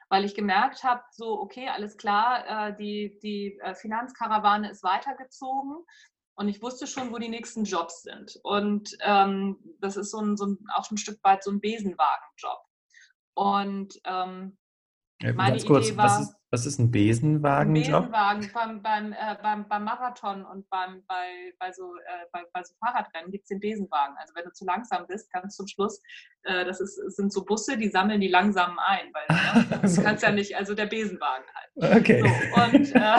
Weil 0.08 0.24
ich 0.24 0.34
gemerkt 0.34 0.84
habe, 0.84 1.02
so, 1.10 1.40
okay, 1.40 1.68
alles 1.68 1.96
klar, 1.96 2.68
äh, 2.68 2.76
die, 2.76 3.18
die 3.22 3.58
äh, 3.62 3.74
Finanzkarawane 3.74 4.70
ist 4.70 4.82
weitergezogen 4.82 5.76
und 6.34 6.48
ich 6.48 6.60
wusste 6.60 6.86
schon, 6.86 7.12
wo 7.12 7.18
die 7.18 7.30
nächsten 7.30 7.64
Jobs 7.64 8.02
sind. 8.02 8.38
Und 8.42 8.96
ähm, 9.00 9.58
das 9.80 9.96
ist 9.96 10.10
so 10.10 10.20
ein, 10.20 10.36
so 10.36 10.46
ein, 10.46 10.58
auch 10.74 10.90
ein 10.90 10.98
Stück 10.98 11.18
weit 11.24 11.42
so 11.42 11.50
ein 11.50 11.60
Besenwagenjob. 11.60 12.60
Und 13.34 13.98
ähm, 14.04 14.58
ja, 15.22 15.32
meine 15.32 15.56
Idee 15.56 15.66
kurz, 15.66 15.96
war, 15.96 16.04
was 16.04 16.20
ist, 16.20 16.36
was 16.50 16.66
ist 16.66 16.78
ein 16.78 16.90
Besenwagenjob? 16.90 18.10
Besenwagen 18.10 18.50
beim, 18.52 18.82
beim, 18.82 19.12
äh, 19.12 19.36
beim, 19.42 19.66
beim 19.66 19.84
Marathon 19.84 20.44
und 20.44 20.68
beim, 20.68 21.02
bei, 21.06 21.54
bei, 21.58 21.72
so, 21.72 21.94
äh, 21.96 22.26
bei, 22.32 22.44
bei 22.52 22.62
so 22.62 22.74
Fahrradrennen 22.84 23.30
gibt 23.30 23.44
es 23.44 23.48
den 23.48 23.60
Besenwagen. 23.60 24.14
Also 24.18 24.34
wenn 24.34 24.44
du 24.44 24.52
zu 24.52 24.66
langsam 24.66 25.06
bist, 25.06 25.32
kannst 25.32 25.58
du 25.58 25.64
zum 25.64 25.68
Schluss, 25.68 26.02
äh, 26.42 26.64
das 26.64 26.80
ist, 26.80 26.96
sind 27.16 27.32
so 27.32 27.44
Busse, 27.44 27.78
die 27.78 27.88
sammeln 27.88 28.20
die 28.20 28.28
langsamen 28.28 28.78
ein, 28.78 29.10
weil 29.12 29.26
ne, 29.28 29.80
du 29.96 30.02
kannst 30.02 30.22
ja 30.22 30.30
nicht, 30.30 30.54
also 30.54 30.74
der 30.74 30.86
Besenwagen 30.86 31.46
halt. 31.54 32.00
Okay. 32.00 32.20
So, 32.20 32.62
und, 32.62 32.94
äh, 32.94 33.18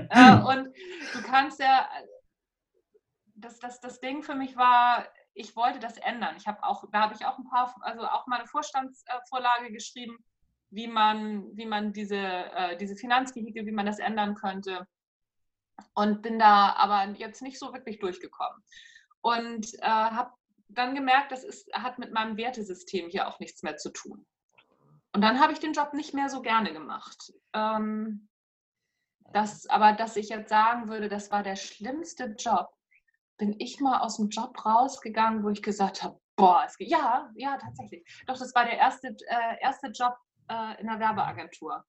äh, 0.10 0.58
und 0.58 0.74
du 1.12 1.22
kannst 1.22 1.60
ja, 1.60 1.88
das, 3.34 3.58
das, 3.58 3.80
das 3.80 4.00
Ding 4.00 4.22
für 4.22 4.34
mich 4.34 4.56
war, 4.56 5.06
ich 5.34 5.54
wollte 5.56 5.78
das 5.78 5.98
ändern. 5.98 6.36
Ich 6.38 6.46
habe 6.46 6.62
auch, 6.62 6.84
da 6.90 7.02
habe 7.02 7.14
ich 7.14 7.26
auch 7.26 7.38
ein 7.38 7.44
paar, 7.44 7.74
also 7.82 8.02
auch 8.06 8.26
mal 8.26 8.38
eine 8.38 8.46
Vorstandsvorlage 8.46 9.72
geschrieben, 9.72 10.24
wie 10.74 10.88
man, 10.88 11.56
wie 11.56 11.66
man 11.66 11.92
diese, 11.92 12.16
äh, 12.16 12.76
diese 12.76 12.96
Finanzvehikel, 12.96 13.64
wie 13.66 13.72
man 13.72 13.86
das 13.86 13.98
ändern 13.98 14.34
könnte. 14.34 14.86
Und 15.94 16.22
bin 16.22 16.38
da 16.38 16.74
aber 16.74 17.12
jetzt 17.18 17.42
nicht 17.42 17.58
so 17.58 17.72
wirklich 17.72 17.98
durchgekommen. 17.98 18.62
Und 19.20 19.74
äh, 19.74 19.86
habe 19.86 20.32
dann 20.68 20.94
gemerkt, 20.94 21.32
das 21.32 21.44
ist, 21.44 21.72
hat 21.72 21.98
mit 21.98 22.12
meinem 22.12 22.36
Wertesystem 22.36 23.08
hier 23.08 23.28
auch 23.28 23.38
nichts 23.38 23.62
mehr 23.62 23.76
zu 23.76 23.90
tun. 23.90 24.26
Und 25.12 25.20
dann 25.20 25.40
habe 25.40 25.52
ich 25.52 25.60
den 25.60 25.72
Job 25.72 25.94
nicht 25.94 26.14
mehr 26.14 26.28
so 26.28 26.42
gerne 26.42 26.72
gemacht. 26.72 27.32
Ähm, 27.52 28.28
das, 29.32 29.66
aber 29.66 29.92
dass 29.92 30.16
ich 30.16 30.28
jetzt 30.28 30.48
sagen 30.48 30.88
würde, 30.88 31.08
das 31.08 31.30
war 31.30 31.42
der 31.42 31.56
schlimmste 31.56 32.34
Job, 32.38 32.68
bin 33.36 33.54
ich 33.58 33.80
mal 33.80 34.00
aus 34.00 34.16
dem 34.16 34.28
Job 34.28 34.64
rausgegangen, 34.64 35.42
wo 35.44 35.48
ich 35.50 35.62
gesagt 35.62 36.02
habe, 36.02 36.20
boah, 36.36 36.64
es 36.66 36.76
geht. 36.76 36.88
Ja, 36.88 37.30
ja, 37.36 37.56
tatsächlich. 37.58 38.04
Doch, 38.26 38.38
das 38.38 38.54
war 38.54 38.64
der 38.64 38.76
erste, 38.76 39.08
äh, 39.08 39.60
erste 39.60 39.88
Job 39.88 40.14
äh, 40.48 40.80
in 40.80 40.86
der 40.86 41.00
Werbeagentur. 41.00 41.84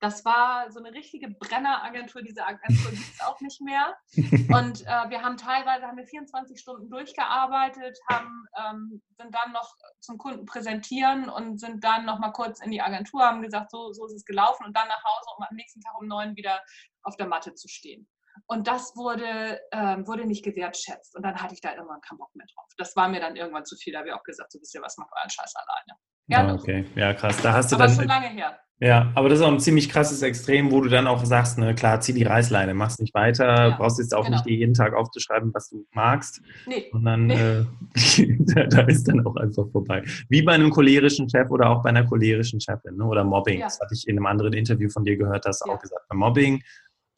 Das 0.00 0.24
war 0.24 0.70
so 0.70 0.78
eine 0.80 0.92
richtige 0.92 1.28
Brenneragentur. 1.28 2.22
Diese 2.22 2.44
Agentur 2.46 2.90
gibt 2.90 3.12
es 3.12 3.20
auch 3.26 3.40
nicht 3.40 3.60
mehr. 3.60 3.94
Und 4.16 4.82
äh, 4.82 5.10
wir 5.10 5.22
haben 5.22 5.36
teilweise 5.36 5.86
haben 5.86 5.98
wir 5.98 6.06
24 6.06 6.58
Stunden 6.58 6.88
durchgearbeitet, 6.88 7.98
haben, 8.10 8.46
ähm, 8.56 9.02
sind 9.18 9.34
dann 9.34 9.52
noch 9.52 9.74
zum 10.00 10.18
Kunden 10.18 10.46
präsentieren 10.46 11.28
und 11.28 11.58
sind 11.58 11.84
dann 11.84 12.06
noch 12.06 12.18
mal 12.18 12.32
kurz 12.32 12.60
in 12.60 12.70
die 12.70 12.80
Agentur, 12.80 13.22
haben 13.22 13.42
gesagt, 13.42 13.70
so, 13.70 13.92
so 13.92 14.06
ist 14.06 14.14
es 14.14 14.24
gelaufen 14.24 14.64
und 14.64 14.76
dann 14.76 14.88
nach 14.88 15.04
Hause, 15.04 15.28
um 15.36 15.44
am 15.44 15.54
nächsten 15.54 15.80
Tag 15.80 15.94
um 16.00 16.08
neun 16.08 16.34
wieder 16.36 16.62
auf 17.02 17.16
der 17.16 17.26
Matte 17.26 17.54
zu 17.54 17.68
stehen. 17.68 18.08
Und 18.46 18.66
das 18.66 18.96
wurde, 18.96 19.60
ähm, 19.70 20.06
wurde 20.06 20.26
nicht 20.26 20.44
gewertschätzt. 20.44 21.14
Und 21.14 21.22
dann 21.22 21.40
hatte 21.40 21.54
ich 21.54 21.60
da 21.60 21.72
irgendwann 21.72 22.00
keinen 22.00 22.18
Bock 22.18 22.34
mehr 22.34 22.46
drauf. 22.52 22.68
Das 22.76 22.96
war 22.96 23.08
mir 23.08 23.20
dann 23.20 23.36
irgendwann 23.36 23.64
zu 23.64 23.76
viel. 23.76 23.92
Da 23.92 24.00
habe 24.00 24.08
ich 24.08 24.14
auch 24.14 24.24
gesagt, 24.24 24.50
so 24.50 24.60
wisst 24.60 24.74
ihr 24.74 24.82
was, 24.82 24.96
macht 24.96 25.12
euren 25.16 25.30
Scheiß 25.30 25.54
alleine. 25.54 25.98
Ja, 26.26 26.46
ah, 26.46 26.54
okay. 26.54 26.84
Ja, 26.94 27.12
krass. 27.12 27.40
Da 27.42 27.52
hast 27.52 27.70
du 27.70 27.76
aber 27.76 27.86
dann. 27.86 27.96
schon 27.96 28.06
lange 28.06 28.28
her. 28.28 28.58
Ja, 28.80 29.12
aber 29.14 29.28
das 29.28 29.38
ist 29.38 29.44
auch 29.44 29.52
ein 29.52 29.60
ziemlich 29.60 29.88
krasses 29.88 30.20
Extrem, 30.20 30.72
wo 30.72 30.80
du 30.80 30.88
dann 30.88 31.06
auch 31.06 31.24
sagst, 31.24 31.58
ne, 31.58 31.74
klar, 31.74 32.00
zieh 32.00 32.12
die 32.12 32.24
Reißleine, 32.24 32.74
machst 32.74 33.00
nicht 33.00 33.14
weiter, 33.14 33.68
ja, 33.68 33.76
brauchst 33.76 34.00
jetzt 34.00 34.14
auch 34.14 34.24
genau. 34.24 34.36
nicht 34.36 34.46
jeden 34.46 34.74
Tag 34.74 34.94
aufzuschreiben, 34.94 35.54
was 35.54 35.70
du 35.70 35.86
magst. 35.92 36.42
Nee. 36.66 36.90
Und 36.92 37.04
dann, 37.04 37.28
nee. 37.28 37.34
äh, 37.34 37.64
da, 38.40 38.64
da, 38.64 38.82
ist 38.82 39.06
dann 39.06 39.24
auch 39.24 39.36
einfach 39.36 39.68
vorbei. 39.70 40.02
Wie 40.28 40.42
bei 40.42 40.52
einem 40.52 40.70
cholerischen 40.70 41.30
Chef 41.30 41.50
oder 41.50 41.70
auch 41.70 41.82
bei 41.82 41.90
einer 41.90 42.04
cholerischen 42.04 42.60
Chefin, 42.60 42.96
ne? 42.96 43.04
oder 43.04 43.22
Mobbing. 43.22 43.60
Ja. 43.60 43.66
Das 43.66 43.78
hatte 43.80 43.94
ich 43.94 44.08
in 44.08 44.16
einem 44.16 44.26
anderen 44.26 44.52
Interview 44.52 44.90
von 44.90 45.04
dir 45.04 45.16
gehört, 45.16 45.46
hast 45.46 45.64
du 45.64 45.70
ja. 45.70 45.76
auch 45.76 45.80
gesagt. 45.80 46.02
Bei 46.08 46.16
Mobbing 46.16 46.60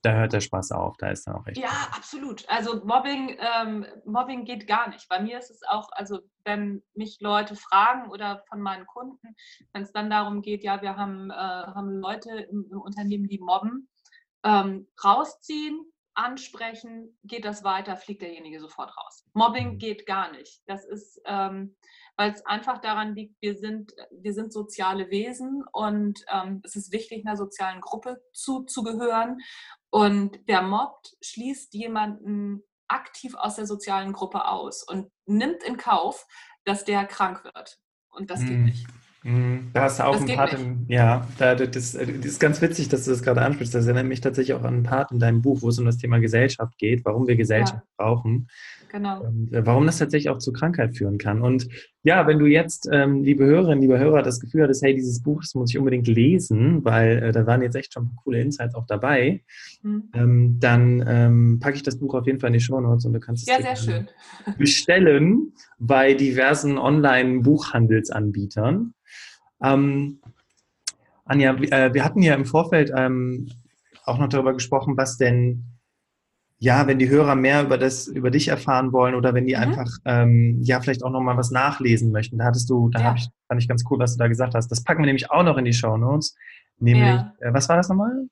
da 0.02 0.12
hört 0.12 0.32
der 0.32 0.40
Spaß 0.40 0.72
auf, 0.72 0.96
da 0.98 1.08
ist 1.08 1.26
dann 1.26 1.36
auch 1.36 1.46
echt. 1.46 1.58
Ja, 1.58 1.88
absolut. 1.96 2.48
Also 2.48 2.84
Mobbing, 2.84 3.36
ähm, 3.38 3.86
Mobbing 4.04 4.44
geht 4.44 4.66
gar 4.66 4.88
nicht. 4.88 5.08
Bei 5.08 5.20
mir 5.20 5.38
ist 5.38 5.50
es 5.50 5.62
auch, 5.68 5.88
also 5.92 6.20
wenn 6.44 6.82
mich 6.94 7.18
Leute 7.20 7.56
fragen 7.56 8.10
oder 8.10 8.44
von 8.48 8.60
meinen 8.60 8.86
Kunden, 8.86 9.34
wenn 9.72 9.82
es 9.82 9.92
dann 9.92 10.10
darum 10.10 10.42
geht, 10.42 10.62
ja, 10.62 10.80
wir 10.82 10.96
haben, 10.96 11.30
äh, 11.30 11.34
haben 11.34 11.98
Leute 11.98 12.30
im, 12.30 12.66
im, 12.70 12.80
Unternehmen, 12.80 13.28
die 13.28 13.38
mobben, 13.38 13.88
ähm, 14.44 14.86
rausziehen, 15.02 15.80
ansprechen, 16.14 17.18
geht 17.24 17.44
das 17.44 17.64
weiter, 17.64 17.96
fliegt 17.96 18.22
derjenige 18.22 18.60
sofort 18.60 18.96
raus. 18.96 19.24
Mobbing 19.34 19.72
mhm. 19.74 19.78
geht 19.78 20.06
gar 20.06 20.30
nicht. 20.32 20.62
Das 20.66 20.84
ist, 20.84 21.20
ähm, 21.26 21.76
weil 22.16 22.32
es 22.32 22.44
einfach 22.46 22.78
daran 22.80 23.14
liegt, 23.14 23.40
wir 23.40 23.56
sind, 23.56 23.94
wir 24.10 24.32
sind 24.32 24.52
soziale 24.52 25.10
Wesen 25.10 25.64
und 25.72 26.24
ähm, 26.32 26.60
es 26.64 26.74
ist 26.74 26.92
wichtig, 26.92 27.26
einer 27.26 27.36
sozialen 27.36 27.80
Gruppe 27.80 28.22
zuzugehören. 28.32 29.38
Und 29.90 30.40
wer 30.46 30.62
mobbt, 30.62 31.16
schließt 31.20 31.74
jemanden 31.74 32.62
aktiv 32.88 33.34
aus 33.34 33.56
der 33.56 33.66
sozialen 33.66 34.12
Gruppe 34.12 34.46
aus 34.46 34.82
und 34.82 35.10
nimmt 35.26 35.62
in 35.62 35.76
Kauf, 35.76 36.26
dass 36.64 36.84
der 36.84 37.04
krank 37.04 37.44
wird. 37.44 37.78
Und 38.10 38.30
das 38.30 38.40
geht 38.40 38.58
mm. 38.58 38.64
nicht. 38.64 38.86
Mhm. 39.26 39.70
Da 39.72 39.82
hast 39.82 39.98
du 39.98 40.06
auch 40.06 40.12
das 40.12 40.22
einen 40.22 40.36
Part 40.36 40.54
im, 40.54 40.84
ja, 40.86 41.26
da, 41.38 41.56
das, 41.56 41.70
das, 41.72 41.94
ist 41.94 42.38
ganz 42.38 42.62
witzig, 42.62 42.88
dass 42.88 43.04
du 43.04 43.10
das 43.10 43.22
gerade 43.22 43.42
ansprichst. 43.42 43.74
Das 43.74 43.86
erinnert 43.86 44.06
mich 44.06 44.20
tatsächlich 44.20 44.56
auch 44.56 44.62
an 44.62 44.74
einen 44.74 44.82
Part 44.84 45.10
in 45.10 45.18
deinem 45.18 45.42
Buch, 45.42 45.62
wo 45.62 45.68
es 45.68 45.80
um 45.80 45.84
das 45.84 45.98
Thema 45.98 46.20
Gesellschaft 46.20 46.78
geht, 46.78 47.04
warum 47.04 47.26
wir 47.26 47.34
Gesellschaft 47.34 47.74
ja. 47.74 47.82
brauchen. 47.96 48.46
Genau. 48.92 49.24
Und, 49.24 49.52
äh, 49.52 49.66
warum 49.66 49.84
das 49.84 49.98
tatsächlich 49.98 50.30
auch 50.30 50.38
zu 50.38 50.52
Krankheit 50.52 50.96
führen 50.96 51.18
kann. 51.18 51.42
Und 51.42 51.66
ja, 52.04 52.28
wenn 52.28 52.38
du 52.38 52.46
jetzt, 52.46 52.88
ähm, 52.92 53.24
liebe 53.24 53.44
Hörerinnen, 53.44 53.80
liebe 53.80 53.98
Hörer, 53.98 54.22
das 54.22 54.38
Gefühl 54.38 54.62
hattest, 54.62 54.84
hey, 54.84 54.94
dieses 54.94 55.20
Buch, 55.20 55.42
das 55.42 55.56
muss 55.56 55.70
ich 55.70 55.78
unbedingt 55.78 56.06
lesen, 56.06 56.84
weil 56.84 57.20
äh, 57.20 57.32
da 57.32 57.44
waren 57.46 57.62
jetzt 57.62 57.74
echt 57.74 57.94
schon 57.94 58.14
coole 58.22 58.40
Insights 58.40 58.76
auch 58.76 58.86
dabei, 58.86 59.42
mhm. 59.82 60.04
ähm, 60.14 60.60
dann 60.60 61.04
ähm, 61.04 61.58
packe 61.58 61.74
ich 61.74 61.82
das 61.82 61.98
Buch 61.98 62.14
auf 62.14 62.28
jeden 62.28 62.38
Fall 62.38 62.50
in 62.50 62.54
die 62.54 62.60
Show 62.60 62.80
Notes 62.80 63.06
und 63.06 63.12
du 63.12 63.18
kannst 63.18 63.48
es 63.48 63.52
ja, 63.52 63.60
sehr 63.60 63.74
schön. 63.74 64.06
bestellen 64.56 65.52
bei 65.80 66.14
diversen 66.14 66.78
Online-Buchhandelsanbietern. 66.78 68.92
Ähm, 69.62 70.20
Anja, 71.24 71.54
äh, 71.54 71.92
wir 71.92 72.04
hatten 72.04 72.22
ja 72.22 72.34
im 72.34 72.44
Vorfeld 72.46 72.92
ähm, 72.96 73.50
auch 74.04 74.18
noch 74.18 74.28
darüber 74.28 74.54
gesprochen, 74.54 74.96
was 74.96 75.16
denn, 75.16 75.64
ja, 76.58 76.86
wenn 76.86 76.98
die 76.98 77.08
Hörer 77.08 77.34
mehr 77.34 77.62
über 77.64 77.76
das, 77.76 78.06
über 78.06 78.30
dich 78.30 78.48
erfahren 78.48 78.92
wollen 78.92 79.14
oder 79.14 79.34
wenn 79.34 79.46
die 79.46 79.56
mhm. 79.56 79.62
einfach, 79.62 79.90
ähm, 80.04 80.60
ja, 80.62 80.80
vielleicht 80.80 81.02
auch 81.02 81.10
nochmal 81.10 81.36
was 81.36 81.50
nachlesen 81.50 82.12
möchten. 82.12 82.38
Da 82.38 82.44
hattest 82.44 82.70
du, 82.70 82.88
da 82.90 83.00
ja. 83.00 83.14
ich, 83.14 83.28
fand 83.48 83.60
ich 83.60 83.68
ganz 83.68 83.84
cool, 83.90 83.98
was 83.98 84.16
du 84.16 84.18
da 84.18 84.28
gesagt 84.28 84.54
hast. 84.54 84.68
Das 84.68 84.84
packen 84.84 85.02
wir 85.02 85.06
nämlich 85.06 85.30
auch 85.30 85.42
noch 85.42 85.58
in 85.58 85.64
die 85.64 85.72
Show 85.72 85.96
Notes. 85.96 86.36
Nämlich, 86.78 87.06
ja. 87.06 87.34
äh, 87.40 87.52
was 87.52 87.68
war 87.68 87.76
das 87.76 87.88
nochmal? 87.88 88.28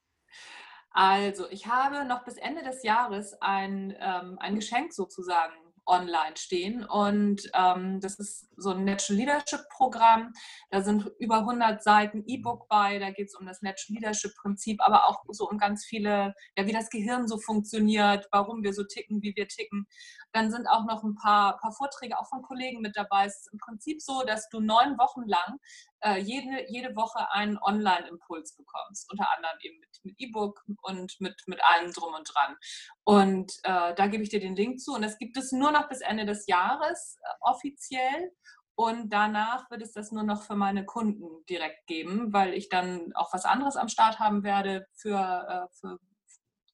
Also, 0.90 1.44
ich 1.50 1.66
habe 1.66 2.06
noch 2.06 2.24
bis 2.24 2.36
Ende 2.36 2.62
des 2.62 2.84
Jahres 2.84 3.36
ein, 3.40 3.92
ähm, 4.00 4.38
ein 4.38 4.54
Geschenk 4.54 4.92
sozusagen 4.92 5.52
online 5.86 6.36
stehen. 6.36 6.84
Und 6.84 7.50
ähm, 7.54 8.00
das 8.00 8.18
ist 8.18 8.48
so 8.56 8.70
ein 8.70 8.84
Natural 8.84 9.18
Leadership 9.18 9.60
Programm. 9.70 10.32
Da 10.70 10.82
sind 10.82 11.10
über 11.18 11.38
100 11.38 11.82
Seiten 11.82 12.24
E-Book 12.26 12.68
bei. 12.68 12.98
Da 12.98 13.10
geht 13.10 13.28
es 13.28 13.34
um 13.34 13.46
das 13.46 13.62
Natural 13.62 13.96
Leadership 14.00 14.32
Prinzip, 14.36 14.80
aber 14.82 15.08
auch 15.08 15.24
so 15.28 15.48
um 15.48 15.58
ganz 15.58 15.84
viele, 15.84 16.34
ja, 16.56 16.66
wie 16.66 16.72
das 16.72 16.90
Gehirn 16.90 17.28
so 17.28 17.38
funktioniert, 17.38 18.28
warum 18.32 18.62
wir 18.62 18.72
so 18.72 18.84
ticken, 18.84 19.22
wie 19.22 19.34
wir 19.36 19.48
ticken. 19.48 19.86
Dann 20.32 20.50
sind 20.50 20.66
auch 20.66 20.84
noch 20.84 21.04
ein 21.04 21.14
paar, 21.14 21.58
paar 21.58 21.72
Vorträge 21.72 22.18
auch 22.18 22.28
von 22.28 22.42
Kollegen 22.42 22.80
mit 22.80 22.96
dabei. 22.96 23.26
Es 23.26 23.40
ist 23.40 23.52
im 23.52 23.58
Prinzip 23.58 24.00
so, 24.00 24.22
dass 24.26 24.48
du 24.48 24.60
neun 24.60 24.98
Wochen 24.98 25.22
lang 25.26 25.58
äh, 26.00 26.18
jede, 26.18 26.70
jede 26.70 26.94
Woche 26.96 27.30
einen 27.32 27.58
Online-Impuls 27.58 28.56
bekommst. 28.56 29.10
Unter 29.10 29.28
anderem 29.36 29.56
eben 29.62 29.80
mit 30.02 30.14
E-Book 30.18 30.62
und 30.82 31.14
mit, 31.20 31.42
mit 31.46 31.60
allem 31.64 31.92
drum 31.92 32.14
und 32.14 32.30
dran. 32.32 32.56
Und 33.04 33.52
äh, 33.62 33.94
da 33.94 34.06
gebe 34.06 34.22
ich 34.22 34.28
dir 34.28 34.40
den 34.40 34.56
Link 34.56 34.80
zu. 34.80 34.92
Und 34.92 35.02
das 35.02 35.18
gibt 35.18 35.36
es 35.36 35.52
nur 35.52 35.72
noch 35.72 35.88
bis 35.88 36.00
Ende 36.00 36.26
des 36.26 36.46
Jahres 36.46 37.18
äh, 37.22 37.28
offiziell. 37.40 38.32
Und 38.76 39.10
danach 39.12 39.70
wird 39.70 39.82
es 39.82 39.92
das 39.92 40.10
nur 40.10 40.24
noch 40.24 40.42
für 40.42 40.56
meine 40.56 40.84
Kunden 40.84 41.44
direkt 41.48 41.86
geben, 41.86 42.32
weil 42.32 42.54
ich 42.54 42.68
dann 42.68 43.12
auch 43.14 43.32
was 43.32 43.44
anderes 43.44 43.76
am 43.76 43.88
Start 43.88 44.18
haben 44.18 44.42
werde 44.42 44.86
für, 44.94 45.16
äh, 45.16 45.74
für, 45.78 45.98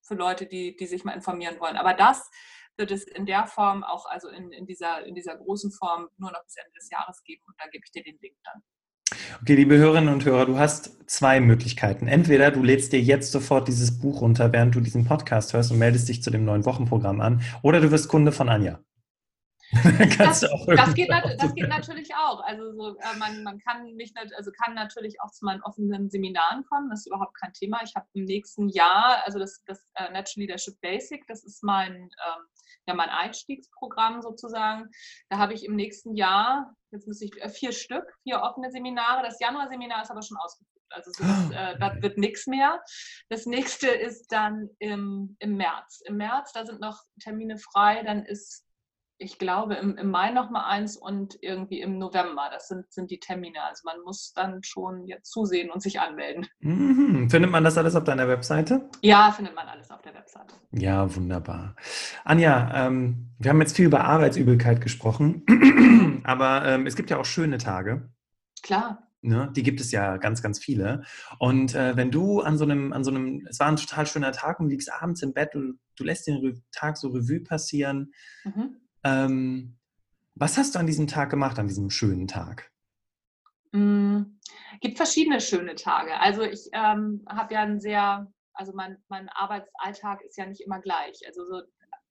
für 0.02 0.14
Leute, 0.14 0.46
die, 0.46 0.76
die 0.76 0.86
sich 0.86 1.04
mal 1.04 1.12
informieren 1.12 1.60
wollen. 1.60 1.76
Aber 1.76 1.92
das 1.92 2.30
wird 2.76 2.90
es 2.90 3.04
in 3.04 3.26
der 3.26 3.46
Form 3.46 3.84
auch, 3.84 4.06
also 4.06 4.28
in, 4.28 4.50
in, 4.52 4.66
dieser, 4.66 5.04
in 5.04 5.14
dieser 5.14 5.36
großen 5.36 5.70
Form, 5.70 6.08
nur 6.16 6.32
noch 6.32 6.42
bis 6.44 6.56
Ende 6.56 6.72
des 6.72 6.90
Jahres 6.90 7.22
geben. 7.22 7.42
Und 7.46 7.54
da 7.58 7.68
gebe 7.68 7.84
ich 7.84 7.92
dir 7.92 8.02
den 8.02 8.18
Link 8.18 8.36
dann. 8.44 8.62
Okay, 9.42 9.54
liebe 9.54 9.76
Hörerinnen 9.76 10.12
und 10.12 10.24
Hörer, 10.24 10.46
du 10.46 10.58
hast 10.58 11.08
zwei 11.08 11.40
Möglichkeiten. 11.40 12.06
Entweder 12.06 12.50
du 12.50 12.62
lädst 12.62 12.92
dir 12.92 13.00
jetzt 13.00 13.32
sofort 13.32 13.68
dieses 13.68 13.98
Buch 13.98 14.20
runter, 14.20 14.52
während 14.52 14.74
du 14.74 14.80
diesen 14.80 15.04
Podcast 15.04 15.52
hörst 15.52 15.72
und 15.72 15.78
meldest 15.78 16.08
dich 16.08 16.22
zu 16.22 16.30
dem 16.30 16.44
neuen 16.44 16.64
Wochenprogramm 16.64 17.20
an, 17.20 17.42
oder 17.62 17.80
du 17.80 17.90
wirst 17.90 18.08
Kunde 18.08 18.32
von 18.32 18.48
Anja. 18.48 18.78
das, 20.18 20.40
das, 20.40 20.94
geht 20.94 21.10
das, 21.10 21.54
geht 21.54 21.68
natürlich 21.68 22.12
auch. 22.14 22.42
Also 22.42 22.72
so, 22.72 22.98
äh, 22.98 23.16
man, 23.18 23.44
man 23.44 23.58
kann 23.60 23.94
mich 23.94 24.12
also 24.36 24.50
kann 24.50 24.74
natürlich 24.74 25.20
auch 25.20 25.30
zu 25.30 25.44
meinen 25.44 25.62
offenen 25.62 26.10
Seminaren 26.10 26.64
kommen. 26.64 26.90
Das 26.90 27.00
ist 27.00 27.06
überhaupt 27.06 27.38
kein 27.38 27.52
Thema. 27.52 27.80
Ich 27.84 27.94
habe 27.94 28.06
im 28.14 28.24
nächsten 28.24 28.68
Jahr, 28.68 29.22
also 29.24 29.38
das, 29.38 29.62
das 29.66 29.78
uh, 30.00 30.12
Natural 30.12 30.46
Leadership 30.46 30.80
Basic, 30.80 31.24
das 31.28 31.44
ist 31.44 31.62
mein, 31.62 31.94
ähm, 31.94 32.46
ja, 32.86 32.94
mein 32.94 33.10
Einstiegsprogramm 33.10 34.22
sozusagen. 34.22 34.90
Da 35.28 35.38
habe 35.38 35.54
ich 35.54 35.64
im 35.64 35.76
nächsten 35.76 36.16
Jahr, 36.16 36.74
jetzt 36.90 37.06
muss 37.06 37.20
ich 37.20 37.40
äh, 37.40 37.48
vier 37.48 37.70
Stück, 37.70 38.12
vier 38.24 38.42
offene 38.42 38.72
Seminare. 38.72 39.22
Das 39.22 39.38
Januar-Seminar 39.38 40.02
ist 40.02 40.10
aber 40.10 40.22
schon 40.22 40.36
ausgebucht. 40.38 40.80
Also 40.90 41.12
so, 41.12 41.22
das, 41.22 41.50
äh, 41.52 41.78
das 41.78 42.02
wird 42.02 42.18
nichts 42.18 42.48
mehr. 42.48 42.82
Das 43.28 43.46
nächste 43.46 43.86
ist 43.86 44.32
dann 44.32 44.68
im, 44.80 45.36
im 45.38 45.56
März. 45.56 46.02
Im 46.06 46.16
März, 46.16 46.52
da 46.52 46.66
sind 46.66 46.80
noch 46.80 47.04
Termine 47.20 47.56
frei, 47.58 48.02
dann 48.02 48.24
ist 48.24 48.66
ich 49.20 49.38
glaube, 49.38 49.74
im, 49.74 49.98
im 49.98 50.10
Mai 50.10 50.30
noch 50.30 50.50
mal 50.50 50.66
eins 50.66 50.96
und 50.96 51.36
irgendwie 51.42 51.80
im 51.82 51.98
November. 51.98 52.48
Das 52.50 52.68
sind, 52.68 52.90
sind 52.90 53.10
die 53.10 53.20
Termine. 53.20 53.62
Also 53.68 53.82
man 53.84 54.00
muss 54.02 54.32
dann 54.34 54.62
schon 54.62 55.06
jetzt 55.06 55.30
zusehen 55.30 55.70
und 55.70 55.82
sich 55.82 56.00
anmelden. 56.00 56.46
Mhm. 56.60 57.28
Findet 57.28 57.50
man 57.50 57.62
das 57.62 57.76
alles 57.76 57.94
auf 57.94 58.04
deiner 58.04 58.28
Webseite? 58.28 58.88
Ja, 59.02 59.30
findet 59.30 59.54
man 59.54 59.68
alles 59.68 59.90
auf 59.90 60.00
der 60.00 60.14
Webseite. 60.14 60.54
Ja, 60.72 61.14
wunderbar. 61.14 61.76
Anja, 62.24 62.86
ähm, 62.86 63.30
wir 63.38 63.50
haben 63.50 63.60
jetzt 63.60 63.76
viel 63.76 63.86
über 63.86 64.04
Arbeitsübelkeit 64.04 64.80
gesprochen, 64.80 65.44
aber 66.24 66.64
ähm, 66.64 66.86
es 66.86 66.96
gibt 66.96 67.10
ja 67.10 67.18
auch 67.18 67.26
schöne 67.26 67.58
Tage. 67.58 68.10
Klar. 68.62 69.06
Ne, 69.22 69.52
die 69.54 69.62
gibt 69.62 69.82
es 69.82 69.92
ja 69.92 70.16
ganz, 70.16 70.40
ganz 70.40 70.58
viele. 70.58 71.02
Und 71.38 71.74
äh, 71.74 71.94
wenn 71.94 72.10
du 72.10 72.40
an 72.40 72.56
so 72.56 72.64
einem, 72.64 72.94
an 72.94 73.04
so 73.04 73.10
einem, 73.10 73.46
es 73.50 73.60
war 73.60 73.68
ein 73.68 73.76
total 73.76 74.06
schöner 74.06 74.32
Tag 74.32 74.60
und 74.60 74.70
liegst 74.70 74.90
abends 74.90 75.20
im 75.22 75.34
Bett 75.34 75.54
und 75.54 75.78
du 75.96 76.04
lässt 76.04 76.26
den 76.26 76.62
Tag 76.72 76.96
so 76.96 77.08
Revue 77.08 77.40
passieren, 77.40 78.14
mhm. 78.44 78.76
Ähm, 79.04 79.76
was 80.34 80.56
hast 80.56 80.74
du 80.74 80.78
an 80.78 80.86
diesem 80.86 81.06
Tag 81.06 81.30
gemacht, 81.30 81.58
an 81.58 81.68
diesem 81.68 81.90
schönen 81.90 82.26
Tag? 82.26 82.70
Mm, 83.72 84.22
gibt 84.80 84.96
verschiedene 84.96 85.40
schöne 85.40 85.74
Tage. 85.74 86.18
Also 86.18 86.42
ich 86.42 86.68
ähm, 86.72 87.24
habe 87.28 87.54
ja 87.54 87.62
ein 87.62 87.80
sehr, 87.80 88.26
also 88.54 88.72
mein, 88.74 88.96
mein 89.08 89.28
Arbeitsalltag 89.28 90.22
ist 90.22 90.36
ja 90.38 90.46
nicht 90.46 90.60
immer 90.62 90.80
gleich. 90.80 91.20
Also 91.26 91.44
so 91.44 91.62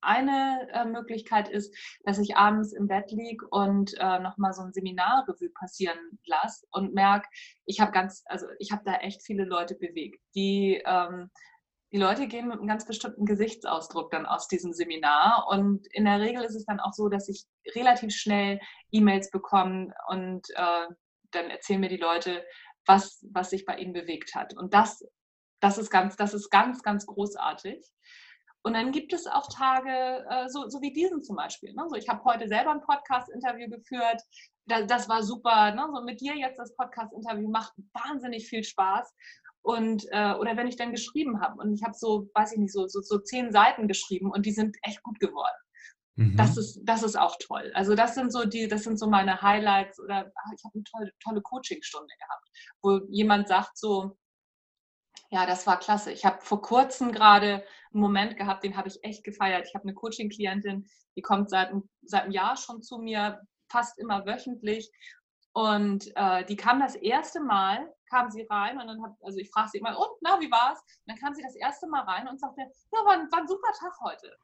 eine 0.02 0.68
äh, 0.74 0.86
Möglichkeit 0.86 1.50
ist, 1.50 1.76
dass 2.04 2.20
ich 2.20 2.38
abends 2.38 2.74
im 2.74 2.88
Bett 2.88 3.12
liege 3.12 3.46
und 3.50 3.94
äh, 4.00 4.20
nochmal 4.20 4.54
so 4.54 4.62
ein 4.62 4.74
Seminarrevue 4.74 5.50
passieren 5.50 5.98
lasse 6.26 6.66
und 6.72 6.94
merke, 6.94 7.28
ich 7.66 7.80
habe 7.80 7.92
ganz, 7.92 8.24
also 8.26 8.48
ich 8.60 8.72
habe 8.72 8.84
da 8.86 8.96
echt 8.96 9.24
viele 9.24 9.44
Leute 9.44 9.76
bewegt, 9.76 10.22
die 10.36 10.82
ähm, 10.86 11.30
die 11.92 11.98
Leute 11.98 12.28
gehen 12.28 12.48
mit 12.48 12.60
einem 12.60 12.68
ganz 12.68 12.86
bestimmten 12.86 13.26
Gesichtsausdruck 13.26 14.12
dann 14.12 14.26
aus 14.26 14.48
diesem 14.48 14.74
Seminar. 14.74 15.48
Und 15.50 15.88
in 15.92 16.06
der 16.06 16.20
Regel 16.20 16.44
ist 16.44 16.56
es 16.56 16.66
dann 16.66 16.80
auch 16.80 16.94
so, 16.94 17.10
dass 17.10 17.28
ich 17.28 17.46
relativ 17.76 18.14
schnell 18.14 18.60
E-Mails 18.92 19.32
bekomme 19.32 19.94
und 20.08 20.48
äh, 20.52 20.88
dann 21.32 21.50
erzählen 21.50 21.80
mir 21.80 21.90
die 21.90 21.98
Leute, 21.98 22.44
was, 22.86 23.26
was 23.32 23.50
sich 23.50 23.66
bei 23.66 23.78
ihnen 23.78 23.94
bewegt 23.94 24.36
hat. 24.36 24.56
Und 24.56 24.74
das, 24.74 25.04
das, 25.62 25.78
ist, 25.78 25.90
ganz, 25.90 26.16
das 26.16 26.34
ist 26.34 26.50
ganz, 26.50 26.84
ganz 26.84 27.06
großartig. 27.06 27.84
Und 28.62 28.74
dann 28.74 28.92
gibt 28.92 29.14
es 29.14 29.26
auch 29.26 29.48
Tage, 29.48 30.26
äh, 30.30 30.50
so, 30.50 30.68
so 30.70 30.82
wie 30.82 30.92
diesen 30.92 31.24
zum 31.24 31.38
Beispiel. 31.38 31.74
Ne? 31.74 31.86
So, 31.90 31.96
ich 31.96 32.10
habe 32.10 32.24
heute 32.26 32.48
selber 32.48 32.72
ein 32.72 32.82
Podcast-Interview 32.82 33.70
geführt. 33.70 34.22
Das, 34.66 34.86
das 34.86 35.10
war 35.10 35.24
super. 35.24 35.72
Ne? 35.74 35.88
So 35.94 36.04
mit 36.04 36.20
dir 36.20 36.36
jetzt 36.36 36.60
das 36.60 36.76
Podcast-Interview 36.76 37.50
macht 37.50 37.74
wahnsinnig 37.94 38.48
viel 38.48 38.64
Spaß. 38.64 39.14
Und, 39.62 40.06
äh, 40.12 40.34
oder 40.34 40.58
wenn 40.58 40.68
ich 40.68 40.78
dann 40.78 40.92
geschrieben 40.92 41.42
habe 41.42 41.62
und 41.62 41.74
ich 41.74 41.84
habe 41.84 41.94
so, 41.94 42.30
weiß 42.34 42.54
ich 42.54 42.60
nicht, 42.60 42.74
so, 42.74 42.88
so, 42.88 43.02
so 43.02 43.20
zehn 43.20 43.52
Seiten 43.52 43.88
geschrieben 43.88 44.32
und 44.32 44.46
die 44.46 44.52
sind 44.52 44.78
echt 44.84 45.04
gut 45.04 45.20
geworden. 45.20 45.58
Mhm. 46.16 46.36
Das, 46.38 46.58
ist, 46.58 46.82
das 46.84 47.04
ist 47.04 47.18
auch 47.18 47.38
toll. 47.40 47.72
Also 47.74 47.96
das 47.96 48.16
sind 48.16 48.32
so 48.32 48.46
die, 48.46 48.68
das 48.68 48.84
sind 48.84 48.98
so 48.98 49.08
meine 49.08 49.42
Highlights 49.42 50.00
oder 50.00 50.32
ach, 50.34 50.52
ich 50.56 50.64
habe 50.64 50.76
eine 50.76 50.84
tolle, 50.84 51.12
tolle 51.24 51.42
Coachingstunde 51.42 52.14
gehabt, 52.20 52.50
wo 52.82 53.00
jemand 53.10 53.48
sagt 53.48 53.78
so, 53.78 54.18
ja, 55.32 55.46
das 55.46 55.68
war 55.68 55.80
klasse. 55.80 56.12
Ich 56.12 56.26
habe 56.26 56.42
vor 56.42 56.62
kurzem 56.62 57.12
gerade 57.12 57.64
einen 57.94 58.02
Moment 58.02 58.38
gehabt, 58.38 58.64
den 58.64 58.76
habe 58.76 58.88
ich 58.88 59.04
echt 59.04 59.24
gefeiert. 59.24 59.68
Ich 59.68 59.76
habe 59.76 59.84
eine 59.84 59.94
Coaching-Klientin, 59.94 60.88
die 61.16 61.22
kommt 61.22 61.50
seit, 61.50 61.72
seit 62.02 62.24
einem 62.24 62.32
Jahr 62.32 62.58
schon 62.58 62.82
zu 62.82 62.98
mir, 62.98 63.42
fast 63.72 64.00
immer 64.00 64.26
wöchentlich. 64.26 64.92
Und 65.54 66.12
äh, 66.16 66.46
die 66.46 66.56
kam 66.56 66.80
das 66.80 66.96
erste 66.96 67.42
Mal 67.42 67.94
kam 68.10 68.30
sie 68.32 68.46
rein 68.50 68.80
und 68.80 68.88
dann 68.88 69.02
hat, 69.04 69.12
also 69.22 69.38
ich 69.40 69.50
frage 69.50 69.70
sie 69.70 69.78
immer, 69.80 69.98
und 69.98 70.10
na, 70.22 70.40
wie 70.40 70.52
war's? 70.52 70.80
Und 70.80 71.14
dann 71.14 71.18
kam 71.18 71.34
sie 71.34 71.44
das 71.44 71.56
erste 71.56 71.88
Mal 71.88 72.02
rein 72.02 72.28
und 72.28 72.40
sagte, 72.40 72.62
ja, 72.62 73.06
war 73.06 73.14
ein, 73.14 73.32
war 73.32 73.40
ein 73.40 73.48
super 73.48 73.72
Tag 73.80 73.94
heute. 74.02 74.36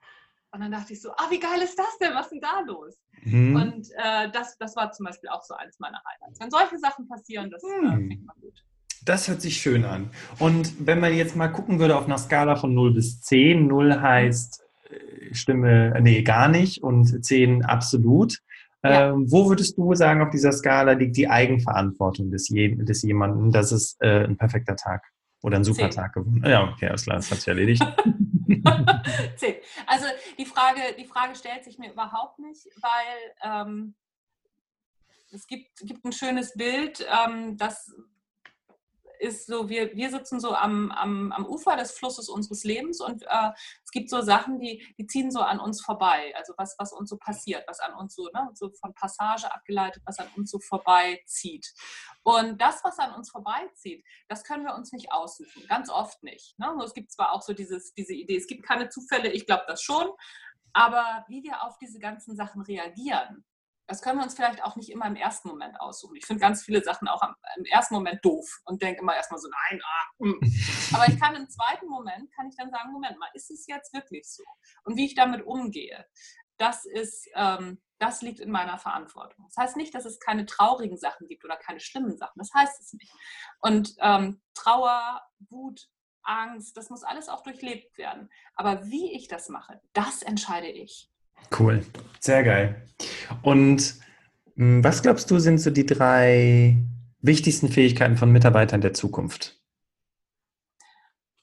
Und 0.51 0.61
dann 0.61 0.71
dachte 0.71 0.93
ich 0.93 1.01
so, 1.01 1.11
ah, 1.11 1.29
wie 1.29 1.39
geil 1.39 1.61
ist 1.61 1.77
das 1.77 1.97
denn? 1.99 2.13
Was 2.13 2.27
ist 2.27 2.31
denn 2.31 2.41
da 2.41 2.61
los? 2.61 2.95
Mhm. 3.23 3.55
Und 3.55 3.89
äh, 3.97 4.31
das, 4.31 4.57
das 4.57 4.75
war 4.75 4.91
zum 4.91 5.05
Beispiel 5.05 5.29
auch 5.29 5.43
so 5.43 5.53
eins 5.53 5.79
meiner 5.79 6.01
Highlights. 6.05 6.39
Wenn 6.39 6.49
solche 6.49 6.77
Sachen 6.77 7.07
passieren, 7.09 7.49
das 7.49 7.61
äh, 7.63 7.81
mhm. 7.81 7.85
äh, 7.85 7.95
finde 7.97 8.15
ich 8.15 8.41
gut. 8.41 8.63
Das 9.03 9.27
hört 9.27 9.41
sich 9.41 9.57
schön 9.57 9.83
an. 9.85 10.09
Und 10.39 10.87
wenn 10.87 10.99
man 10.99 11.13
jetzt 11.13 11.35
mal 11.35 11.49
gucken 11.49 11.79
würde 11.79 11.97
auf 11.97 12.05
einer 12.05 12.17
Skala 12.17 12.55
von 12.55 12.73
0 12.73 12.93
bis 12.93 13.21
10, 13.21 13.67
0 13.67 14.01
heißt 14.01 14.63
äh, 14.89 15.33
Stimme, 15.33 15.93
nee, 16.01 16.23
gar 16.23 16.47
nicht 16.47 16.81
und 16.81 17.25
10 17.25 17.65
absolut. 17.65 18.39
Ja. 18.85 19.09
Ähm, 19.09 19.31
wo 19.31 19.49
würdest 19.49 19.77
du 19.77 19.93
sagen, 19.95 20.21
auf 20.21 20.29
dieser 20.29 20.51
Skala 20.51 20.93
liegt 20.93 21.17
die 21.17 21.29
Eigenverantwortung 21.29 22.29
des, 22.31 22.49
je, 22.49 22.75
des 22.75 23.01
jemanden, 23.01 23.51
dass 23.51 23.71
es 23.71 23.97
äh, 23.99 24.25
ein 24.25 24.37
perfekter 24.37 24.75
Tag 24.75 25.03
oder 25.41 25.57
ein 25.57 25.63
super 25.63 25.89
Tag 25.89 26.13
geworden 26.13 26.43
ist? 26.43 26.49
Ja, 26.49 26.69
okay, 26.71 26.87
alles 26.87 27.03
klar, 27.03 27.17
das 27.17 27.31
hat 27.31 27.39
sich 27.39 27.47
erledigt. 27.47 27.81
Zehn. 29.37 29.55
Also 29.87 30.05
die 30.37 30.45
Frage, 30.45 30.81
die 30.99 31.05
Frage 31.05 31.35
stellt 31.35 31.63
sich 31.63 31.77
mir 31.77 31.91
überhaupt 31.91 32.39
nicht, 32.39 32.67
weil 32.81 33.63
ähm, 33.65 33.95
es 35.31 35.47
gibt, 35.47 35.77
gibt 35.81 36.05
ein 36.05 36.11
schönes 36.11 36.53
Bild, 36.53 37.05
ähm, 37.27 37.57
das 37.57 37.91
ist 39.19 39.47
so, 39.47 39.69
wir, 39.69 39.95
wir 39.95 40.09
sitzen 40.09 40.39
so 40.39 40.53
am, 40.53 40.91
am, 40.91 41.31
am 41.31 41.45
Ufer 41.45 41.75
des 41.75 41.91
Flusses 41.91 42.29
unseres 42.29 42.63
Lebens 42.63 43.01
und 43.01 43.23
äh, 43.23 43.51
es 43.83 43.91
gibt 43.91 44.09
so 44.09 44.21
Sachen, 44.21 44.59
die, 44.59 44.85
die 44.97 45.07
ziehen 45.07 45.31
so 45.31 45.41
an 45.41 45.59
uns 45.59 45.81
vorbei. 45.81 46.33
Also 46.35 46.53
was, 46.57 46.75
was 46.77 46.93
uns 46.93 47.09
so 47.09 47.17
passiert, 47.17 47.63
was 47.67 47.79
an 47.79 47.93
uns 47.93 48.15
so, 48.15 48.29
ne, 48.33 48.49
so 48.53 48.71
von 48.71 48.93
Passage 48.93 49.51
abgeleitet, 49.53 50.03
was 50.05 50.19
an 50.19 50.27
uns 50.35 50.51
so 50.51 50.59
vorbeizieht. 50.59 51.73
Und 52.23 52.61
das, 52.61 52.83
was 52.83 52.99
an 52.99 53.13
uns 53.13 53.29
vorbeizieht, 53.29 54.03
das 54.27 54.43
können 54.43 54.65
wir 54.65 54.75
uns 54.75 54.91
nicht 54.91 55.11
aussuchen. 55.11 55.65
Ganz 55.67 55.89
oft 55.89 56.23
nicht. 56.23 56.57
Ne? 56.59 56.73
Es 56.83 56.93
gibt 56.93 57.11
zwar 57.11 57.31
auch 57.31 57.41
so 57.41 57.53
dieses, 57.53 57.93
diese 57.93 58.13
Idee, 58.13 58.37
es 58.37 58.47
gibt 58.47 58.63
keine 58.63 58.89
Zufälle, 58.89 59.31
ich 59.31 59.45
glaube 59.45 59.63
das 59.67 59.81
schon, 59.81 60.07
aber 60.73 61.23
wie 61.29 61.41
wir 61.43 61.63
auf 61.63 61.77
diese 61.77 61.99
ganzen 61.99 62.35
Sachen 62.35 62.61
reagieren, 62.61 63.45
das 63.87 64.01
können 64.01 64.19
wir 64.19 64.23
uns 64.23 64.35
vielleicht 64.35 64.63
auch 64.63 64.75
nicht 64.75 64.89
immer 64.89 65.05
im 65.05 65.15
ersten 65.15 65.47
Moment 65.47 65.79
aussuchen. 65.79 66.15
Ich 66.15 66.25
finde 66.25 66.41
ganz 66.41 66.63
viele 66.63 66.83
Sachen 66.83 67.07
auch 67.07 67.21
im 67.57 67.65
ersten 67.65 67.93
Moment 67.93 68.23
doof 68.23 68.61
und 68.65 68.81
denke 68.81 69.01
immer 69.01 69.15
erstmal 69.15 69.39
so, 69.39 69.47
nein, 69.47 69.81
ah, 69.83 70.23
hm. 70.23 70.39
aber 70.93 71.07
ich 71.07 71.19
kann 71.19 71.35
im 71.35 71.49
zweiten 71.49 71.87
Moment, 71.87 72.31
kann 72.35 72.47
ich 72.47 72.55
dann 72.55 72.71
sagen, 72.71 72.91
Moment 72.91 73.19
mal, 73.19 73.29
ist 73.33 73.51
es 73.51 73.67
jetzt 73.67 73.93
wirklich 73.93 74.27
so? 74.27 74.43
Und 74.83 74.97
wie 74.97 75.05
ich 75.05 75.15
damit 75.15 75.45
umgehe, 75.45 76.05
das 76.57 76.85
ist, 76.85 77.27
ähm, 77.35 77.81
das 77.99 78.21
liegt 78.21 78.39
in 78.39 78.51
meiner 78.51 78.77
Verantwortung. 78.77 79.45
Das 79.45 79.57
heißt 79.57 79.77
nicht, 79.77 79.93
dass 79.93 80.05
es 80.05 80.19
keine 80.19 80.45
traurigen 80.45 80.97
Sachen 80.97 81.27
gibt 81.27 81.45
oder 81.45 81.57
keine 81.57 81.79
schlimmen 81.79 82.17
Sachen. 82.17 82.39
Das 82.39 82.53
heißt 82.53 82.81
es 82.81 82.93
nicht. 82.93 83.11
Und 83.59 83.93
ähm, 83.99 84.41
Trauer, 84.53 85.21
Wut, 85.49 85.87
Angst, 86.23 86.75
das 86.75 86.89
muss 86.89 87.03
alles 87.03 87.29
auch 87.29 87.43
durchlebt 87.43 87.97
werden. 87.97 88.29
Aber 88.55 88.85
wie 88.87 89.13
ich 89.13 89.27
das 89.27 89.49
mache, 89.49 89.79
das 89.93 90.21
entscheide 90.23 90.67
ich. 90.67 91.09
Cool, 91.57 91.85
sehr 92.19 92.43
geil. 92.43 92.87
Und 93.41 93.95
hm, 94.55 94.83
was 94.83 95.01
glaubst 95.01 95.29
du, 95.31 95.39
sind 95.39 95.59
so 95.59 95.69
die 95.69 95.85
drei 95.85 96.77
wichtigsten 97.21 97.69
Fähigkeiten 97.69 98.17
von 98.17 98.31
Mitarbeitern 98.31 98.81
der 98.81 98.93
Zukunft? 98.93 99.59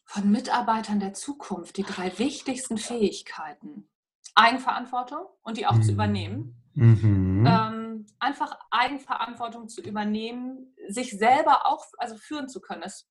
Von 0.04 0.30
Mitarbeitern 0.30 1.00
der 1.00 1.14
Zukunft, 1.14 1.76
die 1.76 1.84
drei 1.84 2.18
wichtigsten 2.18 2.76
Fähigkeiten. 2.76 3.88
Eigenverantwortung 4.34 5.26
und 5.42 5.56
die 5.56 5.66
auch 5.66 5.76
mhm. 5.76 5.82
zu 5.82 5.92
übernehmen. 5.92 6.62
Mhm. 6.74 7.46
Ähm, 7.46 8.06
einfach 8.18 8.58
Eigenverantwortung 8.70 9.68
zu 9.68 9.82
übernehmen, 9.82 10.74
sich 10.88 11.10
selber 11.10 11.66
auch 11.66 11.84
also 11.98 12.16
führen 12.16 12.48
zu 12.48 12.60
können. 12.60 12.82
Das 12.82 13.08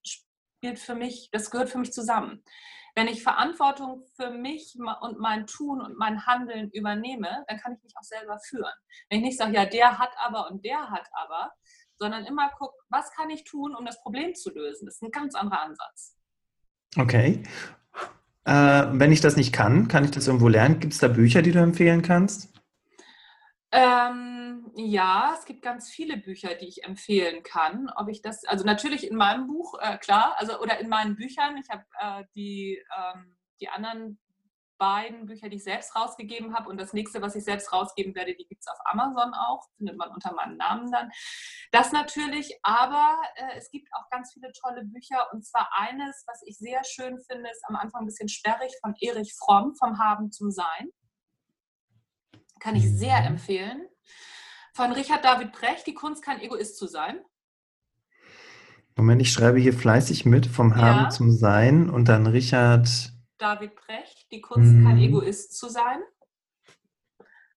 spielt 0.62 0.78
für 0.78 0.94
mich, 0.94 1.30
das 1.32 1.50
gehört 1.50 1.70
für 1.70 1.80
mich 1.80 1.92
zusammen. 1.92 2.44
Wenn 2.94 3.08
ich 3.08 3.24
Verantwortung 3.24 4.04
für 4.16 4.30
mich 4.30 4.78
und 5.02 5.18
mein 5.18 5.48
Tun 5.48 5.82
und 5.82 5.98
mein 5.98 6.28
Handeln 6.28 6.70
übernehme, 6.72 7.44
dann 7.48 7.58
kann 7.58 7.74
ich 7.74 7.82
mich 7.82 7.94
auch 7.98 8.04
selber 8.04 8.38
führen. 8.48 8.74
Wenn 9.10 9.20
ich 9.20 9.26
nicht 9.26 9.38
sage, 9.40 9.56
ja, 9.56 9.66
der 9.66 9.98
hat 9.98 10.12
aber 10.24 10.52
und 10.52 10.64
der 10.64 10.92
hat 10.92 11.08
aber, 11.14 11.52
sondern 11.98 12.26
immer 12.26 12.50
gucke, 12.50 12.76
was 12.90 13.12
kann 13.12 13.32
ich 13.32 13.44
tun, 13.44 13.76
um 13.76 13.86
das 13.86 14.00
Problem 14.04 14.36
zu 14.36 14.54
lösen. 14.54 14.86
Das 14.86 14.96
ist 14.96 15.02
ein 15.02 15.10
ganz 15.10 15.34
anderer 15.34 15.62
Ansatz. 15.62 16.18
Okay. 16.96 17.42
Äh, 18.46 18.52
wenn 18.92 19.12
ich 19.12 19.22
das 19.22 19.38
nicht 19.38 19.54
kann, 19.54 19.88
kann 19.88 20.04
ich 20.04 20.12
das 20.12 20.28
irgendwo 20.28 20.48
lernen? 20.48 20.80
Gibt 20.80 20.94
es 20.94 21.00
da 21.00 21.08
Bücher, 21.08 21.42
die 21.42 21.54
du 21.54 21.60
empfehlen 21.60 22.04
kannst? 22.04 22.54
Ähm, 23.72 24.41
ja, 24.76 25.36
es 25.38 25.46
gibt 25.46 25.62
ganz 25.62 25.90
viele 25.90 26.18
Bücher, 26.18 26.56
die 26.56 26.68
ich 26.68 26.84
empfehlen 26.84 27.44
kann. 27.44 27.92
Ob 27.96 28.10
ich 28.10 28.22
das, 28.22 28.44
also 28.46 28.66
natürlich 28.66 29.10
in 29.10 29.16
meinem 29.16 29.48
Buch, 29.48 29.78
äh, 29.80 29.98
klar, 29.98 30.36
also 30.38 30.60
oder 30.60 30.80
in 30.80 30.90
meinen 30.90 31.16
Büchern. 31.16 31.58
Ich 31.58 31.70
habe 31.70 31.84
äh, 32.00 32.24
die, 32.36 32.82
ähm, 32.98 33.38
die 33.60 33.70
anderen 33.70 34.20
beiden 34.82 35.28
Bücher, 35.28 35.48
die 35.48 35.58
ich 35.58 35.64
selbst 35.64 35.96
rausgegeben 35.96 36.56
habe. 36.56 36.68
Und 36.68 36.82
das 36.82 36.92
nächste, 36.92 37.22
was 37.22 37.36
ich 37.36 37.44
selbst 37.44 37.72
rausgeben 37.72 38.16
werde, 38.16 38.34
die 38.34 38.48
gibt 38.48 38.62
es 38.62 38.68
auf 38.68 38.80
Amazon 38.86 39.34
auch. 39.36 39.68
Findet 39.78 39.96
man 39.96 40.10
unter 40.10 40.34
meinem 40.34 40.58
Namen 40.58 40.92
dann. 40.92 41.12
Das 41.72 41.92
natürlich, 41.92 42.58
aber 42.64 43.22
äh, 43.36 43.58
es 43.58 43.70
gibt 43.70 43.88
auch 43.94 44.10
ganz 44.10 44.34
viele 44.34 44.52
tolle 44.54 44.84
Bücher. 44.84 45.28
Und 45.34 45.46
zwar 45.46 45.70
eines, 45.78 46.24
was 46.26 46.42
ich 46.46 46.58
sehr 46.58 46.84
schön 46.84 47.20
finde, 47.20 47.50
ist 47.52 47.64
am 47.68 47.76
Anfang 47.76 48.02
ein 48.02 48.08
bisschen 48.08 48.28
sperrig 48.28 48.72
von 48.82 48.96
Erich 49.00 49.36
Fromm, 49.38 49.76
vom 49.76 50.00
Haben 50.00 50.32
zum 50.32 50.50
Sein. 50.50 50.90
Kann 52.60 52.76
ich 52.76 52.90
sehr 52.90 53.20
mhm. 53.22 53.28
empfehlen. 53.28 53.88
Von 54.74 54.92
Richard 54.94 55.24
David 55.26 55.52
Brecht, 55.52 55.86
Die 55.88 55.94
Kunst 55.94 56.24
kein 56.24 56.40
Egoist 56.40 56.78
zu 56.78 56.88
sein. 56.88 57.20
Moment, 58.96 59.22
ich 59.22 59.32
schreibe 59.32 59.60
hier 59.60 59.74
fleißig 59.74 60.26
mit, 60.26 60.46
vom 60.46 60.76
Haben 60.76 61.04
ja. 61.04 61.10
zum 61.10 61.32
Sein 61.32 61.90
und 61.90 62.08
dann 62.08 62.28
Richard. 62.28 62.88
David 63.38 63.76
Brecht, 63.76 64.32
Die 64.32 64.42
Kunst 64.42 64.72
mhm. 64.72 64.86
kein 64.86 64.98
Egoist 65.00 65.58
zu 65.58 65.70
sein. 65.70 66.02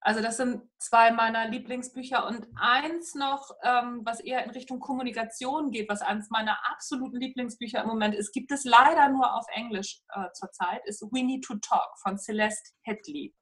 Also 0.01 0.21
das 0.21 0.37
sind 0.37 0.61
zwei 0.79 1.13
meiner 1.13 1.49
Lieblingsbücher 1.49 2.27
und 2.27 2.47
eins 2.57 3.15
noch, 3.15 3.51
ähm, 3.63 4.03
was 4.05 4.21
eher 4.21 4.45
in 4.45 4.51
Richtung 4.51 4.79
Kommunikation 4.79 5.71
geht, 5.71 5.89
was 5.89 6.03
eines 6.03 6.29
meiner 6.29 6.59
absoluten 6.71 7.19
Lieblingsbücher 7.19 7.81
im 7.81 7.89
Moment 7.89 8.15
ist, 8.15 8.33
gibt 8.33 8.53
es 8.53 8.65
leider 8.65 9.09
nur 9.09 9.35
auf 9.35 9.47
Englisch 9.55 10.03
äh, 10.15 10.27
zurzeit, 10.35 10.83
ist 10.85 11.01
We 11.11 11.25
Need 11.25 11.45
to 11.45 11.55
Talk 11.55 11.99
von 12.03 12.19
Celeste 12.19 12.73
Hedley. 12.83 13.35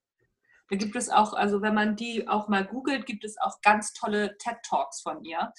Da 0.72 0.78
gibt 0.78 0.96
es 0.96 1.10
auch, 1.10 1.34
also 1.34 1.60
wenn 1.60 1.74
man 1.74 1.96
die 1.96 2.26
auch 2.26 2.48
mal 2.48 2.64
googelt, 2.64 3.04
gibt 3.04 3.26
es 3.26 3.36
auch 3.38 3.60
ganz 3.60 3.92
tolle 3.92 4.38
TED 4.38 4.56
Talks 4.66 5.02
von 5.02 5.22
ihr. 5.22 5.52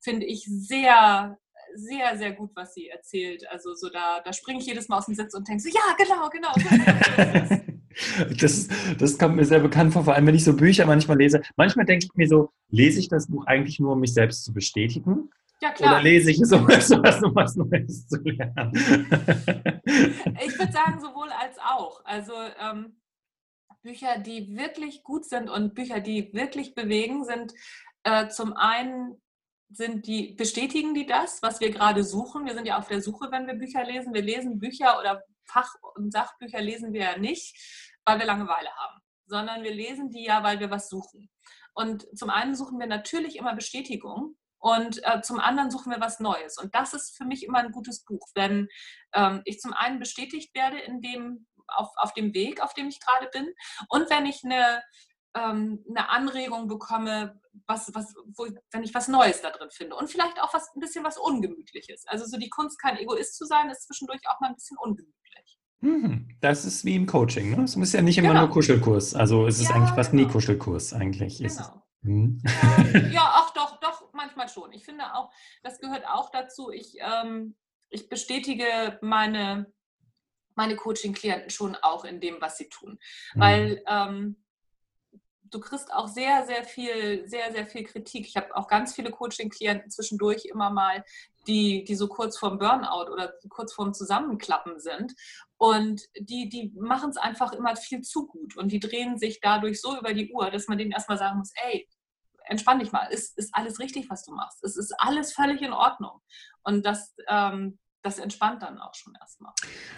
Finde 0.00 0.26
ich 0.26 0.44
sehr, 0.44 1.38
sehr, 1.76 2.18
sehr 2.18 2.32
gut, 2.32 2.50
was 2.56 2.74
sie 2.74 2.88
erzählt. 2.88 3.48
Also 3.48 3.74
so 3.76 3.88
da, 3.90 4.22
da 4.24 4.32
springe 4.32 4.58
ich 4.58 4.66
jedes 4.66 4.88
Mal 4.88 4.98
aus 4.98 5.06
dem 5.06 5.14
Sitz 5.14 5.34
und 5.34 5.46
denke 5.46 5.62
so, 5.62 5.68
ja, 5.68 5.94
genau, 5.96 6.28
genau. 6.30 7.62
das, 8.40 8.66
das 8.98 9.16
kommt 9.16 9.36
mir 9.36 9.44
sehr 9.44 9.60
bekannt 9.60 9.92
vor, 9.92 10.02
vor 10.02 10.14
allem 10.14 10.26
wenn 10.26 10.34
ich 10.34 10.42
so 10.42 10.56
Bücher 10.56 10.84
manchmal 10.84 11.18
lese. 11.18 11.42
Manchmal 11.54 11.86
denke 11.86 12.06
ich 12.06 12.14
mir 12.16 12.26
so, 12.26 12.50
lese 12.68 12.98
ich 12.98 13.08
das 13.08 13.28
Buch 13.28 13.46
eigentlich 13.46 13.78
nur, 13.78 13.92
um 13.92 14.00
mich 14.00 14.14
selbst 14.14 14.44
zu 14.44 14.52
bestätigen? 14.52 15.30
Ja, 15.62 15.70
klar. 15.70 15.92
Oder 15.92 16.02
lese 16.02 16.32
ich 16.32 16.40
es, 16.40 16.50
um 16.50 16.66
was, 16.66 16.90
um 16.90 17.36
was 17.36 17.54
Neues 17.54 18.08
zu 18.08 18.16
lernen? 18.24 18.72
ich 20.44 20.58
würde 20.58 20.72
sagen, 20.72 21.00
sowohl 21.00 21.28
als 21.30 21.56
auch. 21.60 22.04
Also 22.04 22.32
ähm, 22.60 22.96
Bücher, 23.86 24.18
die 24.18 24.56
wirklich 24.56 25.04
gut 25.04 25.24
sind 25.24 25.48
und 25.48 25.74
Bücher, 25.74 26.00
die 26.00 26.32
wirklich 26.34 26.74
bewegen, 26.74 27.24
sind 27.24 27.54
äh, 28.02 28.28
zum 28.28 28.52
einen 28.54 29.22
sind 29.68 30.06
die, 30.06 30.34
bestätigen 30.34 30.94
die 30.94 31.06
das, 31.06 31.40
was 31.42 31.60
wir 31.60 31.70
gerade 31.70 32.04
suchen? 32.04 32.46
Wir 32.46 32.54
sind 32.54 32.66
ja 32.66 32.78
auf 32.78 32.88
der 32.88 33.00
Suche, 33.00 33.30
wenn 33.30 33.46
wir 33.46 33.54
Bücher 33.54 33.84
lesen. 33.84 34.12
Wir 34.12 34.22
lesen 34.22 34.58
Bücher 34.58 34.98
oder 34.98 35.22
Fach- 35.44 35.76
und 35.94 36.12
Sachbücher 36.12 36.60
lesen 36.60 36.92
wir 36.92 37.02
ja 37.02 37.18
nicht, 37.18 37.56
weil 38.04 38.18
wir 38.18 38.26
Langeweile 38.26 38.70
haben, 38.76 39.00
sondern 39.26 39.62
wir 39.62 39.74
lesen 39.74 40.10
die 40.10 40.24
ja, 40.24 40.42
weil 40.42 40.60
wir 40.60 40.70
was 40.70 40.88
suchen. 40.88 41.30
Und 41.74 42.06
zum 42.16 42.30
einen 42.30 42.54
suchen 42.56 42.78
wir 42.78 42.86
natürlich 42.86 43.36
immer 43.36 43.54
Bestätigung 43.54 44.36
und 44.58 45.00
äh, 45.04 45.20
zum 45.20 45.38
anderen 45.38 45.70
suchen 45.70 45.92
wir 45.92 46.00
was 46.00 46.20
Neues. 46.20 46.58
Und 46.58 46.74
das 46.74 46.94
ist 46.94 47.16
für 47.16 47.24
mich 47.24 47.44
immer 47.44 47.58
ein 47.58 47.72
gutes 47.72 48.04
Buch, 48.04 48.26
wenn 48.34 48.68
ähm, 49.14 49.42
ich 49.44 49.60
zum 49.60 49.72
einen 49.72 49.98
bestätigt 49.98 50.54
werde 50.54 50.78
in 50.78 51.00
dem, 51.00 51.46
auf, 51.68 51.88
auf 51.96 52.12
dem 52.14 52.34
Weg, 52.34 52.62
auf 52.62 52.74
dem 52.74 52.88
ich 52.88 53.00
gerade 53.00 53.28
bin. 53.32 53.52
Und 53.88 54.10
wenn 54.10 54.26
ich 54.26 54.42
eine, 54.44 54.82
ähm, 55.34 55.84
eine 55.88 56.08
Anregung 56.10 56.68
bekomme, 56.68 57.40
was, 57.66 57.94
was, 57.94 58.14
wo, 58.34 58.46
wenn 58.70 58.82
ich 58.82 58.94
was 58.94 59.08
Neues 59.08 59.42
da 59.42 59.50
drin 59.50 59.70
finde. 59.70 59.96
Und 59.96 60.10
vielleicht 60.10 60.40
auch 60.40 60.52
was, 60.54 60.74
ein 60.74 60.80
bisschen 60.80 61.04
was 61.04 61.18
Ungemütliches. 61.18 62.06
Also 62.06 62.26
so 62.26 62.38
die 62.38 62.50
Kunst, 62.50 62.80
kein 62.80 62.98
Egoist 62.98 63.36
zu 63.36 63.46
sein, 63.46 63.70
ist 63.70 63.86
zwischendurch 63.86 64.20
auch 64.28 64.40
mal 64.40 64.48
ein 64.48 64.54
bisschen 64.54 64.76
ungemütlich. 64.78 65.58
Mhm. 65.80 66.28
Das 66.40 66.64
ist 66.64 66.84
wie 66.84 66.96
im 66.96 67.06
Coaching. 67.06 67.56
Ne? 67.56 67.64
Es 67.64 67.76
ist 67.76 67.92
ja 67.92 68.02
nicht 68.02 68.18
immer 68.18 68.28
genau. 68.28 68.42
nur 68.42 68.50
Kuschelkurs. 68.50 69.14
Also 69.14 69.46
es 69.46 69.60
ist 69.60 69.68
ja, 69.68 69.76
eigentlich 69.76 69.94
fast 69.94 70.10
genau. 70.10 70.24
nie 70.24 70.30
Kuschelkurs 70.30 70.92
eigentlich. 70.92 71.38
Genau. 71.38 71.82
Hm. 72.02 72.40
Ja, 72.44 72.98
ja, 73.10 73.30
ach 73.34 73.50
doch, 73.52 73.80
doch, 73.80 74.12
manchmal 74.12 74.48
schon. 74.48 74.72
Ich 74.72 74.84
finde 74.84 75.14
auch, 75.14 75.30
das 75.62 75.80
gehört 75.80 76.06
auch 76.06 76.30
dazu. 76.30 76.70
Ich, 76.70 76.96
ähm, 77.00 77.56
ich 77.88 78.08
bestätige 78.08 78.98
meine 79.02 79.72
meine 80.56 80.76
Coaching-Klienten 80.76 81.50
schon 81.50 81.76
auch 81.76 82.04
in 82.04 82.20
dem, 82.20 82.40
was 82.40 82.58
sie 82.58 82.68
tun. 82.68 82.98
Mhm. 83.34 83.40
Weil 83.40 83.82
ähm, 83.86 84.36
du 85.50 85.60
kriegst 85.60 85.92
auch 85.92 86.08
sehr, 86.08 86.44
sehr 86.46 86.64
viel, 86.64 87.26
sehr, 87.28 87.52
sehr 87.52 87.66
viel 87.66 87.84
Kritik. 87.84 88.26
Ich 88.26 88.36
habe 88.36 88.54
auch 88.56 88.68
ganz 88.68 88.94
viele 88.94 89.10
Coaching-Klienten 89.10 89.90
zwischendurch 89.90 90.46
immer 90.46 90.70
mal, 90.70 91.04
die, 91.46 91.84
die 91.84 91.94
so 91.94 92.08
kurz 92.08 92.38
vorm 92.38 92.58
Burnout 92.58 93.10
oder 93.12 93.32
kurz 93.48 93.72
vorm 93.72 93.94
Zusammenklappen 93.94 94.80
sind. 94.80 95.14
Und 95.56 96.02
die, 96.18 96.48
die 96.48 96.72
machen 96.76 97.10
es 97.10 97.16
einfach 97.16 97.52
immer 97.52 97.76
viel 97.76 98.02
zu 98.02 98.26
gut. 98.26 98.56
Und 98.56 98.72
die 98.72 98.80
drehen 98.80 99.18
sich 99.18 99.40
dadurch 99.40 99.80
so 99.80 99.96
über 99.98 100.12
die 100.12 100.32
Uhr, 100.32 100.50
dass 100.50 100.68
man 100.68 100.78
denen 100.78 100.92
erstmal 100.92 101.18
sagen 101.18 101.38
muss, 101.38 101.52
ey, 101.64 101.88
entspann 102.46 102.78
dich 102.78 102.92
mal, 102.92 103.06
ist, 103.06 103.36
ist 103.38 103.54
alles 103.54 103.78
richtig, 103.80 104.08
was 104.10 104.24
du 104.24 104.32
machst. 104.32 104.62
Es 104.62 104.76
ist 104.76 104.94
alles 104.98 105.32
völlig 105.32 105.62
in 105.62 105.72
Ordnung. 105.72 106.20
Und 106.62 106.84
das, 106.84 107.14
ähm, 107.28 107.78
das 108.02 108.18
entspannt 108.18 108.62
dann 108.62 108.78
auch 108.78 108.94
schon 108.94 109.14
erstmal. 109.20 109.52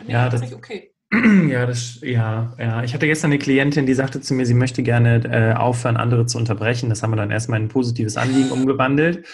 Ja, 0.07 0.29
das 0.29 0.43
ist 0.43 0.55
okay. 0.55 0.95
Ja, 1.49 1.65
das, 1.65 2.01
ja, 2.03 2.55
ja. 2.59 2.83
Ich 2.83 2.93
hatte 2.93 3.07
gestern 3.07 3.31
eine 3.31 3.39
Klientin, 3.39 3.87
die 3.87 3.95
sagte 3.95 4.21
zu 4.21 4.35
mir, 4.35 4.45
sie 4.45 4.55
möchte 4.55 4.83
gerne 4.83 5.25
äh, 5.25 5.55
aufhören, 5.55 5.97
andere 5.97 6.27
zu 6.27 6.37
unterbrechen. 6.37 6.91
Das 6.91 7.03
haben 7.03 7.13
wir 7.13 7.17
dann 7.17 7.31
erstmal 7.31 7.61
in 7.61 7.67
ein 7.67 7.71
positives 7.71 8.17
Anliegen 8.17 8.51
umgewandelt. 8.51 9.27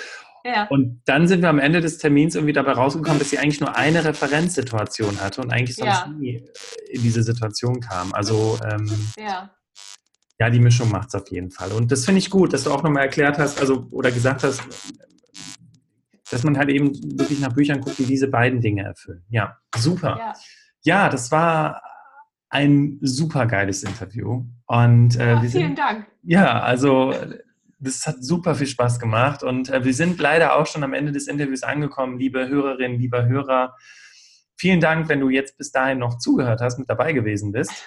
Ja. 0.45 0.67
Und 0.69 1.01
dann 1.07 1.27
sind 1.27 1.41
wir 1.41 1.49
am 1.49 1.59
Ende 1.59 1.81
des 1.81 1.99
Termins 1.99 2.35
irgendwie 2.35 2.53
dabei 2.53 2.73
rausgekommen, 2.73 3.19
dass 3.19 3.31
sie 3.31 3.39
eigentlich 3.39 3.61
nur 3.61 3.77
eine 3.77 4.05
Referenzsituation 4.05 5.21
hatte 5.21 5.41
und 5.41 5.51
eigentlich 5.51 5.77
sonst 5.77 6.05
ja. 6.05 6.07
nie 6.07 6.45
in 6.91 7.03
diese 7.03 7.23
Situation 7.23 7.81
kam. 7.81 8.13
Also 8.13 8.59
ähm, 8.71 8.91
ja. 9.19 9.51
ja, 10.39 10.51
die 10.51 10.61
Mischung 10.61 10.91
macht 10.91 11.09
es 11.09 11.15
auf 11.15 11.31
jeden 11.31 11.51
Fall. 11.51 11.73
Und 11.73 11.91
das 11.91 12.05
finde 12.05 12.19
ich 12.19 12.29
gut, 12.29 12.53
dass 12.53 12.65
du 12.65 12.73
auch 12.73 12.83
nochmal 12.83 13.05
erklärt 13.05 13.39
hast, 13.39 13.59
also 13.59 13.87
oder 13.91 14.11
gesagt 14.11 14.45
hast, 14.45 14.63
dass 16.35 16.43
man 16.43 16.59
halt 16.59 16.69
eben 16.69 16.93
wirklich 17.19 17.41
nach 17.41 17.53
Büchern 17.53 17.81
guckt, 17.81 17.99
die 17.99 18.07
diese 18.07 18.29
beiden 18.29 18.61
Dinge 18.61 18.83
erfüllen. 18.83 19.25
Ja, 19.31 19.57
super. 19.77 20.17
Ja, 20.19 20.35
ja 20.83 21.09
das 21.09 21.31
war 21.31 21.81
ein 22.51 22.99
super 23.01 23.47
geiles 23.47 23.85
Interview. 23.85 24.45
Und, 24.67 25.17
äh, 25.17 25.35
ja, 25.35 25.41
vielen 25.41 25.51
sind, 25.51 25.79
Dank. 25.79 26.07
Ja, 26.23 26.61
also 26.61 27.15
das 27.79 28.05
hat 28.07 28.25
super 28.25 28.57
viel 28.57 28.67
Spaß 28.67 28.99
gemacht. 28.99 29.45
Und 29.45 29.69
äh, 29.71 29.85
wir 29.85 29.95
sind 29.95 30.19
leider 30.19 30.57
auch 30.57 30.67
schon 30.67 30.83
am 30.83 30.93
Ende 30.93 31.13
des 31.13 31.29
Interviews 31.29 31.63
angekommen, 31.63 32.19
liebe 32.19 32.49
Hörerinnen, 32.49 32.99
lieber 32.99 33.27
Hörer. 33.27 33.77
Vielen 34.57 34.81
Dank, 34.81 35.09
wenn 35.09 35.21
du 35.21 35.29
jetzt 35.29 35.57
bis 35.57 35.71
dahin 35.71 35.99
noch 35.99 36.19
zugehört 36.19 36.61
hast, 36.61 36.79
mit 36.79 36.91
dabei 36.91 37.13
gewesen 37.13 37.53
bist. 37.53 37.87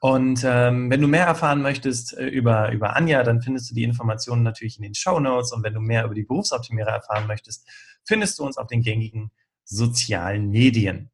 Und 0.00 0.42
ähm, 0.44 0.90
wenn 0.90 1.02
du 1.02 1.08
mehr 1.08 1.26
erfahren 1.26 1.60
möchtest 1.60 2.16
äh, 2.16 2.26
über, 2.26 2.72
über 2.72 2.96
Anja, 2.96 3.22
dann 3.22 3.42
findest 3.42 3.70
du 3.70 3.74
die 3.74 3.84
Informationen 3.84 4.42
natürlich 4.42 4.78
in 4.78 4.82
den 4.82 4.94
Show 4.94 5.20
Notes. 5.20 5.52
Und 5.52 5.62
wenn 5.62 5.74
du 5.74 5.80
mehr 5.80 6.04
über 6.04 6.14
die 6.14 6.22
Berufsoptimierer 6.22 6.90
erfahren 6.90 7.26
möchtest, 7.26 7.68
findest 8.06 8.38
du 8.38 8.44
uns 8.44 8.56
auf 8.56 8.66
den 8.66 8.82
gängigen 8.82 9.30
sozialen 9.64 10.48
Medien. 10.48 11.10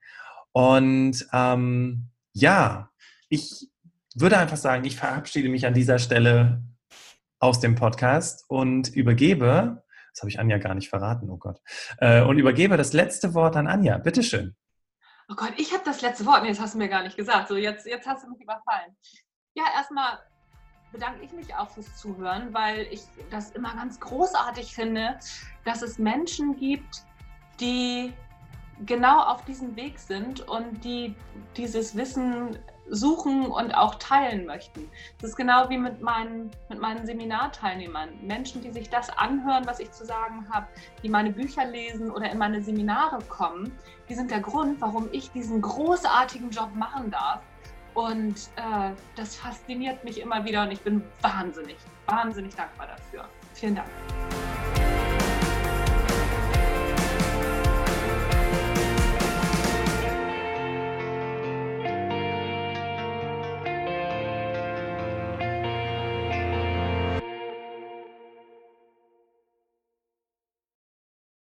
Und 0.53 1.27
ähm, 1.33 2.11
ja, 2.33 2.91
ich 3.29 3.69
würde 4.15 4.39
einfach 4.39 4.57
sagen, 4.57 4.85
ich 4.85 4.97
verabschiede 4.97 5.49
mich 5.49 5.67
an 5.67 5.75
dieser 5.75 5.99
Stelle 5.99 6.63
aus 7.41 7.61
dem 7.61 7.75
Podcast 7.75 8.45
und 8.49 8.89
übergebe, 8.95 9.83
das 10.13 10.23
habe 10.23 10.31
ich 10.31 10.39
Anja 10.39 10.59
gar 10.59 10.75
nicht 10.75 10.89
verraten, 10.89 11.29
oh 11.29 11.37
Gott, 11.37 11.61
äh, 11.99 12.23
und 12.23 12.39
übergebe 12.39 12.77
das 12.77 12.93
letzte 12.93 13.35
Wort 13.35 13.57
an 13.57 13.67
Anja. 13.67 13.99
Bitteschön. 13.99 14.55
Oh 15.29 15.35
Gott, 15.35 15.55
ich 15.57 15.73
habe 15.73 15.83
das 15.85 16.03
letzte 16.03 16.25
Wort. 16.25 16.43
Nee, 16.43 16.51
das 16.51 16.61
hast 16.61 16.75
du 16.75 16.79
mir 16.79 16.89
gar 16.89 17.03
nicht 17.03 17.17
gesagt. 17.17 17.49
So, 17.49 17.57
jetzt, 17.57 17.87
jetzt 17.87 18.07
hast 18.07 18.25
du 18.25 18.31
mich 18.31 18.41
überfallen. 18.41 18.97
Ja, 19.55 19.65
erstmal 19.75 20.21
bedanke 20.93 21.25
ich 21.25 21.33
mich 21.33 21.55
auch 21.55 21.69
fürs 21.71 21.97
Zuhören, 21.97 22.55
weil 22.55 22.87
ich 22.91 23.03
das 23.31 23.51
immer 23.51 23.75
ganz 23.75 23.99
großartig 23.99 24.73
finde, 24.75 25.19
dass 25.65 25.83
es 25.83 25.99
Menschen 25.99 26.57
gibt, 26.57 27.05
die 27.61 28.13
genau 28.85 29.21
auf 29.23 29.45
diesem 29.45 29.75
Weg 29.75 29.99
sind 29.99 30.43
und 30.49 30.85
die 30.85 31.15
dieses 31.57 31.97
Wissen 31.97 32.59
suchen 32.89 33.47
und 33.47 33.73
auch 33.73 33.97
teilen 33.97 34.47
möchten. 34.47 34.91
Das 35.21 35.31
ist 35.31 35.37
genau 35.37 35.69
wie 35.69 35.79
mit 35.79 36.01
meinen, 36.01 36.51
mit 36.69 36.81
meinen 36.81 37.07
Seminarteilnehmern. 37.07 38.11
Menschen, 38.23 38.63
die 38.63 38.71
sich 38.71 38.89
das 38.89 39.11
anhören, 39.11 39.67
was 39.67 39.81
ich 39.81 39.91
zu 39.93 40.05
sagen 40.05 40.47
habe, 40.51 40.67
die 41.03 41.09
meine 41.09 41.31
Bücher 41.31 41.65
lesen 41.65 42.11
oder 42.11 42.31
in 42.31 42.39
meine 42.39 42.63
Seminare 42.63 43.19
kommen, 43.29 43.73
die 44.09 44.15
sind 44.15 44.31
der 44.31 44.41
Grund, 44.41 44.81
warum 44.81 45.09
ich 45.13 45.31
diesen 45.31 45.61
großartigen 45.61 46.51
Job 46.51 46.71
machen 46.75 47.11
darf. 47.11 47.41
Und 47.95 48.35
äh, 48.57 48.91
das 49.17 49.37
fasziniert 49.37 50.05
mich 50.05 50.21
immer 50.21 50.45
wieder 50.45 50.63
und 50.63 50.71
ich 50.71 50.83
bin 50.83 51.03
wahnsinnig, 51.23 51.79
wahnsinnig 52.07 52.55
dankbar 52.55 52.89
dafür. 52.89 53.27
Vielen 53.55 53.77
Dank. 53.77 53.89